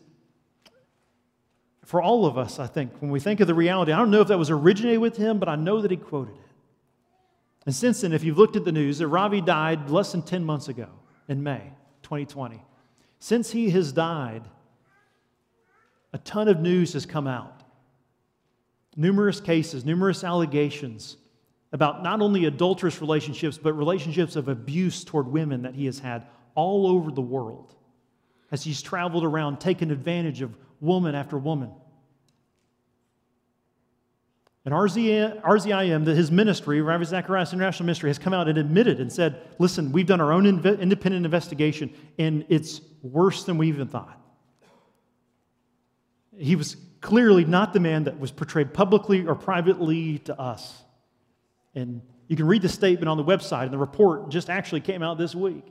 for 1.84 2.00
all 2.02 2.24
of 2.24 2.38
us, 2.38 2.58
I 2.58 2.66
think, 2.66 2.92
when 3.00 3.10
we 3.10 3.20
think 3.20 3.40
of 3.40 3.46
the 3.46 3.54
reality. 3.54 3.92
I 3.92 3.98
don't 3.98 4.10
know 4.10 4.22
if 4.22 4.28
that 4.28 4.38
was 4.38 4.50
originated 4.50 5.00
with 5.00 5.16
him, 5.16 5.38
but 5.38 5.48
I 5.48 5.56
know 5.56 5.82
that 5.82 5.90
he 5.90 5.98
quoted 5.98 6.34
it. 6.34 6.40
And 7.66 7.74
since 7.74 8.00
then, 8.00 8.14
if 8.14 8.24
you've 8.24 8.38
looked 8.38 8.56
at 8.56 8.64
the 8.64 8.72
news, 8.72 8.98
that 8.98 9.08
Ravi 9.08 9.42
died 9.42 9.90
less 9.90 10.12
than 10.12 10.22
10 10.22 10.42
months 10.42 10.68
ago 10.68 10.88
in 11.28 11.42
May 11.42 11.72
2020. 12.02 12.62
Since 13.20 13.50
he 13.50 13.68
has 13.70 13.92
died, 13.92 14.42
a 16.12 16.18
ton 16.18 16.48
of 16.48 16.60
news 16.60 16.92
has 16.94 17.06
come 17.06 17.26
out. 17.26 17.62
Numerous 18.96 19.40
cases, 19.40 19.84
numerous 19.84 20.24
allegations 20.24 21.16
about 21.72 22.02
not 22.02 22.20
only 22.20 22.46
adulterous 22.46 23.00
relationships, 23.00 23.58
but 23.58 23.74
relationships 23.74 24.36
of 24.36 24.48
abuse 24.48 25.04
toward 25.04 25.28
women 25.28 25.62
that 25.62 25.74
he 25.74 25.84
has 25.84 25.98
had 25.98 26.26
all 26.54 26.86
over 26.86 27.10
the 27.10 27.20
world 27.20 27.74
as 28.50 28.64
he's 28.64 28.80
traveled 28.80 29.24
around 29.24 29.60
taking 29.60 29.90
advantage 29.90 30.40
of 30.40 30.56
woman 30.80 31.14
after 31.14 31.36
woman. 31.36 31.70
And 34.64 34.74
RZIM, 34.74 36.06
his 36.06 36.30
ministry, 36.30 36.82
Ravi 36.82 37.04
Zacharias 37.04 37.52
International 37.52 37.86
Ministry, 37.86 38.10
has 38.10 38.18
come 38.18 38.34
out 38.34 38.48
and 38.48 38.58
admitted 38.58 39.00
and 39.00 39.10
said, 39.10 39.40
listen, 39.58 39.92
we've 39.92 40.06
done 40.06 40.20
our 40.20 40.32
own 40.32 40.46
independent 40.46 41.24
investigation, 41.24 41.94
and 42.18 42.44
it's 42.48 42.80
worse 43.02 43.44
than 43.44 43.56
we 43.56 43.68
even 43.68 43.88
thought. 43.88 44.20
He 46.38 46.56
was 46.56 46.76
clearly 47.00 47.44
not 47.44 47.72
the 47.72 47.80
man 47.80 48.04
that 48.04 48.18
was 48.18 48.30
portrayed 48.30 48.72
publicly 48.72 49.26
or 49.26 49.34
privately 49.34 50.18
to 50.20 50.38
us. 50.38 50.82
And 51.74 52.00
you 52.28 52.36
can 52.36 52.46
read 52.46 52.62
the 52.62 52.68
statement 52.68 53.08
on 53.08 53.16
the 53.16 53.24
website, 53.24 53.64
and 53.64 53.72
the 53.72 53.78
report 53.78 54.28
just 54.30 54.50
actually 54.50 54.80
came 54.80 55.02
out 55.02 55.18
this 55.18 55.34
week. 55.34 55.64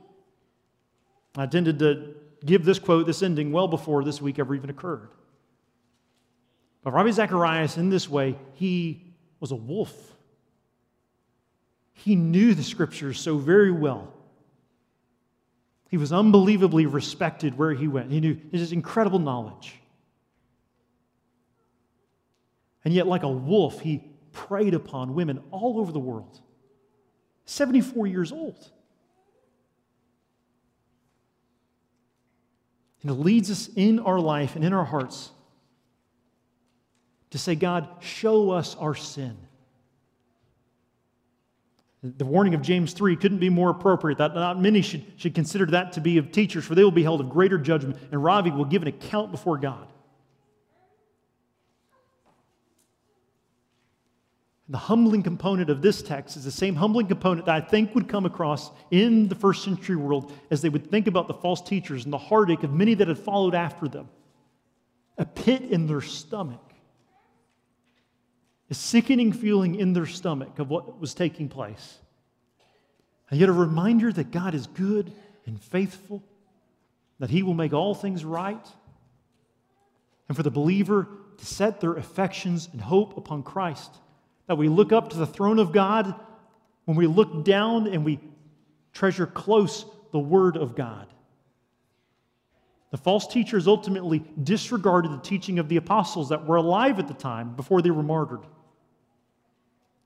I 1.36 1.46
tended 1.46 1.78
to 1.80 2.14
give 2.44 2.64
this 2.64 2.78
quote, 2.78 3.06
this 3.06 3.22
ending, 3.22 3.52
well 3.52 3.68
before 3.68 4.04
this 4.04 4.20
week 4.20 4.38
ever 4.38 4.54
even 4.54 4.70
occurred. 4.70 5.08
But 6.82 6.92
Ravi 6.92 7.12
Zacharias, 7.12 7.76
in 7.76 7.90
this 7.90 8.08
way, 8.08 8.36
he 8.54 9.02
was 9.40 9.50
a 9.50 9.56
wolf. 9.56 10.16
He 11.92 12.16
knew 12.16 12.54
the 12.54 12.62
scriptures 12.62 13.20
so 13.20 13.38
very 13.38 13.72
well. 13.72 14.12
He 15.90 15.96
was 15.96 16.12
unbelievably 16.12 16.86
respected 16.86 17.56
where 17.56 17.72
he 17.72 17.88
went. 17.88 18.10
He 18.10 18.20
knew 18.20 18.38
his 18.52 18.72
incredible 18.72 19.18
knowledge. 19.18 19.74
And 22.84 22.94
yet, 22.94 23.06
like 23.06 23.22
a 23.22 23.28
wolf, 23.28 23.80
he 23.80 24.04
preyed 24.32 24.74
upon 24.74 25.14
women 25.14 25.42
all 25.50 25.80
over 25.80 25.92
the 25.92 25.98
world. 25.98 26.40
74 27.46 28.06
years 28.06 28.30
old. 28.30 28.70
And 33.02 33.10
it 33.10 33.14
leads 33.14 33.50
us 33.50 33.70
in 33.74 34.00
our 34.00 34.18
life 34.18 34.56
and 34.56 34.64
in 34.64 34.72
our 34.72 34.84
hearts 34.84 35.30
to 37.30 37.38
say, 37.38 37.54
God, 37.54 37.88
show 38.00 38.50
us 38.50 38.74
our 38.76 38.94
sin. 38.94 39.36
The 42.02 42.24
warning 42.24 42.54
of 42.54 42.62
James 42.62 42.92
3 42.92 43.16
couldn't 43.16 43.38
be 43.38 43.48
more 43.50 43.70
appropriate. 43.70 44.18
That 44.18 44.34
not 44.34 44.60
many 44.60 44.82
should, 44.82 45.04
should 45.16 45.34
consider 45.34 45.66
that 45.66 45.92
to 45.94 46.00
be 46.00 46.18
of 46.18 46.30
teachers, 46.30 46.64
for 46.64 46.74
they 46.74 46.84
will 46.84 46.90
be 46.92 47.02
held 47.02 47.20
of 47.20 47.28
greater 47.28 47.58
judgment, 47.58 47.98
and 48.12 48.22
Ravi 48.22 48.50
will 48.50 48.64
give 48.64 48.82
an 48.82 48.88
account 48.88 49.32
before 49.32 49.58
God. 49.58 49.88
The 54.70 54.78
humbling 54.78 55.22
component 55.22 55.70
of 55.70 55.80
this 55.80 56.02
text 56.02 56.36
is 56.36 56.44
the 56.44 56.50
same 56.50 56.74
humbling 56.74 57.06
component 57.06 57.46
that 57.46 57.54
I 57.54 57.60
think 57.60 57.94
would 57.94 58.06
come 58.06 58.26
across 58.26 58.70
in 58.90 59.28
the 59.28 59.34
first 59.34 59.64
century 59.64 59.96
world 59.96 60.30
as 60.50 60.60
they 60.60 60.68
would 60.68 60.90
think 60.90 61.06
about 61.06 61.26
the 61.26 61.34
false 61.34 61.62
teachers 61.62 62.04
and 62.04 62.12
the 62.12 62.18
heartache 62.18 62.62
of 62.62 62.72
many 62.72 62.92
that 62.94 63.08
had 63.08 63.18
followed 63.18 63.54
after 63.54 63.88
them. 63.88 64.08
A 65.16 65.24
pit 65.24 65.62
in 65.62 65.86
their 65.86 66.02
stomach, 66.02 66.60
a 68.70 68.74
sickening 68.74 69.32
feeling 69.32 69.74
in 69.74 69.94
their 69.94 70.06
stomach 70.06 70.58
of 70.58 70.68
what 70.68 71.00
was 71.00 71.14
taking 71.14 71.48
place. 71.48 71.98
And 73.30 73.40
yet 73.40 73.48
a 73.48 73.52
reminder 73.52 74.12
that 74.12 74.30
God 74.30 74.54
is 74.54 74.66
good 74.66 75.10
and 75.46 75.58
faithful, 75.58 76.22
that 77.18 77.30
He 77.30 77.42
will 77.42 77.54
make 77.54 77.72
all 77.72 77.94
things 77.94 78.22
right, 78.22 78.66
and 80.28 80.36
for 80.36 80.42
the 80.42 80.50
believer 80.50 81.08
to 81.38 81.46
set 81.46 81.80
their 81.80 81.94
affections 81.94 82.68
and 82.70 82.82
hope 82.82 83.16
upon 83.16 83.42
Christ 83.42 83.96
that 84.48 84.56
we 84.56 84.68
look 84.68 84.92
up 84.92 85.10
to 85.10 85.16
the 85.16 85.26
throne 85.26 85.58
of 85.58 85.72
God, 85.72 86.14
when 86.86 86.96
we 86.96 87.06
look 87.06 87.44
down 87.44 87.86
and 87.86 88.04
we 88.04 88.18
treasure 88.92 89.26
close 89.26 89.84
the 90.10 90.18
Word 90.18 90.56
of 90.56 90.74
God. 90.74 91.06
The 92.90 92.96
false 92.96 93.26
teachers 93.26 93.68
ultimately 93.68 94.24
disregarded 94.42 95.12
the 95.12 95.18
teaching 95.18 95.58
of 95.58 95.68
the 95.68 95.76
apostles 95.76 96.30
that 96.30 96.46
were 96.46 96.56
alive 96.56 96.98
at 96.98 97.06
the 97.06 97.14
time 97.14 97.54
before 97.54 97.82
they 97.82 97.90
were 97.90 98.02
martyred. 98.02 98.46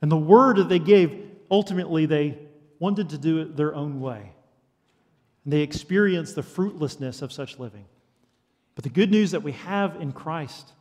And 0.01 0.11
the 0.11 0.17
word 0.17 0.57
that 0.57 0.69
they 0.69 0.81
gave, 0.81 1.31
ultimately, 1.49 2.07
they 2.07 2.39
wanted 2.81 3.11
to 3.11 3.19
do 3.19 3.39
it 3.39 3.57
their 3.57 3.73
own 3.73 4.01
way. 4.01 4.33
And 5.45 5.53
they 5.53 5.61
experienced 5.61 6.35
the 6.35 6.43
fruitlessness 6.43 7.23
of 7.23 7.33
such 7.33 7.61
living. 7.61 7.85
But 8.75 8.83
the 8.83 8.91
good 8.91 9.13
news 9.13 9.31
that 9.31 9.45
we 9.45 9.53
have 9.53 10.01
in 10.01 10.11
Christ 10.11 10.73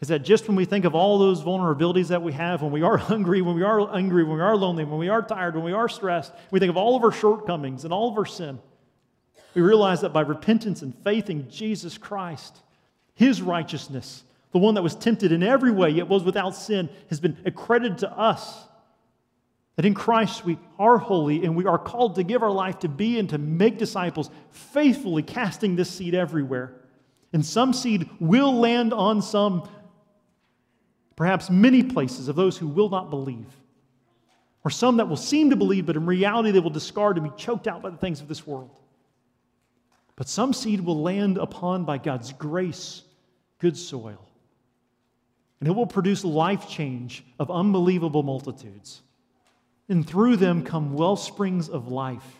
is 0.00 0.08
that 0.08 0.20
just 0.20 0.48
when 0.48 0.56
we 0.56 0.64
think 0.64 0.84
of 0.84 0.94
all 0.94 1.18
those 1.18 1.42
vulnerabilities 1.42 2.08
that 2.08 2.22
we 2.22 2.32
have, 2.32 2.62
when 2.62 2.72
we 2.72 2.82
are 2.82 2.96
hungry, 3.12 3.42
when 3.42 3.54
we 3.54 3.62
are 3.62 3.94
angry, 3.94 4.24
when 4.24 4.36
we 4.36 4.42
are 4.42 4.56
lonely, 4.56 4.84
when 4.84 4.98
we 4.98 5.08
are 5.08 5.22
tired, 5.22 5.54
when 5.54 5.64
we 5.64 5.72
are 5.72 5.88
stressed, 5.88 6.32
we 6.50 6.58
think 6.58 6.70
of 6.70 6.76
all 6.76 6.96
of 6.96 7.04
our 7.04 7.12
shortcomings 7.12 7.84
and 7.84 7.92
all 7.92 8.10
of 8.10 8.16
our 8.16 8.26
sin. 8.26 8.58
We 9.54 9.62
realize 9.62 10.00
that 10.00 10.12
by 10.12 10.22
repentance 10.22 10.82
and 10.82 10.94
faith 11.04 11.28
in 11.28 11.50
Jesus 11.50 11.98
Christ, 11.98 12.56
His 13.14 13.42
righteousness, 13.42 14.22
the 14.52 14.58
one 14.58 14.74
that 14.74 14.82
was 14.82 14.94
tempted 14.94 15.32
in 15.32 15.42
every 15.42 15.72
way 15.72 15.90
yet 15.90 16.08
was 16.08 16.22
without 16.22 16.54
sin, 16.54 16.88
has 17.08 17.20
been 17.20 17.36
accredited 17.44 17.98
to 17.98 18.10
us. 18.10 18.64
That 19.76 19.84
in 19.84 19.94
Christ 19.94 20.44
we 20.44 20.58
are 20.78 20.98
holy 20.98 21.44
and 21.44 21.56
we 21.56 21.66
are 21.66 21.78
called 21.78 22.16
to 22.16 22.22
give 22.22 22.42
our 22.42 22.50
life 22.50 22.80
to 22.80 22.88
be 22.88 23.18
and 23.18 23.28
to 23.30 23.38
make 23.38 23.78
disciples, 23.78 24.30
faithfully 24.50 25.22
casting 25.22 25.76
this 25.76 25.90
seed 25.90 26.14
everywhere. 26.14 26.74
And 27.32 27.44
some 27.44 27.72
seed 27.72 28.08
will 28.18 28.54
land 28.54 28.92
on 28.92 29.22
some 29.22 29.68
perhaps 31.20 31.50
many 31.50 31.82
places 31.82 32.28
of 32.28 32.34
those 32.34 32.56
who 32.56 32.66
will 32.66 32.88
not 32.88 33.10
believe, 33.10 33.54
or 34.64 34.70
some 34.70 34.96
that 34.96 35.06
will 35.06 35.18
seem 35.18 35.50
to 35.50 35.56
believe, 35.56 35.84
but 35.84 35.94
in 35.94 36.06
reality 36.06 36.50
they 36.50 36.60
will 36.60 36.70
discard 36.70 37.18
and 37.18 37.30
be 37.30 37.36
choked 37.36 37.68
out 37.68 37.82
by 37.82 37.90
the 37.90 37.96
things 37.98 38.22
of 38.22 38.28
this 38.28 38.46
world. 38.46 38.70
But 40.16 40.30
some 40.30 40.54
seed 40.54 40.80
will 40.80 41.02
land 41.02 41.36
upon, 41.36 41.84
by 41.84 41.98
God's 41.98 42.32
grace, 42.32 43.02
good 43.58 43.76
soil. 43.76 44.26
And 45.60 45.68
it 45.68 45.72
will 45.72 45.86
produce 45.86 46.24
life 46.24 46.66
change 46.66 47.22
of 47.38 47.50
unbelievable 47.50 48.22
multitudes. 48.22 49.02
And 49.90 50.08
through 50.08 50.36
them 50.36 50.64
come 50.64 50.94
well 50.94 51.16
springs 51.16 51.68
of 51.68 51.88
life 51.88 52.39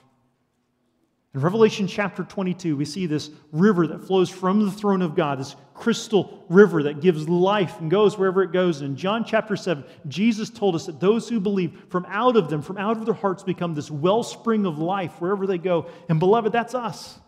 in 1.32 1.40
Revelation 1.40 1.86
chapter 1.86 2.24
22, 2.24 2.76
we 2.76 2.84
see 2.84 3.06
this 3.06 3.30
river 3.52 3.86
that 3.86 4.04
flows 4.04 4.28
from 4.28 4.64
the 4.64 4.72
throne 4.72 5.00
of 5.00 5.14
God, 5.14 5.38
this 5.38 5.54
crystal 5.74 6.44
river 6.48 6.82
that 6.82 7.00
gives 7.00 7.28
life 7.28 7.78
and 7.78 7.88
goes 7.88 8.18
wherever 8.18 8.42
it 8.42 8.50
goes. 8.50 8.80
In 8.82 8.96
John 8.96 9.24
chapter 9.24 9.54
7, 9.54 9.84
Jesus 10.08 10.50
told 10.50 10.74
us 10.74 10.86
that 10.86 10.98
those 10.98 11.28
who 11.28 11.38
believe, 11.38 11.84
from 11.88 12.04
out 12.08 12.36
of 12.36 12.50
them, 12.50 12.62
from 12.62 12.78
out 12.78 12.96
of 12.96 13.04
their 13.04 13.14
hearts, 13.14 13.44
become 13.44 13.74
this 13.74 13.92
wellspring 13.92 14.66
of 14.66 14.78
life 14.78 15.20
wherever 15.20 15.46
they 15.46 15.58
go. 15.58 15.86
And 16.08 16.18
beloved, 16.18 16.50
that's 16.50 16.74
us. 16.74 17.20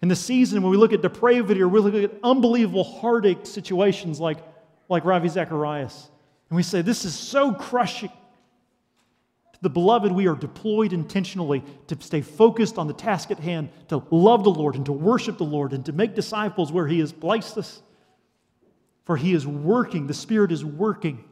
In 0.00 0.08
the 0.08 0.14
season 0.14 0.62
when 0.62 0.70
we 0.70 0.76
look 0.76 0.92
at 0.92 1.02
depravity 1.02 1.60
or 1.62 1.68
we 1.68 1.80
look 1.80 1.94
at 1.94 2.16
unbelievable 2.22 2.84
heartache 2.84 3.44
situations 3.44 4.20
like, 4.20 4.38
like 4.88 5.04
Ravi 5.04 5.28
Zacharias, 5.28 6.10
and 6.48 6.56
we 6.56 6.62
say, 6.62 6.80
This 6.80 7.04
is 7.04 7.12
so 7.12 7.52
crushing. 7.52 8.12
The 9.62 9.70
beloved, 9.70 10.12
we 10.12 10.26
are 10.26 10.34
deployed 10.34 10.92
intentionally 10.92 11.64
to 11.86 11.96
stay 12.00 12.20
focused 12.20 12.78
on 12.78 12.86
the 12.86 12.92
task 12.92 13.30
at 13.30 13.38
hand, 13.38 13.70
to 13.88 14.02
love 14.10 14.44
the 14.44 14.50
Lord 14.50 14.74
and 14.74 14.84
to 14.86 14.92
worship 14.92 15.38
the 15.38 15.44
Lord 15.44 15.72
and 15.72 15.84
to 15.86 15.92
make 15.92 16.14
disciples 16.14 16.70
where 16.70 16.86
He 16.86 16.98
has 17.00 17.12
placed 17.12 17.56
us. 17.56 17.82
For 19.04 19.16
He 19.16 19.32
is 19.32 19.46
working, 19.46 20.06
the 20.06 20.14
Spirit 20.14 20.52
is 20.52 20.64
working, 20.64 21.24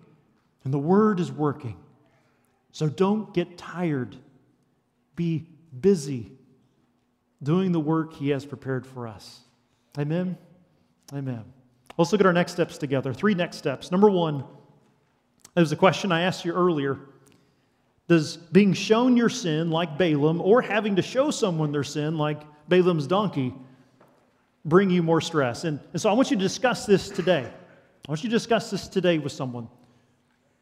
and 0.64 0.72
the 0.72 0.78
Word 0.78 1.20
is 1.20 1.30
working. 1.30 1.76
So 2.72 2.88
don't 2.88 3.32
get 3.34 3.58
tired. 3.58 4.16
Be 5.16 5.46
busy 5.80 6.32
doing 7.42 7.72
the 7.72 7.80
work 7.80 8.14
He 8.14 8.30
has 8.30 8.46
prepared 8.46 8.86
for 8.86 9.06
us. 9.06 9.40
Amen. 9.98 10.36
Amen. 11.12 11.44
Let's 11.96 12.10
look 12.10 12.20
at 12.20 12.26
our 12.26 12.32
next 12.32 12.52
steps 12.52 12.78
together. 12.78 13.12
Three 13.12 13.34
next 13.34 13.58
steps. 13.58 13.90
Number 13.90 14.10
one, 14.10 14.44
there's 15.54 15.70
a 15.70 15.76
question 15.76 16.10
I 16.10 16.22
asked 16.22 16.44
you 16.44 16.52
earlier. 16.52 16.98
Does 18.06 18.36
being 18.36 18.74
shown 18.74 19.16
your 19.16 19.30
sin 19.30 19.70
like 19.70 19.96
Balaam 19.96 20.40
or 20.40 20.60
having 20.60 20.96
to 20.96 21.02
show 21.02 21.30
someone 21.30 21.72
their 21.72 21.84
sin 21.84 22.18
like 22.18 22.42
Balaam's 22.68 23.06
donkey 23.06 23.54
bring 24.64 24.90
you 24.90 25.02
more 25.02 25.20
stress? 25.20 25.64
And, 25.64 25.80
and 25.92 26.00
so 26.00 26.10
I 26.10 26.12
want 26.12 26.30
you 26.30 26.36
to 26.36 26.42
discuss 26.42 26.84
this 26.84 27.08
today. 27.08 27.50
I 28.06 28.10
want 28.10 28.22
you 28.22 28.28
to 28.28 28.36
discuss 28.36 28.70
this 28.70 28.88
today 28.88 29.18
with 29.18 29.32
someone. 29.32 29.68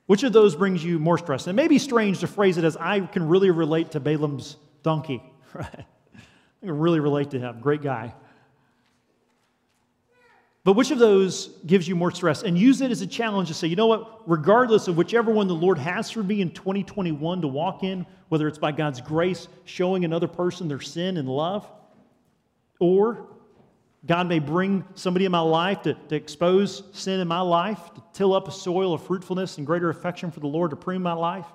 Which 0.06 0.22
of 0.22 0.32
those 0.32 0.54
brings 0.54 0.84
you 0.84 0.98
more 0.98 1.18
stress? 1.18 1.46
And 1.46 1.58
it 1.58 1.62
may 1.62 1.68
be 1.68 1.78
strange 1.78 2.20
to 2.20 2.26
phrase 2.26 2.58
it 2.58 2.64
as 2.64 2.76
I 2.76 3.00
can 3.00 3.26
really 3.26 3.50
relate 3.50 3.92
to 3.92 4.00
Balaam's 4.00 4.56
donkey, 4.82 5.22
right? 5.54 5.84
I 6.62 6.66
can 6.66 6.78
really 6.78 7.00
relate 7.00 7.30
to 7.30 7.40
him. 7.40 7.60
Great 7.60 7.82
guy. 7.82 8.14
But 10.64 10.74
which 10.74 10.92
of 10.92 10.98
those 10.98 11.48
gives 11.66 11.88
you 11.88 11.96
more 11.96 12.12
stress? 12.12 12.44
And 12.44 12.56
use 12.56 12.80
it 12.80 12.92
as 12.92 13.02
a 13.02 13.06
challenge 13.06 13.48
to 13.48 13.54
say, 13.54 13.66
you 13.66 13.74
know 13.74 13.88
what, 13.88 14.28
regardless 14.28 14.86
of 14.86 14.96
whichever 14.96 15.32
one 15.32 15.48
the 15.48 15.54
Lord 15.54 15.76
has 15.78 16.10
for 16.10 16.22
me 16.22 16.40
in 16.40 16.52
2021 16.52 17.40
to 17.40 17.48
walk 17.48 17.82
in, 17.82 18.06
whether 18.28 18.46
it's 18.46 18.58
by 18.58 18.70
God's 18.70 19.00
grace, 19.00 19.48
showing 19.64 20.04
another 20.04 20.28
person 20.28 20.68
their 20.68 20.80
sin 20.80 21.16
and 21.16 21.28
love, 21.28 21.68
or 22.78 23.26
God 24.06 24.28
may 24.28 24.38
bring 24.38 24.84
somebody 24.94 25.24
in 25.24 25.32
my 25.32 25.40
life 25.40 25.82
to, 25.82 25.94
to 25.94 26.14
expose 26.14 26.84
sin 26.92 27.18
in 27.18 27.26
my 27.26 27.40
life, 27.40 27.92
to 27.94 28.02
till 28.12 28.32
up 28.32 28.46
a 28.46 28.52
soil 28.52 28.94
of 28.94 29.04
fruitfulness 29.04 29.58
and 29.58 29.66
greater 29.66 29.90
affection 29.90 30.30
for 30.30 30.40
the 30.40 30.46
Lord, 30.46 30.70
to 30.70 30.76
prune 30.76 31.02
my 31.02 31.12
life. 31.12 31.46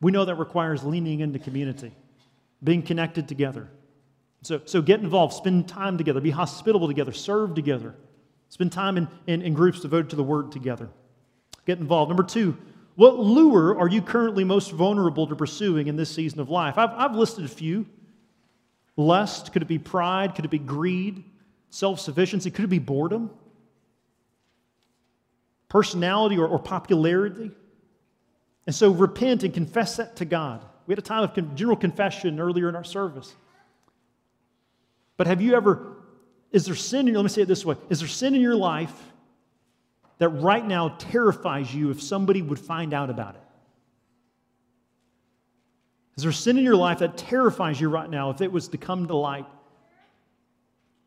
We 0.00 0.12
know 0.12 0.24
that 0.24 0.36
requires 0.36 0.84
leaning 0.84 1.20
into 1.20 1.40
community, 1.40 1.92
being 2.62 2.82
connected 2.82 3.26
together. 3.26 3.68
So, 4.42 4.60
so 4.64 4.80
get 4.80 5.00
involved, 5.00 5.34
spend 5.34 5.68
time 5.68 5.98
together, 5.98 6.20
be 6.20 6.30
hospitable 6.30 6.86
together, 6.86 7.12
serve 7.12 7.54
together. 7.56 7.96
Spend 8.48 8.72
time 8.72 8.96
in, 8.96 9.08
in, 9.26 9.42
in 9.42 9.54
groups 9.54 9.80
devoted 9.80 10.10
to 10.10 10.16
the 10.16 10.22
word 10.22 10.52
together. 10.52 10.88
Get 11.66 11.78
involved. 11.78 12.08
Number 12.08 12.22
two, 12.22 12.56
what 12.94 13.18
lure 13.18 13.78
are 13.78 13.88
you 13.88 14.02
currently 14.02 14.42
most 14.42 14.72
vulnerable 14.72 15.26
to 15.26 15.36
pursuing 15.36 15.86
in 15.86 15.96
this 15.96 16.10
season 16.10 16.40
of 16.40 16.48
life? 16.48 16.78
I've, 16.78 16.90
I've 16.90 17.14
listed 17.14 17.44
a 17.44 17.48
few. 17.48 17.86
Lust, 18.96 19.52
could 19.52 19.62
it 19.62 19.68
be 19.68 19.78
pride? 19.78 20.34
Could 20.34 20.44
it 20.44 20.50
be 20.50 20.58
greed? 20.58 21.22
Self 21.70 22.00
sufficiency? 22.00 22.50
Could 22.50 22.64
it 22.64 22.68
be 22.68 22.78
boredom? 22.78 23.30
Personality 25.68 26.38
or, 26.38 26.46
or 26.48 26.58
popularity? 26.58 27.50
And 28.66 28.74
so 28.74 28.90
repent 28.90 29.44
and 29.44 29.52
confess 29.54 29.98
that 29.98 30.16
to 30.16 30.24
God. 30.24 30.64
We 30.86 30.92
had 30.92 30.98
a 30.98 31.02
time 31.02 31.22
of 31.22 31.54
general 31.54 31.76
confession 31.76 32.40
earlier 32.40 32.68
in 32.68 32.74
our 32.74 32.84
service. 32.84 33.34
But 35.18 35.26
have 35.26 35.42
you 35.42 35.54
ever 35.54 35.97
is 36.52 36.64
there 36.64 36.74
sin 36.74 37.08
in 37.08 37.14
let 37.14 37.22
me 37.22 37.28
say 37.28 37.42
it 37.42 37.48
this 37.48 37.64
way, 37.64 37.76
is 37.88 38.00
there 38.00 38.08
sin 38.08 38.34
in 38.34 38.40
your 38.40 38.56
life 38.56 38.94
that 40.18 40.28
right 40.30 40.66
now 40.66 40.90
terrifies 40.98 41.74
you 41.74 41.90
if 41.90 42.02
somebody 42.02 42.42
would 42.42 42.58
find 42.58 42.92
out 42.92 43.10
about 43.10 43.34
it? 43.34 43.42
Is 46.16 46.24
there 46.24 46.32
sin 46.32 46.58
in 46.58 46.64
your 46.64 46.76
life 46.76 46.98
that 46.98 47.16
terrifies 47.16 47.80
you 47.80 47.88
right 47.88 48.10
now 48.10 48.30
if 48.30 48.40
it 48.40 48.50
was 48.50 48.68
to 48.68 48.78
come 48.78 49.06
to 49.06 49.14
light? 49.14 49.46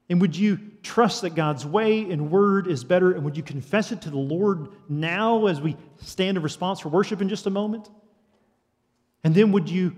And 0.10 0.22
would 0.22 0.36
you 0.36 0.60
trust 0.84 1.22
that 1.24 1.36
God's 1.36 1.66
way 1.66 2.10
and 2.10 2.32
word 2.32 2.68
is 2.68 2.84
better? 2.84 3.12
And 3.12 3.24
would 3.26 3.36
you 3.36 3.44
confess 3.44 3.92
it 3.92 4.04
to 4.04 4.10
the 4.10 4.18
Lord 4.18 4.70
now 4.88 5.48
as 5.48 5.60
we 5.60 5.76
stand 6.02 6.38
in 6.38 6.44
response 6.44 6.80
for 6.80 6.90
worship 6.90 7.22
in 7.22 7.30
just 7.30 7.46
a 7.46 7.50
moment? 7.50 7.90
And 9.24 9.36
then 9.36 9.52
would 9.52 9.70
you 9.70 9.96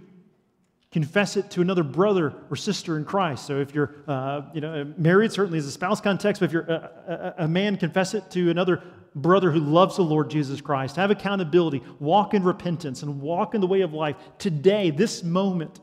confess 0.93 1.35
it 1.37 1.49
to 1.49 1.59
another 1.59 1.81
brother 1.81 2.35
or 2.51 2.55
sister 2.55 2.97
in 2.97 3.03
Christ. 3.03 3.47
So 3.47 3.59
if 3.59 3.73
you're 3.73 3.95
uh, 4.07 4.43
you 4.53 4.61
know, 4.61 4.93
married, 4.95 5.31
certainly 5.31 5.57
as 5.57 5.65
a 5.65 5.71
spouse 5.71 5.99
context, 5.99 6.39
but 6.39 6.45
if 6.45 6.53
you're 6.53 6.69
a, 6.69 7.33
a, 7.39 7.43
a, 7.43 7.47
man, 7.47 7.77
confess 7.77 8.13
it 8.13 8.29
to 8.31 8.51
another 8.51 8.83
brother 9.15 9.49
who 9.49 9.59
loves 9.59 9.95
the 9.95 10.03
Lord 10.03 10.29
Jesus 10.29 10.61
Christ. 10.61 10.95
Have 10.95 11.09
accountability, 11.09 11.81
walk 11.99 12.35
in 12.35 12.43
repentance, 12.43 13.01
and 13.01 13.21
walk 13.21 13.55
in 13.55 13.61
the 13.61 13.67
way 13.67 13.81
of 13.81 13.91
life. 13.91 14.15
Today, 14.37 14.91
this 14.91 15.23
moment, 15.23 15.79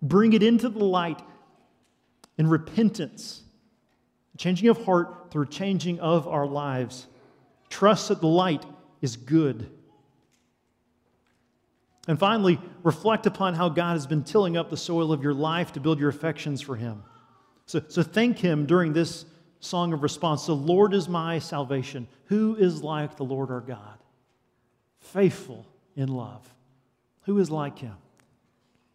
bring 0.00 0.32
it 0.32 0.44
into 0.44 0.68
the 0.68 0.84
light 0.84 1.20
in 2.38 2.46
repentance, 2.46 3.42
changing 4.38 4.68
of 4.68 4.84
heart 4.84 5.32
through 5.32 5.46
changing 5.46 5.98
of 5.98 6.28
our 6.28 6.46
lives. 6.46 7.08
Trust 7.68 8.08
that 8.08 8.20
the 8.20 8.28
light 8.28 8.64
is 9.00 9.16
good 9.16 9.68
and 12.08 12.18
finally, 12.18 12.58
reflect 12.82 13.26
upon 13.26 13.54
how 13.54 13.68
God 13.68 13.92
has 13.92 14.06
been 14.06 14.24
tilling 14.24 14.56
up 14.56 14.70
the 14.70 14.76
soil 14.76 15.12
of 15.12 15.22
your 15.22 15.34
life 15.34 15.72
to 15.72 15.80
build 15.80 16.00
your 16.00 16.08
affections 16.08 16.60
for 16.60 16.74
Him. 16.74 17.04
So, 17.66 17.80
so 17.88 18.02
thank 18.02 18.38
Him 18.38 18.66
during 18.66 18.92
this 18.92 19.24
song 19.60 19.92
of 19.92 20.02
response. 20.02 20.46
The 20.46 20.54
Lord 20.54 20.94
is 20.94 21.08
my 21.08 21.38
salvation. 21.38 22.08
Who 22.24 22.56
is 22.56 22.82
like 22.82 23.16
the 23.16 23.24
Lord 23.24 23.50
our 23.50 23.60
God? 23.60 23.98
Faithful 24.98 25.64
in 25.94 26.08
love. 26.08 26.42
Who 27.22 27.38
is 27.38 27.50
like 27.50 27.78
Him? 27.78 27.94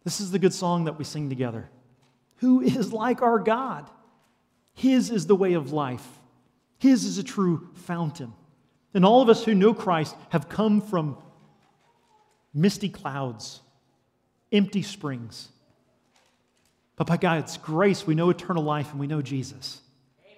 This 0.04 0.20
is 0.20 0.30
the 0.30 0.38
good 0.38 0.52
song 0.52 0.84
that 0.84 0.98
we 0.98 1.04
sing 1.04 1.30
together. 1.30 1.70
Who 2.36 2.60
is 2.60 2.92
like 2.92 3.22
our 3.22 3.38
God? 3.38 3.88
His 4.74 5.10
is 5.10 5.26
the 5.26 5.34
way 5.34 5.54
of 5.54 5.72
life, 5.72 6.06
His 6.78 7.04
is 7.04 7.16
a 7.16 7.24
true 7.24 7.70
fountain. 7.72 8.34
And 8.94 9.04
all 9.04 9.22
of 9.22 9.28
us 9.28 9.44
who 9.44 9.54
know 9.54 9.74
Christ 9.74 10.14
have 10.30 10.48
come 10.48 10.80
from 10.80 11.18
misty 12.58 12.88
clouds, 12.88 13.60
empty 14.52 14.82
springs. 14.82 15.48
But 16.96 17.06
by 17.06 17.16
God's 17.16 17.56
grace, 17.58 18.06
we 18.06 18.14
know 18.14 18.28
eternal 18.30 18.64
life 18.64 18.90
and 18.90 18.98
we 18.98 19.06
know 19.06 19.22
Jesus. 19.22 19.80
Amen. 20.24 20.36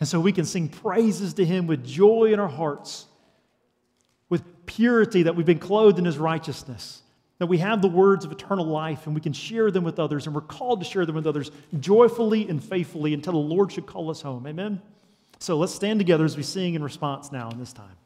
And 0.00 0.08
so 0.08 0.20
we 0.20 0.32
can 0.32 0.44
sing 0.44 0.68
praises 0.68 1.34
to 1.34 1.44
Him 1.44 1.66
with 1.66 1.84
joy 1.84 2.32
in 2.32 2.38
our 2.38 2.48
hearts, 2.48 3.06
with 4.28 4.44
purity 4.66 5.24
that 5.24 5.34
we've 5.34 5.44
been 5.44 5.58
clothed 5.58 5.98
in 5.98 6.04
His 6.04 6.16
righteousness, 6.16 7.02
that 7.38 7.46
we 7.46 7.58
have 7.58 7.82
the 7.82 7.88
words 7.88 8.24
of 8.24 8.30
eternal 8.30 8.66
life 8.66 9.06
and 9.06 9.14
we 9.14 9.20
can 9.20 9.32
share 9.32 9.72
them 9.72 9.82
with 9.82 9.98
others, 9.98 10.26
and 10.26 10.34
we're 10.34 10.40
called 10.40 10.80
to 10.80 10.86
share 10.86 11.04
them 11.04 11.16
with 11.16 11.26
others 11.26 11.50
joyfully 11.80 12.48
and 12.48 12.62
faithfully 12.62 13.12
until 13.12 13.32
the 13.32 13.38
Lord 13.38 13.72
should 13.72 13.86
call 13.86 14.10
us 14.10 14.22
home. 14.22 14.46
Amen? 14.46 14.80
So 15.40 15.56
let's 15.56 15.74
stand 15.74 15.98
together 15.98 16.24
as 16.24 16.36
we 16.36 16.44
sing 16.44 16.74
in 16.74 16.82
response 16.82 17.32
now 17.32 17.50
in 17.50 17.58
this 17.58 17.72
time. 17.72 17.96